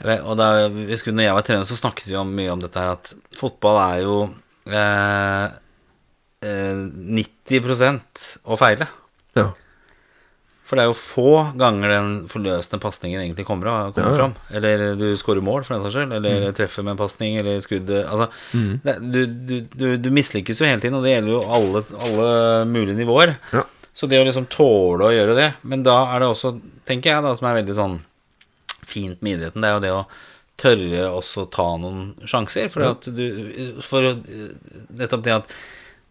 Og 0.00 0.36
da 0.38 0.46
vi 0.72 0.96
når 0.96 1.24
jeg 1.26 1.36
var 1.36 1.44
trener, 1.44 1.66
så 1.68 1.76
snakket 1.76 2.08
vi 2.08 2.16
om, 2.16 2.30
mye 2.32 2.52
om 2.54 2.62
dette 2.62 2.80
her 2.80 2.94
at 2.94 3.10
fotball 3.36 3.80
er 3.82 3.98
jo 4.06 4.14
eh, 4.70 5.46
eh, 6.46 6.84
90 7.20 8.38
å 8.48 8.56
feile. 8.60 8.88
Ja. 9.36 9.50
For 10.70 10.78
det 10.78 10.84
er 10.84 10.90
jo 10.92 10.94
få 10.94 11.30
ganger 11.58 11.90
den 11.90 12.10
forløsende 12.30 12.78
pasningen 12.78 13.18
egentlig 13.24 13.42
kommer, 13.48 13.90
kommer 13.90 14.12
Ja, 14.12 14.18
fram. 14.20 14.34
Eller 14.54 14.94
du 14.94 15.08
skårer 15.18 15.42
mål, 15.42 15.64
for 15.66 15.74
den 15.74 15.82
saks 15.82 15.96
skyld. 15.98 16.12
Eller 16.20 16.52
treffer 16.54 16.86
med 16.86 16.94
en 16.94 17.00
pasning, 17.00 17.40
eller 17.40 17.58
skudd 17.64 17.90
Altså, 17.98 18.28
det, 18.86 18.94
du, 19.02 19.18
du, 19.26 19.54
du, 19.74 19.86
du 19.98 20.08
mislykkes 20.14 20.62
jo 20.62 20.68
hele 20.68 20.78
tiden, 20.78 20.94
og 21.00 21.02
det 21.02 21.16
gjelder 21.16 21.34
jo 21.34 21.40
alle, 21.58 21.82
alle 22.06 22.30
mulige 22.70 23.00
nivåer. 23.00 23.34
Ja. 23.50 23.64
Så 23.90 24.06
det 24.06 24.20
å 24.22 24.28
liksom 24.28 24.46
tåle 24.46 25.08
å 25.08 25.10
gjøre 25.10 25.34
det 25.34 25.48
Men 25.66 25.82
da 25.82 25.96
er 26.14 26.22
det 26.22 26.28
også, 26.30 26.54
tenker 26.86 27.10
jeg, 27.10 27.24
da, 27.26 27.34
som 27.34 27.50
er 27.50 27.58
veldig 27.58 27.74
sånn 27.80 27.98
fint 28.86 29.18
med 29.26 29.40
idretten, 29.40 29.62
det 29.62 29.72
er 29.72 29.74
jo 29.74 29.82
det 29.84 29.92
å 29.96 30.04
tørre 30.60 31.10
også 31.16 31.48
ta 31.50 31.66
noen 31.82 32.14
sjanser. 32.28 32.70
For 32.70 32.86
at 32.92 33.10
du 33.10 33.26
For 33.82 34.14
nettopp 34.14 35.26
det 35.26 35.36
at 35.40 35.54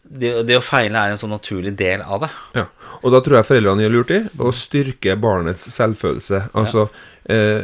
det, 0.03 0.31
det 0.47 0.57
å 0.57 0.63
feile 0.63 1.01
er 1.01 1.13
en 1.13 1.19
sånn 1.19 1.33
naturlig 1.33 1.75
del 1.77 2.01
av 2.01 2.23
det. 2.23 2.31
Ja, 2.57 2.65
og 3.01 3.13
da 3.13 3.21
tror 3.23 3.39
jeg 3.39 3.49
foreldrene 3.49 3.85
gjør 3.85 3.95
lurt 3.97 4.15
i 4.15 4.19
å 4.41 4.53
styrke 4.55 5.15
barnets 5.19 5.67
selvfølelse. 5.75 6.41
Altså, 6.57 6.87
eh, 7.29 7.61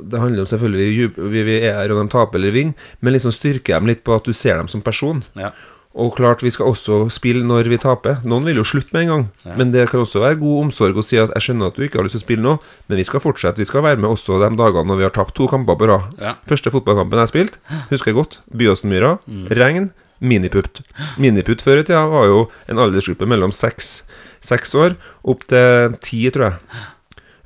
det 0.00 0.22
handler 0.22 0.42
om 0.42 0.50
selvfølgelig 0.50 0.88
vi, 0.90 1.30
vi, 1.36 1.46
vi 1.46 1.56
er 1.60 1.78
her 1.78 1.94
og 1.94 2.02
de 2.02 2.10
taper 2.16 2.40
eller 2.40 2.56
vinner, 2.56 2.90
men 3.00 3.16
liksom 3.16 3.34
styrke 3.34 3.76
dem 3.76 3.88
litt 3.90 4.02
på 4.06 4.16
at 4.16 4.26
du 4.26 4.34
ser 4.34 4.58
dem 4.58 4.70
som 4.72 4.84
person. 4.84 5.22
Ja. 5.38 5.52
Og 5.96 6.12
klart, 6.12 6.42
vi 6.44 6.52
skal 6.52 6.68
også 6.68 7.06
spille 7.08 7.40
når 7.46 7.70
vi 7.72 7.78
taper. 7.80 8.18
Noen 8.28 8.44
vil 8.44 8.58
jo 8.60 8.66
slutte 8.68 8.92
med 8.92 9.06
en 9.06 9.12
gang, 9.12 9.22
men 9.56 9.70
det 9.72 9.86
kan 9.88 10.02
også 10.02 10.20
være 10.20 10.36
god 10.42 10.66
omsorg 10.66 10.98
å 11.00 11.04
si 11.06 11.16
at 11.16 11.32
jeg 11.38 11.46
skjønner 11.46 11.70
at 11.70 11.78
du 11.78 11.86
ikke 11.86 12.02
har 12.02 12.04
lyst 12.04 12.18
til 12.18 12.20
å 12.20 12.26
spille 12.26 12.44
nå, 12.44 12.56
men 12.90 13.00
vi 13.00 13.06
skal 13.08 13.22
fortsette. 13.24 13.62
Vi 13.62 13.68
skal 13.68 13.86
være 13.86 14.02
med 14.02 14.10
også 14.10 14.36
de 14.42 14.50
dagene 14.60 14.90
når 14.90 15.00
vi 15.00 15.06
har 15.06 15.14
tapt 15.16 15.32
to 15.38 15.48
kamper 15.48 15.78
på 15.80 15.88
rad. 15.88 16.10
Ja. 16.20 16.34
Første 16.50 16.72
fotballkampen 16.74 17.22
jeg 17.24 17.32
spilte, 17.32 17.62
husker 17.88 18.12
jeg 18.12 18.18
godt. 18.18 18.42
Byåsenmyra. 18.52 19.14
Mm. 19.24 19.46
Regn. 19.56 19.88
Miniputt. 20.20 20.82
Miniputt 21.20 21.64
før 21.64 21.82
i 21.82 21.86
tida 21.86 22.04
var 22.08 22.28
jo 22.30 22.42
en 22.70 22.80
aldersgruppe 22.80 23.28
mellom 23.28 23.52
seks 23.54 24.00
seks 24.46 24.74
år 24.78 24.94
opp 25.26 25.46
til 25.50 25.96
ti, 26.04 26.20
tror 26.32 26.50
jeg. 26.50 26.82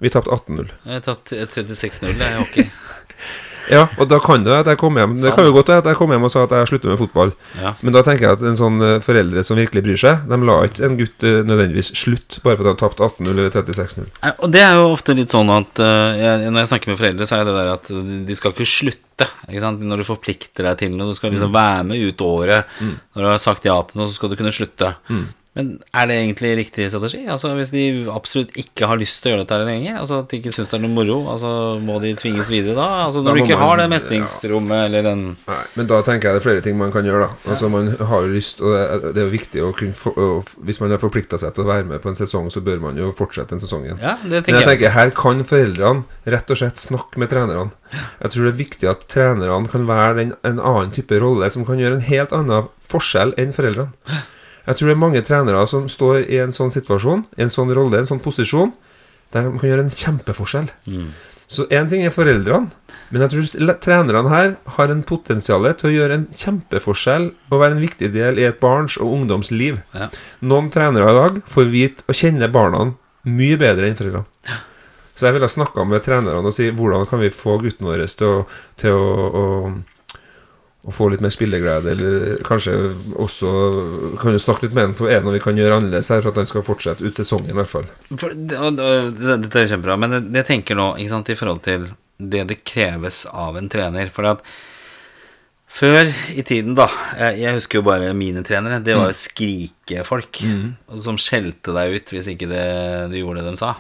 Vi 0.01 0.13
tapte 0.13 0.33
18-0. 0.33 0.71
Jeg 0.89 1.05
tatt 1.05 1.33
36-0 1.37 2.13
i 2.15 2.35
hockey. 2.39 2.71
Ja, 3.71 3.85
og 4.01 4.09
da 4.11 4.19
kan 4.23 4.45
det 4.47 4.55
at 4.55 4.71
jeg 4.71 4.81
kom 4.81 4.99
hjem 4.99 5.17
Det 5.21 5.33
kan 5.37 5.47
jo 5.47 5.53
godt 5.55 5.71
være 5.73 5.85
at 5.85 5.91
jeg 5.93 5.99
kom 5.99 6.13
hjem 6.15 6.27
og 6.27 6.33
sa 6.33 6.45
at 6.47 6.55
jeg 6.57 6.71
slutter 6.73 6.93
med 6.93 7.01
fotball. 7.01 7.33
Ja. 7.61 7.73
Men 7.85 7.97
da 7.97 8.03
tenker 8.07 8.27
jeg 8.27 8.39
at 8.39 8.45
en 8.51 8.59
sånn 8.59 8.83
eh, 8.85 8.97
foreldre 9.05 9.45
som 9.47 9.61
virkelig 9.61 9.85
bryr 9.87 10.01
seg, 10.01 10.25
de 10.31 10.39
la 10.49 10.57
ikke 10.67 10.85
en 10.87 10.99
gutt 10.99 11.27
eh, 11.27 11.41
nødvendigvis 11.47 11.93
slutt 12.01 12.41
bare 12.45 12.59
fordi 12.59 12.73
han 12.73 12.81
tapte 12.81 13.07
18-0 13.07 13.31
eller 13.33 13.55
36-0. 13.55 14.11
Og 14.33 14.55
det 14.55 14.65
er 14.65 14.79
jo 14.79 14.89
ofte 14.91 15.17
litt 15.17 15.33
sånn 15.33 15.51
at 15.55 15.83
uh, 15.83 16.11
jeg, 16.19 16.51
Når 16.51 16.63
jeg 16.63 16.73
snakker 16.73 16.93
med 16.93 17.01
foreldre, 17.01 17.29
så 17.29 17.39
er 17.39 17.49
det 17.49 17.57
der 17.57 17.73
at 17.75 17.91
de 18.29 18.39
skal 18.39 18.55
ikke 18.55 18.69
slutte. 18.69 19.29
Ikke 19.49 19.63
sant? 19.65 19.83
Når 19.85 20.01
du 20.01 20.09
forplikter 20.09 20.67
deg 20.67 20.81
til 20.81 20.95
noe, 20.97 21.13
du 21.13 21.19
skal 21.19 21.35
liksom 21.35 21.53
være 21.55 21.85
med 21.91 22.09
ut 22.09 22.25
året. 22.25 22.79
Når 22.81 23.27
du 23.27 23.31
har 23.33 23.43
sagt 23.43 23.69
ja 23.69 23.77
til 23.87 24.01
noe, 24.01 24.11
så 24.11 24.19
skal 24.19 24.33
du 24.33 24.39
kunne 24.41 24.55
slutte. 24.55 24.95
Men 25.59 25.71
er 25.99 26.07
det 26.07 26.15
egentlig 26.15 26.51
riktig 26.61 26.85
strategi? 26.93 27.25
Altså 27.27 27.49
Hvis 27.59 27.73
de 27.75 27.81
absolutt 28.15 28.53
ikke 28.61 28.87
har 28.87 29.01
lyst 29.01 29.17
til 29.19 29.33
å 29.33 29.35
gjøre 29.35 29.43
dette 29.49 29.57
lenger, 29.67 29.97
altså 29.99 30.21
at 30.23 30.29
de 30.31 30.39
ikke 30.39 30.53
syns 30.55 30.71
det 30.71 30.77
er 30.79 30.83
noe 30.85 30.93
moro, 30.95 31.17
altså 31.33 31.51
må 31.83 31.97
de 32.05 32.13
tvinges 32.15 32.47
videre 32.53 32.77
da? 32.79 32.85
Altså 33.09 33.25
Da 33.25 33.33
Når 33.33 33.41
du 33.41 33.43
ikke 33.43 33.57
man- 33.59 33.65
har 33.67 33.77
det 33.83 33.89
mestringsrommet 33.91 34.85
eller 34.87 35.03
den 35.09 35.25
Nei, 35.49 35.59
men 35.75 35.89
da 35.91 35.99
tenker 36.07 36.31
jeg 36.31 36.37
det 36.39 36.41
er 36.43 36.47
flere 36.47 36.63
ting 36.63 36.79
man 36.79 36.93
kan 36.95 37.03
gjøre, 37.05 37.27
da. 37.27 37.51
Altså 37.51 37.69
Man 37.69 37.91
har 37.99 38.23
jo 38.23 38.31
lyst, 38.31 38.63
og 38.63 38.71
det 39.11 39.17
er, 39.17 39.27
jo 39.27 39.35
viktig 39.35 39.61
å 39.67 39.73
kunne 39.75 40.15
å, 40.15 40.45
Hvis 40.71 40.81
man 40.81 40.91
har 40.95 41.03
forplikta 41.03 41.39
seg 41.43 41.53
til 41.55 41.65
å 41.65 41.71
være 41.73 41.85
med 41.91 42.01
på 42.01 42.09
en 42.15 42.15
sesong, 42.23 42.47
så 42.55 42.63
bør 42.63 42.81
man 42.87 42.97
jo 42.97 43.11
fortsette 43.11 43.51
den 43.51 43.59
sesongen. 43.67 43.99
Ja, 44.01 44.15
det 44.23 44.31
Men 44.31 44.43
tenker 44.47 44.55
jeg 44.55 44.67
jeg. 44.67 44.79
tenker, 44.79 44.91
her 45.01 45.11
kan 45.11 45.43
foreldrene 45.45 46.05
rett 46.27 46.51
og 46.51 46.57
slett 46.63 46.79
snakke 46.79 47.19
med 47.19 47.29
trenerne. 47.29 47.73
Jeg 48.23 48.31
tror 48.31 48.45
det 48.47 48.55
er 48.55 48.65
viktig 48.65 48.89
at 48.89 49.09
trenerne 49.11 49.67
kan 49.69 49.87
være 49.87 50.15
den, 50.17 50.35
en 50.45 50.61
annen 50.61 50.93
type 50.95 51.19
rolle 51.21 51.51
som 51.51 51.65
kan 51.67 51.77
gjøre 51.83 51.99
en 51.99 52.07
helt 52.07 52.31
annen 52.31 52.69
forskjell 52.89 53.35
enn 53.37 53.51
foreldrene. 53.53 53.91
Jeg 54.67 54.77
tror 54.77 54.91
det 54.91 54.95
er 54.95 55.03
mange 55.03 55.25
trenere 55.27 55.65
som 55.71 55.89
står 55.91 56.25
i 56.27 56.39
en 56.43 56.55
sånn 56.55 56.73
situasjon, 56.75 57.25
i 57.39 57.45
en 57.47 57.53
sånn 57.53 57.73
rolle, 57.77 57.99
i 57.99 58.05
en 58.05 58.11
sånn 58.11 58.23
posisjon, 58.23 58.73
der 59.35 59.47
de 59.47 59.59
kan 59.61 59.71
gjøre 59.71 59.87
en 59.87 59.93
kjempeforskjell. 59.95 60.71
Mm. 60.91 61.11
Så 61.51 61.67
én 61.75 61.89
ting 61.91 62.05
er 62.07 62.15
foreldrene, 62.15 62.71
men 63.11 63.25
jeg 63.25 63.33
tror 63.33 63.73
trenerne 63.83 64.31
her 64.31 64.53
har 64.77 64.93
en 64.93 65.03
potensial 65.03 65.67
til 65.75 65.89
å 65.89 65.95
gjøre 65.97 66.19
en 66.21 66.27
kjempeforskjell 66.39 67.33
og 67.51 67.57
være 67.59 67.75
en 67.75 67.83
viktig 67.83 68.13
del 68.15 68.39
i 68.39 68.47
et 68.47 68.61
barns 68.63 68.95
og 69.03 69.17
ungdoms 69.17 69.51
liv. 69.51 69.81
Ja. 69.97 70.13
Noen 70.47 70.71
trenere 70.71 71.11
i 71.11 71.17
dag 71.19 71.41
får 71.51 71.73
vite 71.73 72.07
og 72.07 72.19
kjenne 72.21 72.51
barna 72.55 72.93
mye 73.27 73.59
bedre 73.59 73.91
enn 73.91 73.99
foreldrene. 73.99 74.61
Så 75.19 75.27
jeg 75.27 75.37
ville 75.37 75.51
snakka 75.53 75.85
med 75.85 76.01
trenerne 76.07 76.49
og 76.49 76.55
si 76.57 76.71
hvordan 76.73 77.03
kan 77.11 77.21
vi 77.21 77.33
få 77.35 77.59
gutten 77.61 77.91
vår 77.91 78.07
til 78.15 78.31
å, 78.31 78.37
til 78.81 78.95
å, 78.95 79.27
å, 79.27 79.43
å 80.89 80.95
få 80.95 81.11
litt 81.13 81.21
mer 81.21 81.33
spilleglede, 81.35 81.93
eller 81.93 82.39
kanskje 82.47 82.73
også 83.21 83.51
kan 84.21 84.33
du 84.33 84.41
snakke 84.41 84.65
litt 84.67 84.77
med 84.77 84.89
ham 84.89 84.97
for 84.97 85.13
er 85.13 85.21
det 85.21 85.29
noe 85.29 85.37
vi 85.37 85.43
kan 85.45 85.59
gjøre 85.59 85.77
annerledes 85.77 86.09
her 86.13 86.23
for 86.23 86.33
at 86.33 86.41
han 86.41 86.49
skal 86.49 86.65
fortsette 86.65 87.05
ut 87.05 87.21
sesongen, 87.21 87.53
i 87.53 87.59
hvert 87.59 87.73
fall. 87.73 87.85
Og, 88.17 88.25
og, 88.25 88.81
dette 89.21 89.61
er 89.61 89.71
kjempebra, 89.75 89.99
men 90.01 90.17
jeg, 90.23 90.47
tenker 90.49 90.79
nå 90.81 90.95
ikke 90.97 91.13
sant, 91.13 91.33
i 91.33 91.39
forhold 91.39 91.63
til 91.69 91.91
det 92.21 92.47
det 92.49 92.63
kreves 92.69 93.27
av 93.29 93.61
en 93.61 93.69
trener. 93.73 94.09
For 94.13 94.29
at 94.29 94.45
før 95.71 96.09
i 96.35 96.43
tiden, 96.43 96.75
da 96.75 96.89
Jeg, 97.39 97.55
husker 97.55 97.79
jo 97.79 97.87
bare 97.87 98.11
mine 98.17 98.43
trenere. 98.45 98.81
Det 98.83 98.97
var 98.99 99.13
jo 99.13 99.17
skrikefolk 99.17 100.41
mm. 100.43 100.65
som 101.05 101.21
skjelte 101.21 101.77
deg 101.77 101.95
ut 101.95 102.13
hvis 102.13 102.33
ikke 102.33 102.49
det, 102.51 102.65
du 103.13 103.21
gjorde 103.21 103.45
det 103.45 103.53
de 103.53 103.61
sa. 103.61 103.77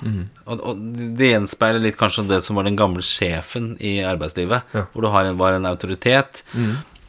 Og, 0.46 0.62
og 0.62 0.84
det 1.18 1.32
gjenspeiler 1.32 1.82
litt 1.82 1.98
kanskje 2.01 2.28
det 2.30 2.40
som 2.46 2.61
var 2.61 2.68
den 2.68 2.78
gamle 2.78 3.03
sjefen 3.05 3.72
i 3.82 3.98
arbeidslivet. 4.07 4.70
Ja. 4.76 4.86
Hvor 4.92 5.05
du 5.05 5.11
har 5.16 5.26
en, 5.26 5.40
var 5.40 5.57
en 5.57 5.68
autoritet, 5.68 6.44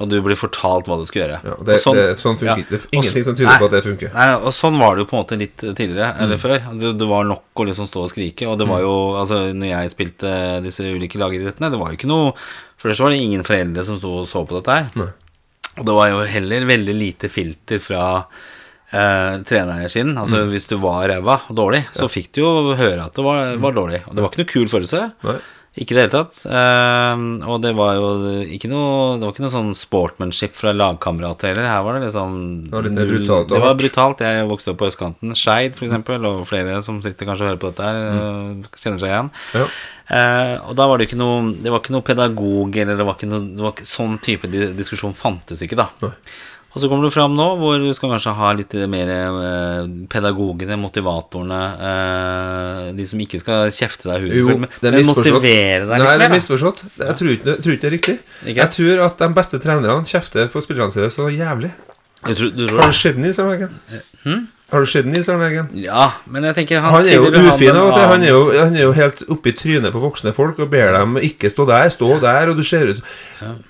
og 0.01 0.09
du 0.11 0.17
blir 0.25 0.37
fortalt 0.39 0.89
hva 0.89 0.97
du 0.99 1.05
skal 1.09 1.21
gjøre. 1.23 1.37
Ja, 1.45 1.55
det, 1.67 1.77
sånn- 1.83 1.99
det, 1.99 2.05
sånn 2.19 2.39
funker 2.39 2.63
ja. 2.63 2.67
Det 2.71 2.79
ingenting 2.91 3.25
som 3.27 3.37
tyder 3.37 3.51
Nei. 3.51 3.59
på 3.61 3.69
at 3.69 3.75
det 3.77 3.83
funker. 3.85 4.11
Nei, 4.17 4.27
og 4.41 4.51
sånn 4.57 4.79
var 4.81 4.97
det 4.97 5.05
jo 5.05 5.09
på 5.11 5.17
en 5.17 5.21
måte 5.23 5.37
litt 5.39 5.57
tidligere, 5.61 6.09
eller 6.25 6.41
før. 6.41 6.57
Det, 6.81 6.93
det 6.99 7.07
var 7.13 7.27
nok 7.29 7.61
å 7.63 7.67
liksom 7.69 7.89
stå 7.89 8.05
og 8.07 8.11
skrike. 8.11 8.49
Og 8.49 8.57
det 8.59 8.67
var 8.69 8.83
jo, 8.83 8.93
altså 9.21 9.43
når 9.53 9.71
jeg 9.71 9.93
spilte 9.95 10.35
disse 10.65 10.85
ulike 10.89 11.21
lagidrettene, 11.21 11.71
det 11.71 11.79
var 11.81 11.93
jo 11.93 11.99
ikke 12.01 12.11
noe 12.11 12.33
Først 12.81 12.97
det 12.97 13.03
var 13.05 13.13
det 13.13 13.21
ingen 13.21 13.43
foreldre 13.45 13.83
som 13.85 13.99
sto 13.99 14.11
og 14.23 14.25
så 14.25 14.41
på 14.49 14.57
dette 14.57 14.73
her. 14.73 14.87
Nei. 14.97 15.11
Og 15.77 15.85
det 15.85 15.93
var 15.93 16.07
jo 16.09 16.23
heller 16.25 16.65
veldig 16.65 16.95
lite 16.97 17.29
filter 17.29 17.77
fra 17.79 18.05
eh, 18.91 19.35
treneren 19.47 19.89
sin. 19.93 20.15
Altså 20.17 20.43
hvis 20.49 20.65
du 20.71 20.77
var 20.81 21.05
ræva 21.11 21.37
og 21.45 21.55
dårlig, 21.59 21.83
så 21.95 22.09
fikk 22.11 22.31
du 22.35 22.41
jo 22.41 22.51
høre 22.79 23.05
at 23.05 23.13
det 23.17 23.25
var, 23.25 23.53
var 23.61 23.77
dårlig. 23.77 24.01
Og 24.07 24.17
det 24.17 24.23
var 24.25 24.33
ikke 24.33 24.41
noe 24.43 24.51
kul 24.55 24.71
følelse. 24.71 25.03
Nei. 25.27 25.37
Ikke 25.79 25.93
i 25.93 25.95
det 25.95 26.01
hele 26.03 26.11
tatt. 26.11 26.41
Eh, 26.51 27.21
og 27.47 27.61
det 27.63 27.71
var 27.77 27.95
jo 27.95 28.07
ikke 28.43 28.67
noe 28.67 29.13
Det 29.15 29.23
var 29.23 29.31
ikke 29.31 29.45
noe 29.45 29.53
sånn 29.53 29.71
sportmanship 29.79 30.57
fra 30.57 30.73
lagkamerater 30.75 31.53
heller. 31.53 31.69
Her 31.71 31.85
var 31.85 31.95
det 31.95 32.09
liksom 32.09 32.33
Det 32.65 32.75
var 32.75 32.87
litt 32.87 32.97
mer 32.97 33.07
brutalt 33.13 33.53
Det 33.53 33.61
var 33.63 33.79
brutalt. 33.79 34.25
Jeg 34.27 34.49
vokste 34.49 34.73
opp 34.73 34.81
på 34.81 34.89
østkanten. 34.91 35.31
Skeid, 35.39 35.79
eksempel, 35.79 36.27
og 36.27 36.43
flere 36.49 36.81
som 36.83 36.99
sitter 37.05 37.29
kanskje 37.29 37.47
og 37.47 37.51
hører 37.53 37.63
på 37.63 37.71
dette 37.71 37.87
her, 37.87 38.03
eh, 38.11 38.77
kjenner 38.83 38.99
seg 38.99 39.13
igjen. 39.13 39.31
Ja. 39.55 39.65
Eh, 40.11 40.55
og 40.67 40.75
da 40.75 40.89
var 40.91 40.99
det 40.99 41.07
ikke 41.07 41.21
noe 41.21 41.53
Det 41.63 41.71
var 41.71 41.79
ikke 41.79 41.95
noe 41.95 42.03
pedagog, 42.03 42.75
eller 42.83 42.99
det 42.99 43.07
var 43.07 43.15
ikke 43.15 43.31
noe 43.31 43.45
det 43.55 43.63
var 43.63 43.71
ikke, 43.77 43.87
Sånn 43.87 44.17
type 44.19 44.51
diskusjon 44.51 45.15
fantes 45.15 45.63
ikke, 45.63 45.79
da. 45.79 45.87
Nei. 46.03 46.11
Og 46.71 46.79
så 46.79 46.87
kommer 46.87 47.03
du 47.03 47.11
fram 47.11 47.33
nå, 47.35 47.45
hvor 47.59 47.81
du 47.83 47.89
skal 47.95 48.13
kanskje 48.13 48.31
ha 48.37 48.51
litt 48.55 48.73
mer 48.87 49.09
eh, 49.11 49.89
pedagogene, 50.11 50.77
motivatorene, 50.79 51.59
eh, 51.89 52.85
de 52.95 53.07
som 53.09 53.19
ikke 53.19 53.41
skal 53.41 53.73
kjefte 53.75 54.07
deg 54.07 54.29
i 54.29 54.39
Jo, 54.39 54.55
men, 54.55 54.71
men 54.85 55.01
motivere 55.09 55.83
deg 55.89 55.91
Nei, 56.05 56.15
det 56.21 56.29
er 56.29 56.35
misforstått. 56.37 56.85
Jeg 56.95 57.17
tror 57.19 57.33
ikke, 57.33 57.49
jeg 57.49 57.65
tror 57.65 57.75
ikke 57.75 57.83
det 57.83 57.89
er 57.89 57.95
riktig. 57.97 58.17
Ikke? 58.45 58.57
Jeg 58.61 58.75
tror 58.77 59.03
at 59.09 59.25
de 59.25 59.31
beste 59.41 59.59
trenerne 59.65 60.07
kjefter 60.07 60.47
på 60.53 60.63
spillerne 60.63 60.95
sine 60.95 61.11
så 61.11 61.27
jævlig. 61.27 61.73
Du 62.21 62.31
tror, 62.37 62.55
det? 62.55 62.69
Har 62.69 62.81
tror 62.87 62.95
du 62.95 62.99
sett 63.01 63.19
i 63.19 63.33
Arne 63.41 63.57
Eggen? 63.57 64.49
Har 64.71 64.79
du 64.79 64.87
sett 64.87 65.05
Nils 65.05 65.27
Arne 65.29 65.49
Eggen? 65.49 65.67
Ja, 65.75 66.05
men 66.31 66.45
jeg 66.47 66.55
tenker 66.61 66.79
han, 66.79 66.93
Han 66.93 67.05
er 67.09 67.17
jo 67.17 67.27
ufin 67.27 67.75
Han. 67.75 67.91
Han 68.13 68.23
er 68.23 68.29
jo, 68.31 68.41
han 68.55 68.75
er 68.77 68.85
jo 68.85 68.93
helt 68.95 69.23
oppi 69.33 69.51
trynet 69.57 69.91
på 69.91 69.99
voksne 69.99 70.31
folk 70.35 70.59
og 70.63 70.69
ber 70.71 70.93
dem 70.95 71.17
ikke 71.19 71.49
stå 71.51 71.65
der, 71.67 71.89
stå 71.91 72.13
der, 72.23 72.51
og 72.53 72.55
du 72.59 72.63
ser 72.63 72.87
ut 72.93 73.01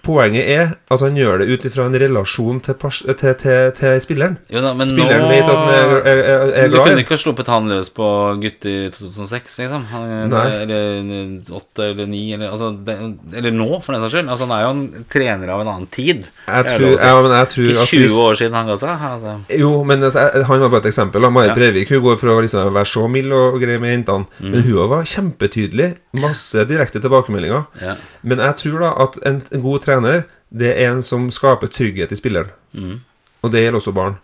Poenget 0.04 0.50
er 0.52 0.74
at 0.92 1.00
han 1.00 1.16
gjør 1.16 1.42
det 1.42 1.46
ut 1.56 1.66
ifra 1.70 1.86
en 1.88 1.96
relasjon 1.96 2.58
til, 2.66 2.76
til, 2.76 3.34
til, 3.40 3.70
til 3.78 4.02
spilleren. 4.04 4.34
Jo 4.52 4.60
da, 4.66 4.74
men 4.76 4.90
Spilleren 4.90 5.24
nå 5.24 5.30
vet 5.32 5.48
at 5.48 5.62
han 5.62 5.70
er, 5.72 5.94
er, 6.12 6.22
er, 6.22 6.42
er 6.66 6.68
glad 6.68 6.76
Du 6.76 6.80
kunne 6.90 7.04
ikke 7.06 7.16
ha 7.16 7.22
sluppet 7.24 7.52
han 7.54 7.70
løs 7.72 7.90
på 7.96 8.10
gutt 8.44 8.68
i 8.68 8.76
2006, 8.98 9.56
liksom. 9.64 9.86
Han, 9.94 10.36
eller 10.36 11.56
åtte 11.56 11.88
eller 11.94 12.10
ni, 12.12 12.24
eller, 12.36 12.52
altså, 12.52 12.72
det, 12.86 12.98
eller 13.40 13.56
nå, 13.56 13.70
for 13.86 13.96
den 13.96 14.04
saks 14.04 14.16
skyld. 14.18 14.30
Altså, 14.36 14.48
han 14.50 14.56
er 14.58 14.66
jo 14.66 14.74
en 14.76 15.06
trener 15.16 15.54
av 15.56 15.64
en 15.64 15.72
annen 15.72 15.88
tid. 15.96 16.28
Jeg 16.48 16.68
tror, 16.68 16.88
ja, 17.00 17.14
men 17.24 17.36
jeg 17.38 17.52
tror 17.56 17.72
at 17.86 17.94
20 17.96 18.04
hvis- 18.06 18.20
år 18.28 18.40
siden 18.44 18.60
han 18.60 18.72
ga 18.74 18.78
seg. 18.82 19.08
Altså. 19.12 19.38
Jo, 19.64 19.72
men 19.88 20.04
at 20.12 20.20
han 20.20 20.66
var 20.66 20.74
bare 20.76 20.84
et 20.91 20.91
eksempel. 20.92 21.22
da. 21.24 21.46
Ja. 21.48 21.56
Breivik 21.56 21.90
hun 21.90 22.02
går 22.04 22.18
fra 22.22 22.36
å 22.38 22.42
liksom 22.44 22.74
være 22.76 22.86
så 22.92 23.08
mild 23.10 23.32
og 23.34 23.60
grei 23.62 23.78
med 23.80 23.94
jentene, 23.96 24.28
Mm. 24.40 24.52
men 24.52 24.62
hun 24.64 24.90
var 24.90 25.04
kjempetydelig. 25.04 25.96
Masse 26.14 26.66
direkte 26.68 27.02
tilbakemeldinger. 27.02 27.66
Ja. 27.82 27.96
Men 28.24 28.38
jeg 28.40 28.56
tror 28.62 28.80
da 28.80 28.92
at 29.04 29.18
en, 29.26 29.42
en 29.52 29.62
god 29.62 29.82
trener, 29.82 30.26
det 30.52 30.76
er 30.78 30.92
en 30.92 31.02
som 31.02 31.30
skaper 31.32 31.68
trygghet 31.72 32.12
i 32.12 32.16
spilleren. 32.20 32.52
Mm. 32.76 33.00
Og 33.44 33.52
det 33.52 33.64
gjelder 33.64 33.80
også 33.80 33.94
barn. 33.96 34.18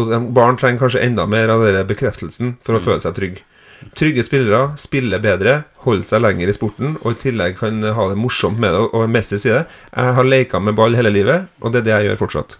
Og 0.00 0.08
barn 0.34 0.56
trenger 0.58 0.80
kanskje 0.80 1.02
enda 1.04 1.26
mer 1.30 1.48
av 1.52 1.62
den 1.62 1.86
bekreftelsen 1.86 2.56
for 2.64 2.74
å 2.74 2.80
Mm. 2.80 2.84
føle 2.84 3.00
seg 3.04 3.14
trygg. 3.14 3.42
Trygge 3.94 4.22
spillere 4.24 4.78
spiller 4.78 5.18
bedre, 5.20 5.64
holder 5.84 6.04
seg 6.08 6.22
lenger 6.22 6.48
i 6.48 6.52
sporten 6.56 6.96
og 7.04 7.10
i 7.12 7.18
tillegg 7.20 7.58
kan 7.58 7.82
ha 7.82 8.08
det 8.08 8.16
morsomt 8.16 8.58
med 8.58 8.72
det. 8.72 8.80
Og 8.94 9.08
Messi 9.10 9.36
sier 9.38 9.58
det. 9.58 9.66
Jeg 9.94 10.14
har 10.14 10.24
leka 10.24 10.60
med 10.62 10.74
ball 10.74 10.94
hele 10.94 11.10
livet, 11.12 11.46
og 11.60 11.72
det 11.72 11.82
er 11.82 11.84
det 11.84 11.94
jeg 11.98 12.08
gjør 12.16 12.22
fortsatt. 12.26 12.56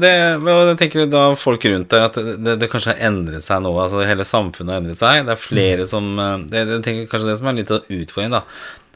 Det, 0.00 0.10
jeg 0.10 0.76
tenker 0.80 1.10
da 1.10 1.24
folk 1.38 1.64
rundt 1.68 1.90
der 1.92 2.06
at 2.08 2.16
det, 2.18 2.38
det, 2.42 2.54
det 2.62 2.70
kanskje 2.72 2.94
har 2.94 3.10
endret 3.10 3.46
seg 3.46 3.60
nå. 3.62 3.74
Altså 3.78 4.06
Hele 4.06 4.26
samfunnet 4.26 4.74
har 4.74 4.82
endret 4.82 5.00
seg. 5.00 5.26
Det 5.26 5.34
er 5.34 5.42
flere 5.42 5.86
som 5.90 6.08
eh, 6.18 6.46
det, 6.50 6.64
det 6.70 6.80
tenker 6.86 7.10
kanskje 7.10 7.30
det 7.30 7.36
som 7.40 7.50
er 7.50 7.60
litt 7.60 7.74
av 7.74 7.84
utfordringen, 7.86 8.38
da. 8.38 8.42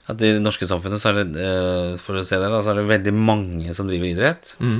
At 0.09 0.22
i 0.24 0.30
det 0.32 0.40
norske 0.40 0.64
samfunnet 0.64 1.03
så 1.03 1.11
er 1.11 1.18
det 1.18 1.42
eh, 1.44 1.96
For 2.01 2.16
å 2.16 2.24
se 2.24 2.38
det, 2.40 2.49
da, 2.49 2.62
så 2.64 2.72
er 2.72 2.80
det 2.80 2.86
veldig 2.88 3.12
mange 3.14 3.74
som 3.76 3.90
driver 3.90 4.09
idrett. 4.09 4.55
Mm. 4.62 4.78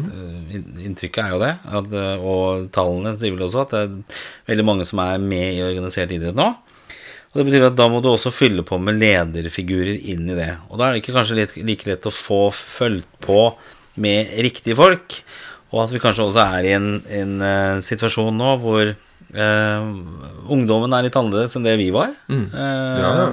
Inntrykket 0.89 1.21
er 1.27 1.35
jo 1.35 1.43
det. 1.43 1.53
At, 1.81 1.91
eh, 2.01 2.25
og 2.25 2.71
tallene 2.75 3.13
sier 3.19 3.37
vel 3.37 3.45
også 3.47 3.67
at 3.67 3.77
det 3.77 3.83
er 3.85 4.23
veldig 4.55 4.67
mange 4.71 4.89
som 4.89 5.03
er 5.05 5.21
med 5.23 5.59
i 5.59 5.67
organisert 5.67 6.15
idrett 6.17 6.39
nå. 6.39 6.49
Og 7.29 7.37
Det 7.37 7.45
betyr 7.45 7.67
at 7.69 7.77
da 7.77 7.91
må 7.93 8.01
du 8.01 8.09
også 8.09 8.33
fylle 8.33 8.65
på 8.65 8.79
med 8.81 8.97
lederfigurer 9.03 10.01
inn 10.11 10.31
i 10.33 10.39
det. 10.39 10.55
Og 10.73 10.81
da 10.81 10.89
er 10.89 10.97
det 10.97 11.03
ikke 11.03 11.19
kanskje 11.19 11.45
like 11.61 11.91
lett 11.91 12.09
å 12.09 12.15
få 12.15 12.47
fulgt 12.57 13.21
på 13.25 13.43
med 14.01 14.33
riktige 14.47 14.79
folk. 14.79 15.21
Og 15.73 15.83
at 15.85 15.91
vi 15.93 16.01
kanskje 16.01 16.25
også 16.31 16.45
er 16.59 16.69
i 16.71 16.77
en, 16.79 16.87
en 17.13 17.33
uh, 17.45 17.81
situasjon 17.85 18.37
nå 18.41 18.53
hvor 18.63 18.93
uh, 18.95 19.89
ungdommen 20.49 20.95
er 20.97 21.05
litt 21.09 21.19
annerledes 21.19 21.57
enn 21.59 21.67
det 21.67 21.75
vi 21.81 21.91
var. 21.95 22.15
Eh, 22.31 23.03
Ja, 23.03 23.11
ja. 23.25 23.27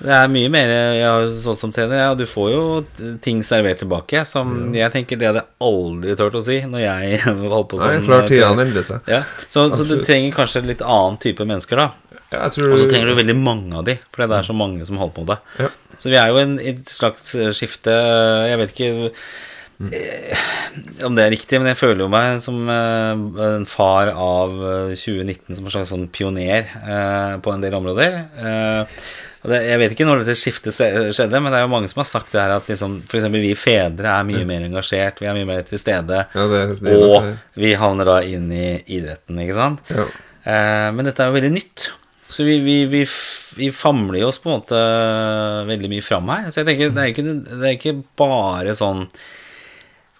Det 0.00 0.14
er 0.16 0.30
mye 0.32 0.48
mer 0.48 0.70
Jeg 0.96 1.04
har 1.04 1.26
jo 1.26 1.32
stått 1.34 1.58
som 1.60 1.72
trener, 1.76 1.98
ja, 2.00 2.06
og 2.14 2.16
du 2.16 2.24
får 2.24 2.46
jo 2.54 2.60
ting 3.20 3.42
servert 3.44 3.82
tilbake 3.82 4.22
som 4.24 4.70
jeg 4.72 4.88
tenker 4.94 5.18
det 5.20 5.28
hadde 5.28 5.42
jeg 5.42 5.66
aldri 5.66 6.14
turt 6.16 6.38
å 6.38 6.40
si 6.46 6.56
når 6.64 6.80
jeg 6.86 7.18
holdt 7.52 7.68
på 7.68 7.80
sånn. 7.82 7.98
Nei, 7.98 8.06
klart 8.06 8.30
tida 8.32 8.48
endrer 8.54 8.86
seg. 8.88 9.10
Ja, 9.12 9.18
så, 9.52 9.66
så 9.76 9.84
du 9.84 9.98
trenger 10.00 10.32
kanskje 10.38 10.62
en 10.62 10.70
litt 10.72 10.80
annen 10.80 11.20
type 11.20 11.44
mennesker, 11.44 11.82
da. 11.82 12.16
Ja, 12.32 12.46
Og 12.48 12.78
så 12.80 12.88
trenger 12.88 13.12
du 13.12 13.18
veldig 13.18 13.36
mange 13.42 13.76
av 13.76 13.84
de, 13.90 13.98
for 14.08 14.24
det 14.24 14.38
er 14.40 14.48
så 14.48 14.56
mange 14.56 14.88
som 14.88 14.96
holder 15.02 15.16
på 15.18 15.26
med 15.26 15.34
det. 15.34 15.66
Ja. 15.66 15.70
Så 16.00 16.08
vi 16.14 16.16
er 16.22 16.32
jo 16.32 16.40
i 16.48 16.72
et 16.72 16.88
slags 16.88 17.34
skifte 17.58 17.92
Jeg 18.48 18.56
vet 18.62 18.70
ikke 18.72 19.10
om 19.80 21.16
det 21.16 21.24
er 21.24 21.32
riktig, 21.32 21.56
men 21.60 21.70
jeg 21.70 21.78
føler 21.80 22.04
jo 22.04 22.10
meg 22.12 22.42
som 22.44 22.58
eh, 22.68 23.24
en 23.46 23.66
far 23.68 24.12
av 24.12 24.52
eh, 24.60 24.92
2019 24.92 25.56
som 25.56 25.66
en 25.66 25.74
slags 25.74 25.92
sånn 25.94 26.06
pioner 26.12 26.68
eh, 26.68 27.34
på 27.40 27.54
en 27.54 27.64
del 27.64 27.76
områder. 27.78 28.18
Eh, 28.36 29.04
jeg 29.40 29.80
vet 29.80 29.94
ikke 29.94 30.04
når 30.04 30.20
dette 30.20 30.36
skiftet 30.36 30.76
skjedde, 30.76 31.38
men 31.40 31.48
det 31.48 31.62
er 31.62 31.64
jo 31.64 31.72
mange 31.72 31.88
som 31.88 32.02
har 32.02 32.10
sagt 32.10 32.34
det 32.34 32.42
her 32.42 32.58
at 32.58 32.66
liksom, 32.68 32.98
f.eks. 33.08 33.30
vi 33.32 33.54
fedre 33.56 34.12
er 34.12 34.26
mye 34.28 34.44
mer 34.48 34.66
engasjert, 34.66 35.22
vi 35.22 35.30
er 35.30 35.38
mye 35.38 35.48
mer 35.48 35.64
til 35.64 35.80
stede. 35.80 36.26
Ja, 36.36 36.44
det, 36.50 36.60
det, 36.82 36.98
Og 37.00 37.30
vi 37.56 37.72
havner 37.80 38.10
da 38.10 38.18
inn 38.28 38.50
i 38.52 38.74
idretten, 38.84 39.40
ikke 39.40 39.56
sant? 39.56 39.86
ja. 39.88 40.08
Eh, 40.40 40.86
men 40.96 41.04
dette 41.04 41.20
er 41.20 41.28
jo 41.28 41.36
veldig 41.36 41.50
nytt. 41.52 41.90
Så 42.30 42.46
vi, 42.46 42.60
vi, 42.64 42.76
vi, 42.88 43.02
vi 43.58 43.66
famler 43.74 44.22
oss 44.24 44.38
på 44.40 44.48
en 44.48 44.60
måte 44.60 44.78
veldig 45.68 45.90
mye 45.90 46.04
fram 46.04 46.30
her. 46.32 46.46
Så 46.48 46.62
jeg 46.62 46.68
tenker 46.70 46.94
det 46.94 47.02
er 47.02 47.10
ikke, 47.12 47.24
det 47.50 47.60
er 47.60 47.76
ikke 47.76 47.96
bare 48.20 48.76
sånn 48.78 49.02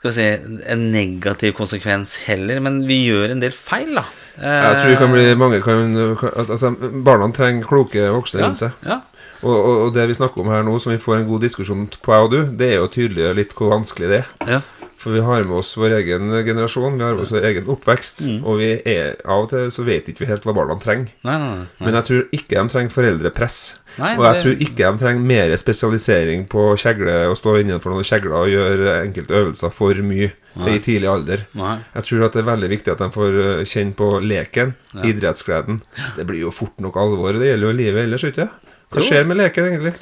Skal 0.01 0.11
vi 0.11 0.17
si 0.17 0.57
en 0.73 0.87
negativ 0.95 1.53
konsekvens 1.59 2.15
heller, 2.25 2.57
men 2.65 2.79
vi 2.89 3.03
gjør 3.05 3.35
en 3.35 3.43
del 3.43 3.53
feil, 3.53 3.93
da. 3.99 4.07
Jeg 4.41 4.77
tror 4.79 4.89
det 4.89 5.01
kan 5.03 5.13
bli 5.13 5.25
mange 5.37 5.59
kan, 5.61 5.91
altså, 6.31 6.71
Barna 7.05 7.27
trenger 7.37 7.67
kloke 7.69 8.07
voksne 8.09 8.41
ja, 8.41 8.47
rundt 8.47 8.63
seg. 8.63 8.79
ja, 8.89 9.03
Og, 9.43 9.55
og, 9.57 9.77
og 9.87 9.95
det 9.95 10.09
vi 10.11 10.15
snakker 10.19 10.43
om 10.45 10.51
her 10.53 10.63
nå, 10.67 10.75
som 10.81 10.93
vi 10.93 10.99
får 11.01 11.21
en 11.23 11.29
god 11.31 11.41
diskusjon 11.47 11.87
på, 12.03 12.13
jeg 12.13 12.27
og 12.27 12.31
du, 12.35 12.41
det 12.61 12.69
er 12.75 12.77
jo 12.81 12.91
tydeliggjøre 12.93 13.39
litt 13.41 13.55
hvor 13.57 13.73
vanskelig 13.77 14.09
det 14.13 14.23
er. 14.25 14.31
ja. 14.57 14.61
For 15.01 15.15
vi 15.17 15.23
har 15.25 15.47
med 15.49 15.57
oss 15.57 15.71
vår 15.81 15.95
egen 15.97 16.27
generasjon, 16.45 16.99
vi 16.99 17.05
har 17.07 17.15
med 17.17 17.23
oss 17.25 17.31
vår 17.33 17.45
egen 17.49 17.69
oppvekst, 17.73 18.19
Mm. 18.27 18.43
og 18.45 18.59
vi 18.61 18.67
er, 18.85 19.15
av 19.25 19.47
og 19.47 19.49
til 19.49 19.71
så 19.73 19.81
vet 19.87 20.11
ikke 20.13 20.21
vi 20.21 20.29
helt 20.29 20.45
hva 20.45 20.53
barna 20.53 20.75
trenger. 20.77 21.09
Nei, 21.25 21.39
nei, 21.41 21.55
nei. 21.57 21.65
Men 21.87 21.95
jeg 21.97 22.05
tror 22.05 22.27
ikke 22.37 22.59
de 22.59 22.69
trenger 22.75 22.93
foreldrepress. 22.93 23.57
Og 23.97 24.21
jeg 24.21 24.35
det- 24.35 24.43
tror 24.43 24.61
ikke 24.67 24.77
de 24.93 24.99
trenger 25.01 25.25
mer 25.33 25.57
spesialisering 25.57 26.45
på 26.53 26.67
å 26.75 26.77
kjegle 26.77 27.15
og 27.31 27.39
stå 27.41 27.57
innenfor 27.63 27.95
noen 27.97 28.05
kjegler 28.05 28.37
og 28.43 28.53
gjøre 28.53 28.99
enkelte 29.07 29.39
øvelser 29.41 29.73
for 29.73 29.95
mye 30.05 30.33
i 30.69 30.79
tidlig 30.85 31.09
alder. 31.09 31.47
Jeg 31.57 32.05
tror 32.05 32.27
at 32.27 32.33
det 32.37 32.43
er 32.45 32.51
veldig 32.53 32.69
viktig 32.77 32.93
at 32.93 32.99
de 32.99 33.09
får 33.17 33.41
eh, 33.41 33.65
kjenne 33.65 33.97
på 33.97 34.21
leken, 34.21 34.75
idrettsgleden. 35.03 35.81
Det 36.17 36.27
blir 36.29 36.45
jo 36.45 36.53
fort 36.53 36.77
nok 36.79 37.01
alvor. 37.01 37.33
Det 37.41 37.49
gjelder 37.55 37.71
jo 37.73 37.79
livet 37.81 38.05
ellers, 38.05 38.25
ikke 38.29 38.51
Hva 38.91 39.05
skjer 39.07 39.29
med 39.29 39.39
leken, 39.39 39.69
egentlig? 39.71 39.93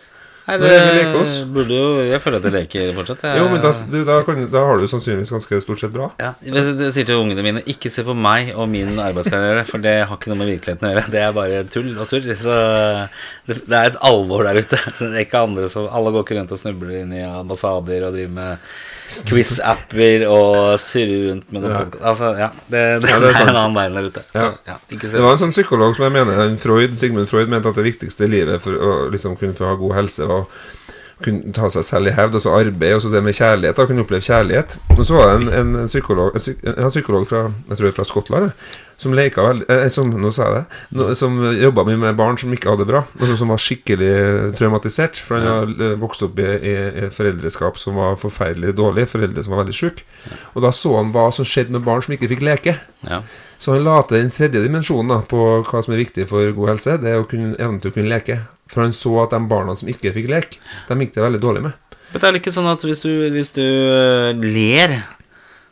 Nei, 0.48 0.54
det, 0.62 0.68
leker 0.96 1.16
oss? 1.20 1.32
burde 1.52 1.76
jo 1.76 1.88
Jeg 2.08 2.22
føler 2.24 2.40
at 2.40 2.46
jeg 2.48 2.54
leker 2.54 2.92
fortsatt. 2.96 3.24
Jeg, 3.26 3.36
Jo, 3.36 3.48
men 3.52 3.60
da, 3.60 3.72
du, 3.92 3.98
da, 4.08 4.14
kan, 4.24 4.38
da 4.48 4.62
har 4.64 4.80
du 4.80 4.86
sannsynligvis 4.88 5.32
ganske 5.34 5.58
stort 5.60 5.82
sett 5.82 5.92
bra. 5.92 6.06
ja, 6.22 6.30
jeg 6.40 6.92
sier 6.94 7.04
til 7.10 7.20
ungene 7.20 7.44
mine 7.44 7.60
ikke 7.68 7.92
se 7.92 8.00
på 8.06 8.14
meg 8.16 8.54
og 8.54 8.64
min 8.72 8.96
arbeidskarriere, 8.96 9.66
for 9.68 9.84
det 9.84 9.92
har 10.08 10.16
ikke 10.16 10.32
noe 10.32 10.40
med 10.40 10.48
virkeligheten 10.54 10.88
å 10.88 10.92
gjøre. 10.94 11.04
Det 11.12 11.20
er 11.20 11.34
bare 11.36 11.60
tull 11.68 11.90
og 11.98 12.08
surr. 12.08 12.30
Så 12.40 12.56
det, 13.50 13.58
det 13.68 13.76
er 13.76 13.90
et 13.92 14.00
alvor 14.08 14.48
der 14.48 14.62
ute. 14.62 14.80
Det 15.02 15.10
er 15.10 15.26
ikke 15.26 15.44
andre 15.50 15.68
som 15.68 15.90
Alle 15.92 16.14
går 16.16 16.24
ikke 16.24 16.40
rundt 16.40 16.56
og 16.56 16.62
snubler 16.64 17.02
inn 17.02 17.12
i 17.12 17.26
ambassader 17.28 18.08
og 18.08 18.16
driver 18.16 18.34
med 18.40 18.72
quiz-apper 19.28 20.24
og 20.28 20.78
surrer 20.82 21.28
rundt 21.30 21.52
med 21.52 21.64
noen 21.64 21.74
Ja. 21.74 21.84
Altså, 22.10 22.32
ja. 22.38 22.48
Det, 22.68 22.82
det, 23.02 23.10
Ja, 23.10 23.20
det 23.22 23.30
er 23.30 23.38
er, 23.40 23.48
en 23.48 23.56
annen 23.56 23.76
verden 23.76 23.96
der 23.96 24.08
ute. 24.10 24.24
Så 24.34 24.48
Ja. 24.68 24.76
Det 24.88 25.22
var 25.22 25.32
en 25.32 25.42
sånn 25.42 25.54
psykolog 25.54 25.96
som 25.96 26.08
jeg 26.08 26.16
mener 26.18 26.56
Freud, 26.60 26.96
Sigmund 27.00 27.28
Freud 27.30 27.48
mente 27.48 27.70
at 27.70 27.78
det 27.78 27.86
viktigste 27.88 28.26
i 28.28 28.32
livet 28.32 28.62
for 28.62 28.72
å 28.72 28.92
liksom 29.12 29.36
kunne 29.40 29.56
få 29.56 29.70
ha 29.70 29.78
god 29.80 29.96
helse 30.02 30.28
var 30.28 30.44
kunne 31.22 31.52
ta 31.56 31.68
seg 31.72 31.86
selv 31.86 32.10
i 32.10 32.16
hevd, 32.16 32.36
altså 32.38 32.56
arbeid, 32.56 32.94
og 32.94 33.02
så 33.02 33.12
det 33.12 33.22
med 33.26 33.36
kjærlighet, 33.36 33.78
da 33.78 33.86
kunne 33.88 34.04
oppleve 34.04 34.26
kjærlighet. 34.26 34.76
Og 34.96 35.06
så 35.06 35.16
var 35.16 35.32
det 35.32 35.38
en, 35.58 35.72
en 35.76 35.88
psykolog, 35.90 36.34
en, 36.34 36.42
psyk, 36.42 36.60
en 36.74 36.92
psykolog 36.92 37.24
fra, 37.28 37.48
jeg 37.70 37.78
tror 37.78 37.88
det 37.88 37.96
fra 37.96 38.06
Skottland, 38.06 38.52
som 38.98 39.14
leka 39.14 39.42
veldig, 39.46 39.66
eh, 39.70 39.84
som, 39.94 40.10
nå 40.10 40.30
sa 40.34 40.46
jeg 40.48 40.54
det, 40.56 40.78
no, 40.98 41.08
som 41.18 41.36
jobba 41.54 41.84
mye 41.86 42.00
med 42.02 42.16
barn 42.18 42.38
som 42.40 42.54
ikke 42.54 42.70
hadde 42.70 42.82
det 42.82 42.90
bra, 42.90 43.04
altså 43.20 43.36
som 43.38 43.52
var 43.54 43.62
skikkelig 43.62 44.12
traumatisert, 44.58 45.20
for 45.22 45.38
han 45.38 45.46
har 45.46 45.74
eh, 45.86 45.98
vokst 46.02 46.24
opp 46.26 46.38
i, 46.42 46.48
i, 46.58 47.10
foreldreskap 47.14 47.78
som 47.78 47.98
var 47.98 48.18
forferdelig 48.18 48.74
dårlig, 48.78 49.06
foreldre 49.10 49.44
som 49.46 49.54
var 49.54 49.62
veldig 49.62 49.78
syke, 49.78 50.06
og 50.54 50.66
da 50.66 50.74
så 50.74 50.96
han 50.98 51.14
hva 51.14 51.28
som 51.34 51.46
skjedde 51.46 51.76
med 51.78 51.86
barn 51.86 52.02
som 52.02 52.14
ikke 52.14 52.30
fikk 52.34 52.42
leke. 52.50 52.78
Ja. 53.06 53.22
Så 53.58 53.74
han 53.74 53.86
la 53.86 54.00
til 54.06 54.20
den 54.20 54.34
tredje 54.34 54.62
dimensjonen 54.62 55.14
da, 55.14 55.22
på 55.26 55.46
hva 55.66 55.82
som 55.82 55.94
er 55.94 56.02
viktig 56.02 56.26
for 56.30 56.50
god 56.54 56.74
helse. 56.74 56.98
Det 57.02 57.10
er 57.10 57.22
å 57.22 57.26
kunne, 57.26 57.56
evne 57.58 57.82
til 57.82 57.90
å 57.90 57.94
kunne 57.96 58.10
leke. 58.10 58.38
For 58.68 58.84
han 58.84 58.96
så 58.96 59.14
at 59.24 59.34
de 59.34 59.42
barna 59.50 59.76
som 59.78 59.90
ikke 59.90 60.12
fikk 60.16 60.30
leke, 60.30 60.58
de 60.88 60.98
gikk 61.02 61.14
det 61.14 61.24
veldig 61.24 61.42
dårlig 61.44 61.68
med. 61.68 61.94
Men 62.08 62.22
det 62.22 62.28
er 62.28 62.40
ikke 62.40 62.54
sånn 62.54 62.68
at 62.70 62.84
hvis 62.84 63.04
du, 63.04 63.10
hvis 63.34 63.52
du 63.56 63.64
øh, 63.64 64.44
ler, 64.44 64.98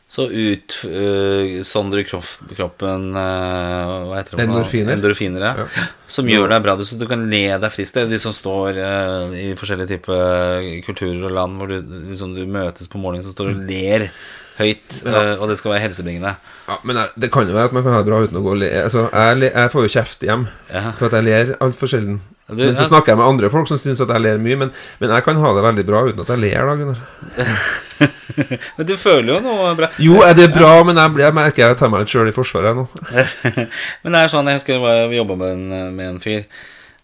så 0.07 0.29
utsondrer 0.31 2.05
kropp, 2.07 2.29
kroppen 2.55 3.09
uh, 3.11 4.05
Hva 4.07 4.21
heter 4.21 4.37
det? 4.37 4.45
Endorfiner. 4.45 4.93
Endorfiner 4.95 5.43
ja. 5.43 5.65
Ja. 5.65 5.87
Som 6.07 6.31
gjør 6.31 6.47
deg 6.53 6.63
bra. 6.63 6.77
Du, 6.79 6.85
så 6.87 6.99
du 7.01 7.09
kan 7.11 7.25
le 7.27 7.43
deg 7.59 7.75
frisk. 7.75 7.97
Det 7.97 8.05
er 8.05 8.13
de 8.13 8.21
som 8.23 8.35
står 8.37 8.79
uh, 8.79 9.35
i 9.35 9.49
forskjellige 9.59 9.97
typer 9.97 10.69
kulturer 10.87 11.27
og 11.27 11.35
land 11.35 11.59
hvor 11.59 11.73
du, 11.73 11.81
liksom, 12.13 12.37
du 12.39 12.45
møtes 12.47 12.87
på 12.93 13.03
morgenen, 13.03 13.27
som 13.27 13.35
står 13.35 13.51
og 13.51 13.65
ler 13.67 14.07
høyt, 14.57 15.03
øh, 15.05 15.35
og 15.37 15.51
det 15.51 15.59
skal 15.61 15.75
være 15.75 15.83
helsebringende. 15.85 16.31
Ja, 16.69 16.79
Men 16.83 17.03
det 17.21 17.29
kan 17.33 17.49
jo 17.49 17.53
være 17.53 17.69
at 17.69 17.75
man 17.77 17.83
kan 17.85 17.93
ha 17.93 17.99
det 18.01 18.09
bra 18.09 18.23
uten 18.25 18.39
å 18.41 18.45
gå 18.45 18.55
og 18.55 18.63
le. 18.63 18.71
Altså, 18.87 19.05
jeg, 19.13 19.51
jeg 19.51 19.73
får 19.75 19.85
jo 19.85 19.93
kjeft 19.99 20.25
hjem 20.25 20.47
Ja. 20.73 20.93
for 20.97 21.11
at 21.11 21.19
jeg 21.19 21.27
ler 21.27 21.53
altfor 21.61 21.91
sjelden. 21.93 22.23
Du- 22.49 22.55
men 22.63 22.77
så 22.79 22.85
ja. 22.85 22.89
snakker 22.93 23.11
jeg 23.11 23.19
med 23.19 23.27
andre 23.27 23.49
folk 23.51 23.67
som 23.67 23.79
syns 23.83 23.99
at 24.05 24.09
jeg 24.15 24.23
ler 24.23 24.39
mye. 24.39 24.57
Men, 24.61 24.69
men 25.01 25.11
jeg 25.11 25.25
kan 25.27 25.41
ha 25.43 25.51
det 25.57 25.65
veldig 25.65 25.85
bra 25.89 26.03
uten 26.07 26.21
at 26.23 26.29
jeg 26.31 26.39
ler, 26.45 26.69
da, 26.69 26.77
Gunnar. 26.79 27.01
Men 28.77 28.87
du 28.87 28.93
føler 29.01 29.31
jo 29.35 29.41
noe 29.41 29.71
bra. 29.79 29.89
Jo, 30.03 30.19
er 30.27 30.35
det 30.37 30.51
bra, 30.55 30.83
men 30.85 30.99
jeg, 31.01 31.15
jeg 31.23 31.35
merker 31.35 31.63
jeg 31.65 31.79
tar 31.81 31.89
meg 31.89 32.03
litt 32.05 32.13
sjøl 32.13 32.29
i 32.29 32.35
forsvaret 32.37 32.77
nå. 32.77 32.85
Men 34.05 34.13
det 34.13 34.21
er 34.21 34.33
sånn, 34.33 34.51
jeg 34.53 34.59
husker 34.61 34.83
vi 35.11 35.17
jobba 35.17 35.37
med, 35.41 35.55
en- 35.57 35.95
med 35.97 36.11
en 36.11 36.19
fyr. 36.21 36.43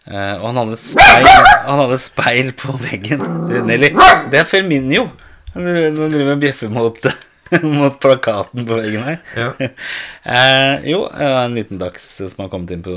eh, 0.05 0.35
og 0.37 0.45
han 0.51 0.59
hadde 0.61 0.77
speil 0.77 1.27
Han 1.65 1.81
hadde 1.81 1.97
speil 2.03 2.51
på 2.59 2.75
veggen. 2.83 3.25
Du, 3.49 3.55
Nelly, 3.65 3.89
det 4.31 4.43
er 4.43 4.47
Ferminio. 4.49 5.07
Han 5.55 5.65
driver 5.65 6.35
og 6.35 6.43
bjeffer 6.45 6.71
mot, 6.73 7.01
mot 7.79 7.99
plakaten 8.01 8.65
på 8.67 8.79
veggen 8.81 9.05
her. 9.07 9.21
Ja. 9.37 9.53
Eh, 10.23 10.85
jo, 10.87 11.01
en 11.19 11.51
liten 11.51 11.81
dags 11.81 12.05
som 12.15 12.45
har 12.45 12.47
kommet 12.47 12.69
inn 12.71 12.83
på 12.85 12.93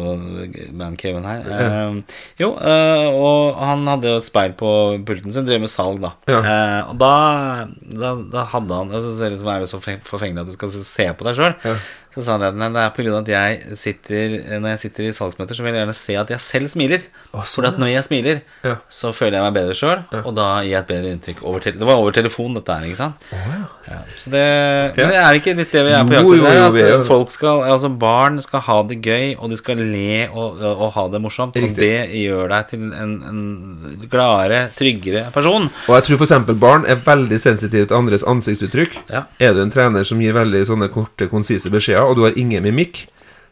bandcaven 0.79 1.25
her. 1.27 1.49
Eh, 1.57 2.21
jo, 2.39 2.53
eh, 2.55 3.07
og 3.11 3.59
han 3.59 3.83
hadde 3.91 4.13
jo 4.13 4.21
et 4.21 4.29
speil 4.29 4.55
på 4.55 4.71
pulten 5.09 5.35
sin, 5.35 5.49
drev 5.49 5.65
med 5.65 5.73
salg, 5.73 5.99
da. 6.05 6.13
Ja. 6.31 6.39
Eh, 6.39 6.93
og 6.93 7.01
da, 7.03 7.11
da, 7.83 8.13
da 8.31 8.47
hadde 8.53 8.79
han 8.79 8.95
altså, 8.95 9.11
så 9.11 9.25
det 9.25 9.33
liksom, 9.35 9.51
Er 9.51 9.65
det 9.65 9.73
så 9.73 9.83
forfengelig 9.83 10.45
at 10.45 10.53
du 10.53 10.55
skal 10.55 10.77
se 10.87 11.09
på 11.19 11.27
deg 11.27 11.41
sjøl? 11.41 11.75
Ja. 12.17 12.23
Så 12.23 12.25
sa 12.25 12.39
han 12.39 12.45
at 12.49 12.57
det 12.57 12.83
er 12.83 12.91
pga. 12.97 13.19
at 13.19 13.29
jeg 13.29 13.77
sitter 13.77 14.59
Når 14.61 14.69
jeg 14.73 14.79
sitter 14.87 15.05
i 15.05 15.13
salgsmøter, 15.13 15.55
så 15.55 15.63
vil 15.63 15.75
jeg 15.75 15.83
gjerne 15.83 15.95
se 15.95 16.17
at 16.17 16.31
jeg 16.33 16.41
selv 16.41 16.69
smiler. 16.73 17.03
For 17.33 17.45
sånn, 17.45 17.67
at 17.69 17.79
når 17.79 17.91
jeg 17.93 18.05
smiler, 18.05 18.41
Ja. 18.65 18.77
så 18.89 19.13
føler 19.13 19.37
jeg 19.37 19.45
meg 19.45 19.55
bedre 19.55 19.75
sjøl, 19.77 20.05
og 20.25 20.35
da 20.35 20.63
gir 20.63 20.71
jeg 20.73 20.81
et 20.81 20.89
bedre 20.89 21.13
inntrykk 21.13 21.73
Det 21.77 21.87
var 21.87 21.97
over 22.01 22.13
telefon, 22.13 22.55
dette 22.55 22.73
her, 22.73 22.87
ikke 22.89 22.97
sant? 22.97 23.15
Ja, 23.87 23.99
så 24.17 24.31
det, 24.33 24.97
Men 24.97 25.11
det 25.13 25.19
er 25.21 25.35
ikke 25.39 25.55
litt 25.57 25.71
det 25.71 25.83
vi 25.85 25.93
er 25.93 26.05
på 26.09 26.17
jakt 26.17 26.33
etter? 26.33 26.79
er 26.87 27.01
At 27.01 27.07
folk 27.07 27.31
skal, 27.31 27.63
altså 27.63 27.91
barn 27.99 28.41
skal 28.43 28.61
ha 28.61 28.83
det 28.83 29.01
gøy, 29.03 29.37
og 29.39 29.51
de 29.51 29.57
skal 29.61 29.77
le 29.77 30.29
og, 30.33 30.63
og 30.63 30.93
ha 30.97 31.07
det 31.13 31.21
morsomt. 31.23 31.57
Og 31.57 31.75
det 31.77 32.11
gjør 32.17 32.49
deg 32.49 32.69
til 32.73 32.87
en, 32.97 33.15
en 33.29 34.07
gladere, 34.11 34.71
tryggere 34.77 35.27
person. 35.35 35.69
Og 35.89 35.93
jeg 35.99 36.07
tror 36.09 36.23
f.eks. 36.23 36.35
barn 36.61 36.87
er 36.89 36.97
veldig 36.97 37.39
sensitive 37.43 37.87
til 37.91 37.97
andres 37.99 38.25
ansiktsuttrykk. 38.27 38.97
Ja. 39.13 39.25
Er 39.43 39.55
du 39.55 39.63
en 39.63 39.71
trener 39.75 40.07
som 40.09 40.21
gir 40.23 40.35
veldig 40.37 40.65
sånne 40.69 40.89
korte, 40.93 41.29
konsise 41.31 41.71
beskjeder, 41.73 42.06
og 42.07 42.17
du 42.19 42.25
har 42.27 42.39
ingen 42.39 42.65
mimikk, 42.65 43.05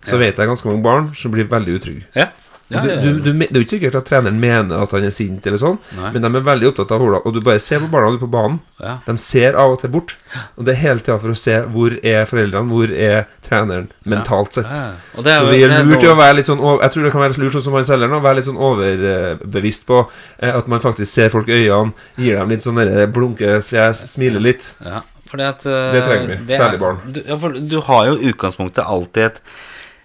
så 0.05 0.19
vet 0.21 0.37
jeg 0.37 0.51
ganske 0.51 0.69
mange 0.69 0.85
barn 0.85 1.13
som 1.17 1.33
blir 1.33 1.49
veldig 1.49 1.79
utrygge. 1.79 2.09
Ja. 2.17 2.31
Ja, 2.69 2.81
du, 2.81 2.89
ja, 2.89 2.97
du, 2.97 3.19
du, 3.21 3.33
det 3.39 3.51
er 3.51 3.59
jo 3.59 3.65
ikke 3.67 3.75
sikkert 3.75 3.97
at 3.99 4.07
treneren 4.09 4.39
mener 4.41 4.81
at 4.81 4.93
han 4.97 5.05
er 5.05 5.13
sint, 5.13 5.45
eller 5.45 5.61
sånn 5.61 5.75
Nei. 5.99 6.15
men 6.15 6.25
de 6.25 6.31
er 6.31 6.47
veldig 6.47 6.71
opptatt 6.71 6.95
av 6.97 7.03
hvordan 7.03 7.27
Og 7.29 7.35
du 7.37 7.43
bare 7.45 7.61
ser 7.61 7.83
på 7.83 7.91
barna 7.93 8.15
du 8.15 8.23
på 8.23 8.29
banen. 8.33 8.57
Ja. 8.81 8.95
De 9.05 9.15
ser 9.21 9.59
av 9.61 9.75
og 9.75 9.83
til 9.83 9.93
bort. 9.93 10.15
Og 10.57 10.65
det 10.65 10.73
er 10.73 10.81
hele 10.81 11.05
tida 11.05 11.19
for 11.21 11.35
å 11.35 11.37
se 11.37 11.59
hvor 11.75 11.99
er 12.01 12.25
foreldrene, 12.31 12.73
hvor 12.73 12.89
er 12.89 13.29
treneren, 13.45 13.91
mentalt 14.09 14.57
sett. 14.57 14.71
Ja. 14.71 14.95
Og 15.13 15.29
det 15.29 15.37
Så 15.37 15.53
vi 15.53 15.61
er 15.61 15.77
lurt 15.85 16.01
til 16.01 16.15
å 16.15 16.19
være 16.19 16.39
litt 16.41 16.49
sånn 16.49 16.65
Jeg 16.65 16.95
tror 16.95 17.05
det 17.07 17.13
kan 17.13 17.25
være 17.27 17.41
lurt 17.45 17.57
sånn 17.59 17.67
som 17.69 17.77
han 17.77 17.89
selgeren, 17.91 18.17
å 18.17 18.25
være 18.25 18.41
litt 18.41 18.49
sånn 18.49 18.63
overbevisst 18.71 19.89
på 19.91 20.01
eh, 20.41 20.55
at 20.55 20.71
man 20.73 20.85
faktisk 20.85 21.13
ser 21.13 21.33
folk 21.35 21.53
i 21.53 21.61
øynene, 21.67 21.93
gir 22.17 22.41
dem 22.41 22.55
litt 22.57 22.65
sånn 22.65 22.81
blunkefjes, 23.13 24.07
smiler 24.17 24.41
litt. 24.43 24.73
Ja, 24.81 25.05
fordi 25.35 25.47
at 25.51 25.65
eh, 25.67 25.93
Det 25.99 26.03
trenger 26.07 26.27
vi, 26.31 26.41
det 26.49 26.59
særlig 26.63 26.79
er- 26.79 26.83
barn. 26.87 26.99
Du, 27.17 27.23
ja, 27.27 27.39
for 27.43 27.61
du 27.75 27.79
har 27.91 28.05
jo 28.13 28.19
utgangspunktet 28.33 28.85
alltid 28.87 29.25
et 29.33 29.41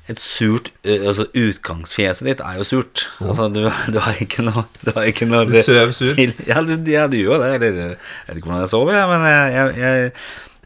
et 0.10 0.18
surt 0.18 0.72
Altså 0.90 1.28
utgangsfjeset 1.38 2.26
ditt 2.26 2.40
er 2.42 2.56
jo 2.58 2.64
surt. 2.66 3.04
Altså 3.22 3.46
du, 3.54 3.60
du 3.94 4.00
har 4.02 4.16
ikke 4.24 4.42
noe 4.42 4.64
Du 4.82 4.90
har 4.96 5.06
ikke 5.06 5.28
noe 5.30 5.44
Du 5.46 5.54
søv 5.62 5.92
sur. 5.94 6.18
Ja, 6.50 6.64
du, 6.66 6.72
ja, 6.90 7.04
du 7.06 7.20
gjør 7.20 7.36
jo 7.36 7.42
det. 7.44 7.50
Eller 7.60 7.78
jeg 7.78 7.98
vet 8.32 8.40
ikke 8.40 8.50
hvordan 8.50 8.64
jeg 8.64 8.72
sover, 8.74 8.96
jeg, 8.98 9.10
men 9.12 9.28
jeg, 9.30 9.54
jeg, 9.54 9.76
jeg, 9.84 10.10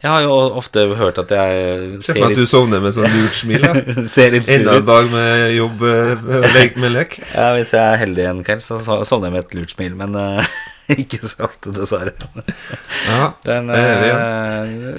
jeg 0.06 0.12
har 0.14 0.22
jo 0.24 0.32
ofte 0.62 0.86
hørt 1.00 1.20
at 1.26 1.30
jeg 1.36 1.60
Se 2.00 2.08
ser 2.08 2.14
for 2.14 2.24
meg 2.24 2.38
at 2.38 2.40
du 2.40 2.48
sovner 2.54 2.82
med 2.88 2.96
sånn 2.96 3.12
lurt 3.18 3.36
smil. 3.42 3.68
Ser 4.16 4.32
litt 4.38 4.48
sur 4.48 4.56
Enda 4.62 4.78
en 4.80 4.88
dag 4.94 5.12
med 5.12 5.44
jobb 5.58 5.84
lek 6.56 6.80
med 6.80 6.96
lek. 6.96 7.20
Ja, 7.36 7.50
hvis 7.56 7.72
jeg 7.76 7.84
er 7.84 8.00
heldig 8.06 8.26
en 8.32 8.42
kveld, 8.48 8.64
så 8.64 8.80
sovner 8.84 9.28
jeg 9.28 9.36
med 9.36 9.44
et 9.44 9.56
lurt 9.60 9.76
smil, 9.76 9.96
men 10.00 10.16
ikke 11.02 11.20
så 11.24 11.46
ofte, 11.48 11.72
dessverre. 11.76 12.12
Ja, 13.08 13.30
Den, 13.46 13.70
det 13.72 13.80
er 13.80 14.02
vi, 14.02 14.10
ja. 14.10 14.18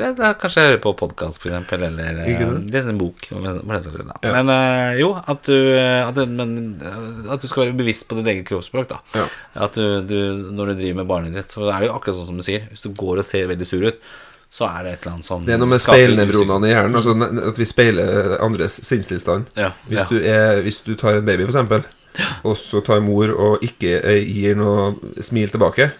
eh, 0.09 0.15
da 0.17 0.31
kanskje 0.41 0.63
jeg 0.63 0.71
hører 0.73 0.83
på 0.87 0.93
podkast, 1.03 1.41
eksempel, 1.45 1.85
eller 1.91 2.23
eh, 2.25 2.31
Ikke 2.33 2.49
sant? 2.49 2.71
lese 2.73 2.93
en 2.95 3.01
bok. 3.01 3.27
Ja. 3.31 4.33
Men 4.39 4.53
eh, 4.55 4.99
jo, 5.03 5.11
at 5.21 5.43
du, 5.49 5.57
at, 5.79 6.21
men, 6.31 6.55
eh, 6.81 7.33
at 7.35 7.45
du 7.45 7.49
skal 7.51 7.67
være 7.67 7.79
bevisst 7.83 8.09
på 8.09 8.19
ditt 8.21 8.31
eget 8.33 8.47
kroppsspråk. 8.49 8.89
da 8.95 9.01
Ja. 9.19 9.27
At 9.67 9.77
du, 9.77 10.01
du, 10.09 10.19
Når 10.57 10.73
du 10.73 10.79
driver 10.81 11.01
med 11.03 11.11
barneidrett, 11.11 11.53
så 11.53 11.67
er 11.69 11.85
det 11.85 11.91
jo 11.91 11.97
akkurat 11.99 12.17
sånn 12.21 12.31
som 12.33 12.39
du 12.41 12.47
sier. 12.47 12.65
Hvis 12.73 12.87
du 12.87 12.95
går 12.97 13.21
og 13.21 13.29
ser 13.29 13.51
veldig 13.53 13.69
sur 13.69 13.85
ut, 13.85 14.01
så 14.55 14.69
er 14.71 14.85
det 14.87 14.91
et 14.95 15.03
eller 15.03 15.17
annet 15.17 15.27
som 15.27 15.45
Det 15.45 15.55
er 15.57 15.59
noe 15.59 15.73
med 15.73 15.83
speilnevronene 15.83 16.69
i 16.69 16.73
hjernen. 16.73 16.97
Altså 17.01 17.15
at 17.51 17.59
vi 17.59 17.67
speiler 17.67 18.37
andres 18.45 18.77
sinnstilstand. 18.87 19.49
Ja, 19.59 19.73
Hvis, 19.89 19.99
ja. 19.99 20.07
du 20.09 20.17
er, 20.23 20.61
hvis 20.63 20.79
du 20.87 20.93
tar 21.01 21.19
en 21.19 21.27
baby, 21.27 21.43
for 21.49 21.51
eksempel, 21.57 21.83
og 22.45 22.57
så 22.57 22.81
tar 22.87 23.01
mor 23.03 23.31
og 23.35 23.63
ikke 23.67 23.97
eh, 24.05 24.21
gir 24.29 24.55
noe 24.59 24.93
smil 25.25 25.49
tilbake, 25.51 25.91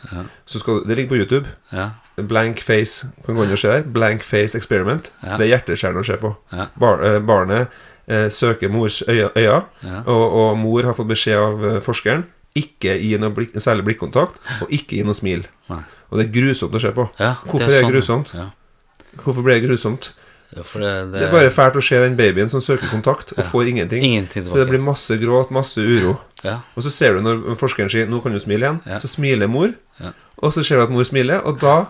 så 0.47 0.59
skal 0.63 0.85
Det 0.87 0.97
ligger 0.97 1.09
på 1.15 1.21
YouTube. 1.23 1.47
ja. 1.73 1.91
Blank 2.15 2.61
face 2.63 3.09
kan 3.27 3.35
gå 3.35 3.43
inn 3.43 3.51
og 3.53 3.59
se 3.59 3.69
der. 3.73 3.83
Blank 3.83 4.23
face 4.23 4.55
experiment. 4.55 5.09
Ja. 5.25 5.35
Det 5.37 5.49
er 5.49 5.57
hjerteskjærende 5.57 6.05
å 6.05 6.07
se 6.07 6.17
på. 6.23 6.31
Ja. 6.53 6.67
Bar, 6.79 7.03
eh, 7.03 7.19
barnet 7.19 7.69
eh, 8.07 8.29
søker 8.31 8.71
mors 8.71 9.01
øya, 9.09 9.33
øya 9.35 9.57
Ja. 9.83 10.03
og, 10.07 10.33
og 10.33 10.59
mor 10.59 10.83
har 10.87 10.95
fått 10.95 11.09
beskjed 11.11 11.37
av 11.43 11.65
eh, 11.65 11.81
forskeren 11.83 12.23
ikke 12.55 12.93
gi 13.03 13.17
noe 13.19 13.35
blikk, 13.35 13.57
særlig 13.59 13.83
blikkontakt, 13.89 14.37
og 14.63 14.71
ikke 14.71 14.95
gi 14.95 15.03
noe 15.03 15.15
smil. 15.19 15.41
Nei. 15.69 15.81
Og 16.13 16.21
det 16.21 16.29
er 16.29 16.33
grusomt 16.37 16.77
å 16.79 16.81
se 16.85 16.93
på. 16.95 17.09
Ja, 17.19 17.33
Hvorfor 17.51 17.67
er 17.67 17.73
det 17.73 17.81
sånn, 17.83 17.91
grusomt? 17.97 18.31
Ja. 18.37 18.45
Hvorfor 19.25 19.43
ble 19.43 19.57
det 19.59 19.65
grusomt? 19.67 20.13
Ja, 20.57 20.63
det, 20.63 21.13
det, 21.13 21.13
Det 21.13 21.23
er 21.29 21.31
bare 21.33 21.51
fælt 21.51 21.75
å 21.77 21.83
se 21.83 21.99
den 21.99 22.17
babyen 22.17 22.49
som 22.49 22.61
søker 22.61 22.87
kontakt, 22.91 23.33
og 23.37 23.45
får 23.45 23.69
ingenting. 23.73 24.03
Ingenting 24.05 24.47
Så 24.47 24.61
det 24.61 24.69
blir 24.69 24.79
masse 24.81 25.17
gråt, 25.19 25.51
masse 25.51 25.79
uro. 25.83 26.17
ja. 26.45 26.59
Og 26.77 26.83
så 26.85 26.91
ser 26.91 27.15
du 27.15 27.21
når 27.23 27.57
forskeren 27.57 27.91
sier 27.91 28.07
'nå 28.07 28.23
kan 28.23 28.33
du 28.33 28.39
smile 28.39 28.67
igjen', 28.67 28.81
Ja. 28.87 28.99
så 28.99 29.09
smiler 29.09 29.47
mor. 29.49 29.73
Ja. 30.01 30.13
Og 30.39 30.53
så 30.53 30.63
ser 30.65 30.77
du 30.77 30.83
at 30.83 30.91
mor 30.91 31.03
smiler, 31.05 31.41
og 31.45 31.59
da 31.61 31.87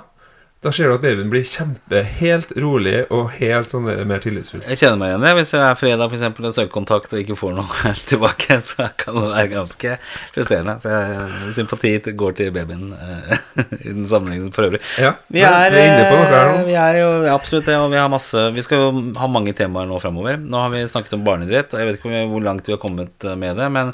Da 0.65 0.71
ser 0.73 0.89
du 0.89 0.95
at 0.95 1.03
babyen 1.03 1.29
blir 1.29 1.45
kjempe 1.45 2.01
helt 2.23 2.55
rolig 2.57 3.03
og 3.13 3.35
helt 3.37 3.69
sånn 3.69 3.85
mer 4.09 4.23
tillitsfull. 4.25 4.63
Jeg 4.65 4.81
kjenner 4.81 4.97
meg 4.97 5.11
igjen. 5.13 5.27
Hvis 5.37 5.53
jeg 5.53 5.61
er 5.61 5.77
fredag 5.77 6.09
for 6.09 6.17
eksempel, 6.17 6.47
og 6.49 6.55
søker 6.57 6.73
kontakt 6.73 7.13
og 7.13 7.21
ikke 7.21 7.37
får 7.37 7.53
noe 7.59 7.93
tilbake, 8.11 8.57
så 8.65 8.89
kan 8.97 9.19
det 9.19 9.27
være 9.29 9.51
ganske 9.53 9.99
frustrerende. 10.33 10.79
Så 10.81 10.95
jeg, 10.95 11.53
sympati 11.59 11.93
går 12.17 12.39
til 12.41 12.51
babyen 12.57 12.95
eh, 12.97 13.45
i 13.85 13.93
den 13.93 14.09
sammenhengen 14.09 14.55
for 14.57 14.71
øvrig. 14.71 14.81
Ja, 14.97 15.19
Vi 15.29 15.45
er, 15.45 15.69
vi 15.75 15.83
er 15.85 15.91
inne 15.91 16.09
på 16.09 16.17
noe 16.23 16.33
her 16.33 16.55
eh, 16.55 16.65
vi 16.71 16.81
er 16.81 17.01
jo 17.03 17.11
ja, 17.27 17.37
absolutt 17.37 17.69
det, 17.69 17.77
og 17.77 17.93
vi 17.93 18.01
har 18.01 18.09
masse 18.13 18.49
Vi 18.57 18.65
skal 18.65 18.81
jo 18.87 18.91
ha 19.21 19.29
mange 19.29 19.53
temaer 19.57 19.91
nå 19.91 20.01
framover. 20.01 20.41
Nå 20.41 20.65
har 20.65 20.73
vi 20.73 20.87
snakket 20.89 21.19
om 21.19 21.29
barneidrett, 21.29 21.77
og 21.77 21.83
jeg 21.83 21.91
vet 21.91 22.01
ikke 22.01 22.29
hvor 22.33 22.49
langt 22.49 22.65
vi 22.65 22.73
har 22.73 22.81
kommet 22.81 23.29
eh, 23.29 23.37
med 23.37 23.61
det, 23.61 23.69
men 23.75 23.93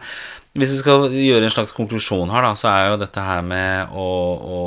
Hvis 0.59 0.73
vi 0.75 0.79
skal 0.81 1.05
gjøre 1.15 1.45
en 1.47 1.53
slags 1.55 1.73
konklusjon 1.77 2.31
her, 2.35 2.43
da, 2.43 2.55
så 2.59 2.67
er 2.73 2.89
jo 2.91 2.97
dette 2.99 3.23
her 3.23 3.43
med 3.47 3.93
å, 3.95 4.07
å 4.57 4.59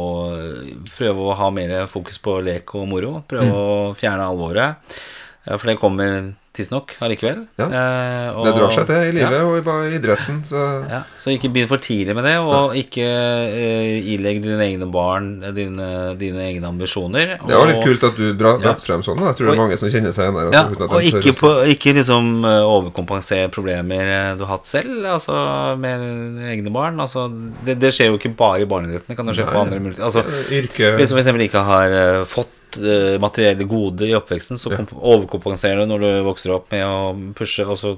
prøve 0.96 1.26
å 1.28 1.36
ha 1.36 1.50
mer 1.52 1.74
fokus 1.92 2.22
på 2.24 2.38
lek 2.46 2.72
og 2.80 2.88
moro. 2.88 3.18
Prøve 3.28 3.50
Mm. 3.50 3.58
å 3.58 3.96
fjerne 4.00 4.30
alvoret. 4.30 4.96
For 5.44 5.68
det 5.68 5.76
kommer 5.82 6.30
tidsnok 6.54 6.92
allikevel. 7.02 7.48
Ja. 7.58 7.66
Eh, 7.66 8.28
og- 8.38 8.46
Det 8.46 8.54
drar 8.56 8.72
seg 8.72 8.86
til 8.86 9.18
i 9.18 9.20
Ja. 9.20 9.30
livet 9.30 9.68
og 9.68 9.86
i 9.88 9.98
idretten, 9.98 10.44
så 10.46 10.88
Ja, 10.90 11.04
så 11.18 11.32
ikke 11.34 11.52
begynn 11.52 11.68
for 11.68 11.78
tidlig 11.78 12.14
med 12.16 12.24
det, 12.26 12.38
og 12.38 12.76
ikke 12.76 13.02
eh, 13.02 14.14
ilegg 14.14 14.42
dine 14.44 14.60
egne 14.62 14.92
barn 14.92 15.42
dine, 15.56 16.16
dine 16.18 16.42
egne 16.46 16.68
ambisjoner. 16.70 17.40
Det 17.42 17.56
var 17.58 17.66
litt 17.68 17.84
kult 17.84 18.04
at 18.04 18.16
du 18.16 18.34
brakte 18.34 18.64
Ja. 18.64 18.74
frem 18.76 19.02
sånn. 19.02 19.18
Jeg 19.18 19.36
tror 19.36 19.46
det 19.50 19.54
er 19.54 19.62
mange 19.64 19.78
som 19.80 19.90
kjenner 19.90 20.14
seg 20.14 20.30
igjen 20.30 20.52
der. 20.52 20.52
Ja, 20.54 20.64
altså, 20.70 20.90
og 20.94 21.02
ikke, 21.02 21.34
på, 21.40 21.52
ikke 21.74 21.94
liksom 21.96 22.46
eh, 22.46 22.64
overkompensere 22.70 23.50
problemer 23.50 24.02
eh, 24.02 24.36
du 24.38 24.46
har 24.46 24.58
hatt 24.58 24.66
selv, 24.66 25.04
altså 25.06 25.78
med 25.78 26.00
egne 26.54 26.72
barn. 26.72 26.98
Altså, 27.00 27.28
det, 27.66 27.80
det 27.80 27.94
skjer 27.94 28.12
jo 28.12 28.18
ikke 28.18 28.36
bare 28.38 28.62
i 28.62 28.66
barneidretten, 28.66 29.08
det 29.10 29.18
kan 29.18 29.26
jo 29.26 29.34
skje 29.34 29.50
på 29.52 29.60
andre 29.60 29.80
muligheter. 29.80 30.04
Altså, 30.06 30.24
Yrke 30.52 30.98
hvis 30.98 31.10
du 31.10 31.18
f.eks. 31.18 31.28
ikke 31.50 31.64
har 31.66 31.90
uh, 31.90 32.24
fått 32.26 32.48
eh, 32.80 33.18
materielle 33.22 33.68
goder 33.70 34.10
i 34.12 34.16
oppveksten, 34.18 34.58
så 34.62 34.72
komp- 34.74 34.96
overkompenserer 34.98 35.84
du 35.84 35.92
når 35.94 36.08
du 36.08 36.10
vokser 36.30 36.56
opp 36.56 36.72
med 36.74 36.86
å 36.88 37.14
pushe, 37.38 37.66
og 37.68 37.78
så 37.80 37.98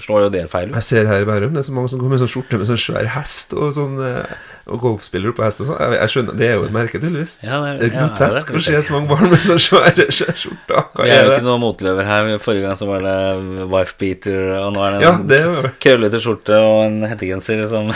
slår 0.00 0.22
jo 0.22 0.28
det 0.32 0.46
feil 0.48 0.70
ut. 0.70 0.78
Jeg 0.78 0.86
ser 0.86 1.08
her 1.10 1.20
i 1.20 1.26
Bærum 1.28 1.52
det 1.52 1.60
er 1.60 1.66
så 1.66 1.74
mange 1.76 1.90
som 1.92 1.98
går 2.00 2.08
med 2.14 2.20
sånn 2.22 2.30
skjorte 2.32 2.56
med 2.56 2.70
sånn 2.70 2.78
svær 2.80 3.04
hest 3.12 3.50
og 3.52 3.66
sånn 3.76 3.98
eh, 4.00 4.30
Og 4.72 4.80
golfspiller 4.80 5.34
oppå 5.34 5.44
hest 5.44 5.60
og 5.60 5.68
sånn. 5.68 5.76
Jeg, 5.82 5.98
jeg 5.98 6.12
skjønner, 6.14 6.38
Det 6.40 6.46
er 6.48 6.54
jo 6.56 6.62
et 6.64 6.72
merke, 6.72 7.00
tydeligvis. 7.02 7.34
Ja, 7.44 7.58
Det 7.76 7.90
er 7.90 7.92
ja, 7.92 8.06
grotesk 8.06 8.48
ja, 8.48 8.56
å 8.56 8.62
se 8.64 8.80
så 8.86 8.94
mange 8.96 9.10
barn 9.12 9.28
med 9.28 9.44
sånn 9.44 9.60
svære 9.60 10.06
skjorter. 10.16 10.88
Vi 11.02 11.10
er 11.12 11.18
er 11.18 11.28
jo 11.28 11.34
ikke 11.36 11.46
noen 11.50 11.62
motløver 11.66 12.08
her. 12.08 12.30
Forrige 12.40 12.64
gang 12.64 12.80
så 12.80 12.88
var 12.88 13.04
det 13.04 13.68
wife 13.72 13.96
beater, 14.00 14.40
og 14.62 14.72
nå 14.72 14.86
er 14.88 14.96
det 14.96 15.04
Ja, 15.04 15.12
en 15.18 15.28
det 15.28 15.42
var 15.52 15.70
krøllete 15.84 16.20
skjorte 16.24 16.62
og 16.64 16.80
en 16.86 16.98
hettegenser 17.12 17.66
som 17.68 17.92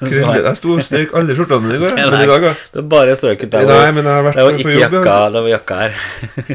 krølle. 0.00 0.36
Jeg 0.44 0.56
sto 0.60 0.74
og 0.76 0.82
strøk 0.86 1.14
alle 1.18 1.34
skjortene 1.38 1.64
mine 1.64 1.76
i 1.78 1.82
går. 1.82 1.96
Nei. 1.98 2.06
Men 2.10 2.22
i 2.22 2.30
dag, 2.30 2.46
ja. 2.50 2.54
Det 2.74 2.82
er 2.84 2.88
bare 2.94 3.16
strøket 3.18 3.50
der. 3.54 3.66
Nei, 3.72 3.90
men 3.96 4.04
jeg 4.04 4.14
har 4.14 4.24
vært 4.28 4.38
det 4.38 4.46
var 4.48 4.58
ikke 4.62 4.76
jobb. 4.78 4.96
jakka, 5.00 5.16
Ja, 5.18 5.28
det 5.34 5.42
var 5.42 5.52
jakka 5.56 5.80
her. 5.82 5.98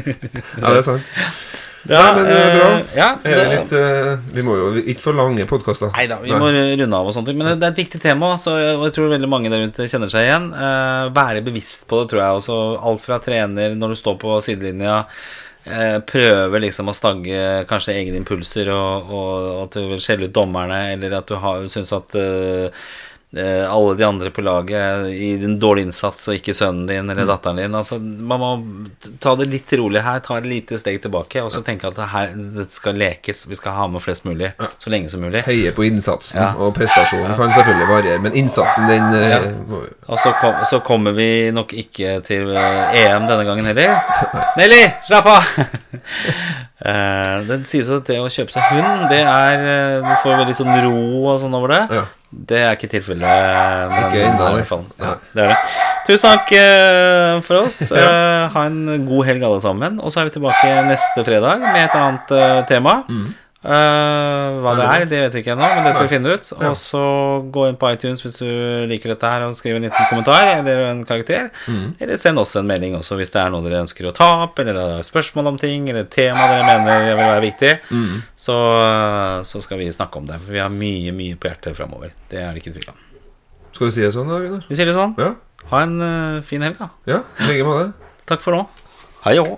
ja 0.62 0.66
det 0.70 0.78
er 0.80 0.86
sant. 0.88 1.14
Bra, 1.84 2.00
Nei, 2.00 2.12
men 2.16 2.24
det 2.24 2.36
er 2.40 2.54
bra. 2.56 2.68
eh, 2.72 2.92
Ja, 2.96 3.06
det 3.20 3.32
er 3.36 3.50
litt 3.50 3.72
eh, 3.76 4.06
Vi 4.32 4.40
må 4.46 4.54
jo 4.56 4.68
ikke 4.80 5.02
for 5.04 5.18
lange 5.18 5.44
podkaster. 5.44 5.90
Nei 5.92 6.06
da, 6.08 6.16
vi 6.22 6.32
må 6.32 6.46
runde 6.48 6.96
av 6.96 7.10
og 7.10 7.12
sånne 7.12 7.28
ting. 7.28 7.36
Men 7.42 7.58
det 7.60 7.66
er 7.68 7.74
et 7.74 7.80
viktig 7.82 8.00
tema, 8.00 8.30
så 8.40 8.54
jeg, 8.56 8.92
tror 8.96 9.10
veldig 9.12 9.28
mange 9.28 9.50
der 9.52 9.66
ute 9.68 9.84
kjenner 9.92 10.08
seg 10.08 10.24
igjen. 10.24 10.46
Eh, 10.56 11.10
være 11.12 11.42
bevisst 11.44 11.84
på 11.90 12.00
det, 12.00 12.06
tror 12.14 12.22
jeg 12.24 12.38
også. 12.40 12.56
Alt 12.88 13.04
fra 13.04 13.18
trener, 13.20 13.76
når 13.76 13.92
du 13.92 14.00
står 14.00 14.16
på 14.24 14.38
sidelinja. 14.46 15.02
prøver 15.64 16.00
prøve 16.08 16.60
liksom 16.60 16.88
å 16.88 16.96
stagge 16.96 17.44
kanskje 17.68 17.94
egne 18.00 18.16
impulser, 18.20 18.68
og, 18.72 19.12
og 19.12 19.62
at 19.66 19.76
du 19.76 19.84
vil 19.92 20.00
skjelle 20.00 20.28
ut 20.28 20.34
dommerne, 20.36 20.80
eller 20.96 21.18
at 21.20 21.28
du 21.28 21.36
har- 21.40 21.68
syns 21.72 21.92
at 21.96 22.16
eh, 22.16 22.66
eh, 22.66 22.70
alle 23.40 23.94
de 23.98 24.04
andre 24.06 24.30
på 24.30 24.42
laget 24.44 25.08
i 25.14 25.32
en 25.44 25.58
dårlig 25.60 25.86
innsats, 25.88 26.28
og 26.30 26.36
ikke 26.38 26.54
sønnen 26.54 26.86
din 26.88 27.10
eller 27.10 27.26
datteren 27.28 27.58
din. 27.58 27.74
Altså, 27.74 27.98
man 28.00 28.40
må 28.42 28.50
ta 29.22 29.34
det 29.40 29.48
litt 29.50 29.72
rolig 29.80 30.02
her, 30.06 30.20
ta 30.24 30.36
et 30.38 30.46
lite 30.48 30.78
steg 30.80 31.00
tilbake, 31.02 31.42
og 31.42 31.50
så 31.54 31.62
tenke 31.66 31.88
at 31.90 31.96
det 31.98 32.06
her 32.12 32.34
det 32.58 32.68
skal 32.74 32.94
lekes. 33.00 33.44
Vi 33.50 33.58
skal 33.58 33.74
ha 33.78 33.86
med 33.90 34.02
flest 34.04 34.24
mulig 34.28 34.52
så 34.78 34.92
lenge 34.92 35.10
som 35.10 35.24
mulig. 35.24 35.42
Høye 35.48 35.72
på 35.76 35.86
innsatsen, 35.88 36.38
Ja. 36.40 36.52
og 36.58 36.74
prestasjonen 36.76 37.34
kan 37.38 37.52
selvfølgelig 37.56 37.88
variere, 37.90 38.22
men 38.22 38.36
innsatsen, 38.42 38.86
den 38.88 39.14
eh, 39.18 39.30
Ja. 39.34 39.40
Og 40.06 40.18
så, 40.20 40.34
kom, 40.40 40.54
så 40.68 40.80
kommer 40.84 41.12
vi 41.16 41.50
nok 41.54 41.72
ikke 41.72 42.18
til 42.26 42.50
eh, 42.54 42.98
EM 43.04 43.24
denne 43.30 43.44
gangen 43.48 43.64
heller. 43.66 43.96
Nelly, 44.60 44.82
slapp 45.08 45.26
av! 45.26 45.42
Eh, 46.82 47.44
det 47.46 47.60
sies 47.70 47.88
at 47.94 48.08
det 48.10 48.16
å 48.18 48.26
kjøpe 48.26 48.50
seg 48.50 48.64
hund, 48.72 49.04
det 49.12 49.20
er 49.22 49.60
eh, 49.62 50.00
Du 50.02 50.10
får 50.24 50.40
veldig 50.40 50.56
sånn 50.58 50.72
ro 50.82 51.02
og 51.30 51.38
sånn 51.44 51.54
over 51.54 51.74
det. 51.74 51.82
Ja. 52.00 52.04
Det 52.34 52.62
er 52.66 52.72
ikke 52.74 52.90
tilfellet. 52.90 53.22
i 53.22 54.24
hvert 54.26 54.66
fall. 54.66 54.82
Ja. 54.98 55.12
Ja, 55.12 55.14
det 55.36 55.44
er 55.44 55.52
det. 55.52 55.58
Tusen 56.08 56.26
takk 56.26 56.50
eh, 56.58 57.38
for 57.46 57.62
oss. 57.62 57.78
Eh, 57.94 58.50
ha 58.50 58.64
en 58.66 59.06
god 59.06 59.28
helg, 59.30 59.46
alle 59.46 59.62
sammen. 59.62 60.00
Og 60.02 60.12
så 60.12 60.20
er 60.20 60.28
vi 60.28 60.34
tilbake 60.34 60.74
neste 60.88 61.24
fredag 61.24 61.62
med 61.62 61.84
et 61.86 61.94
annet 61.96 62.34
tema. 62.68 62.98
Mm. 63.08 63.28
Eh, 63.64 64.56
hva 64.60 64.74
det 64.76 64.84
er, 64.84 65.04
det 65.08 65.20
vet 65.22 65.36
jeg 65.38 65.44
ikke 65.44 65.54
ennå, 65.54 65.68
men 65.72 65.86
det 65.86 65.94
skal 65.94 66.04
vi 66.04 66.12
finne 66.12 66.34
ut. 66.36 66.48
Og 66.58 66.74
så 66.76 67.04
gå 67.54 67.62
inn 67.70 67.78
på 67.80 67.92
iTunes 67.94 68.20
hvis 68.20 68.36
du 68.42 68.48
liker 68.90 69.14
dette 69.14 69.30
her, 69.30 69.46
og 69.46 69.56
skriv 69.56 69.78
en 69.78 69.86
liten 69.86 70.10
kommentar 70.10 70.50
eller 70.58 70.82
en 70.90 71.00
karakter. 71.08 71.48
Mm. 71.64 71.94
Eller 72.04 72.20
send 72.20 72.42
oss 72.42 72.52
en 72.60 72.68
melding 72.68 72.98
også 72.98 73.16
hvis 73.20 73.32
det 73.32 73.40
er 73.40 73.54
noe 73.54 73.64
dere 73.64 73.80
ønsker 73.86 74.10
å 74.10 74.12
ta 74.16 74.28
opp, 74.44 74.60
eller 74.60 74.76
det 74.76 74.84
er 74.98 75.08
spørsmål 75.08 75.54
om 75.54 75.60
ting, 75.60 75.88
eller 75.88 76.04
tema 76.12 76.50
dere 76.52 76.68
mener 76.68 77.08
vil 77.08 77.24
være 77.24 77.42
viktig. 77.48 77.74
Mm. 77.88 78.22
Så, 78.46 78.60
så 79.48 79.64
skal 79.64 79.80
vi 79.80 79.88
snakke 79.96 80.20
om 80.20 80.28
det, 80.28 80.42
for 80.44 80.52
vi 80.52 80.62
har 80.62 80.72
mye, 80.72 81.16
mye 81.16 81.40
på 81.40 81.48
hjertet 81.48 81.80
framover. 81.80 82.12
Det 82.28 82.44
er 82.44 82.52
det 82.52 82.60
ikke 82.60 82.76
tvil 82.76 82.92
om. 82.92 83.02
Skal 83.74 83.88
vi 83.88 83.94
si 83.96 84.04
det 84.04 84.12
sånn, 84.14 84.28
da, 84.30 84.44
Gunnar? 84.44 84.68
Vi 84.68 84.76
sier 84.76 84.92
det 84.92 84.94
sånn. 84.94 85.16
Ja. 85.18 85.34
Ha 85.72 85.86
en 85.86 85.96
uh, 86.04 86.42
fin 86.46 86.62
helg, 86.62 86.76
da. 86.78 86.92
ja. 87.08 87.24
lenge 87.48 87.64
med 87.66 87.80
det. 87.80 88.10
Takk 88.28 88.44
for 88.44 88.54
nå. 88.54 88.66
Hei 89.24 89.40
òg. 89.40 89.56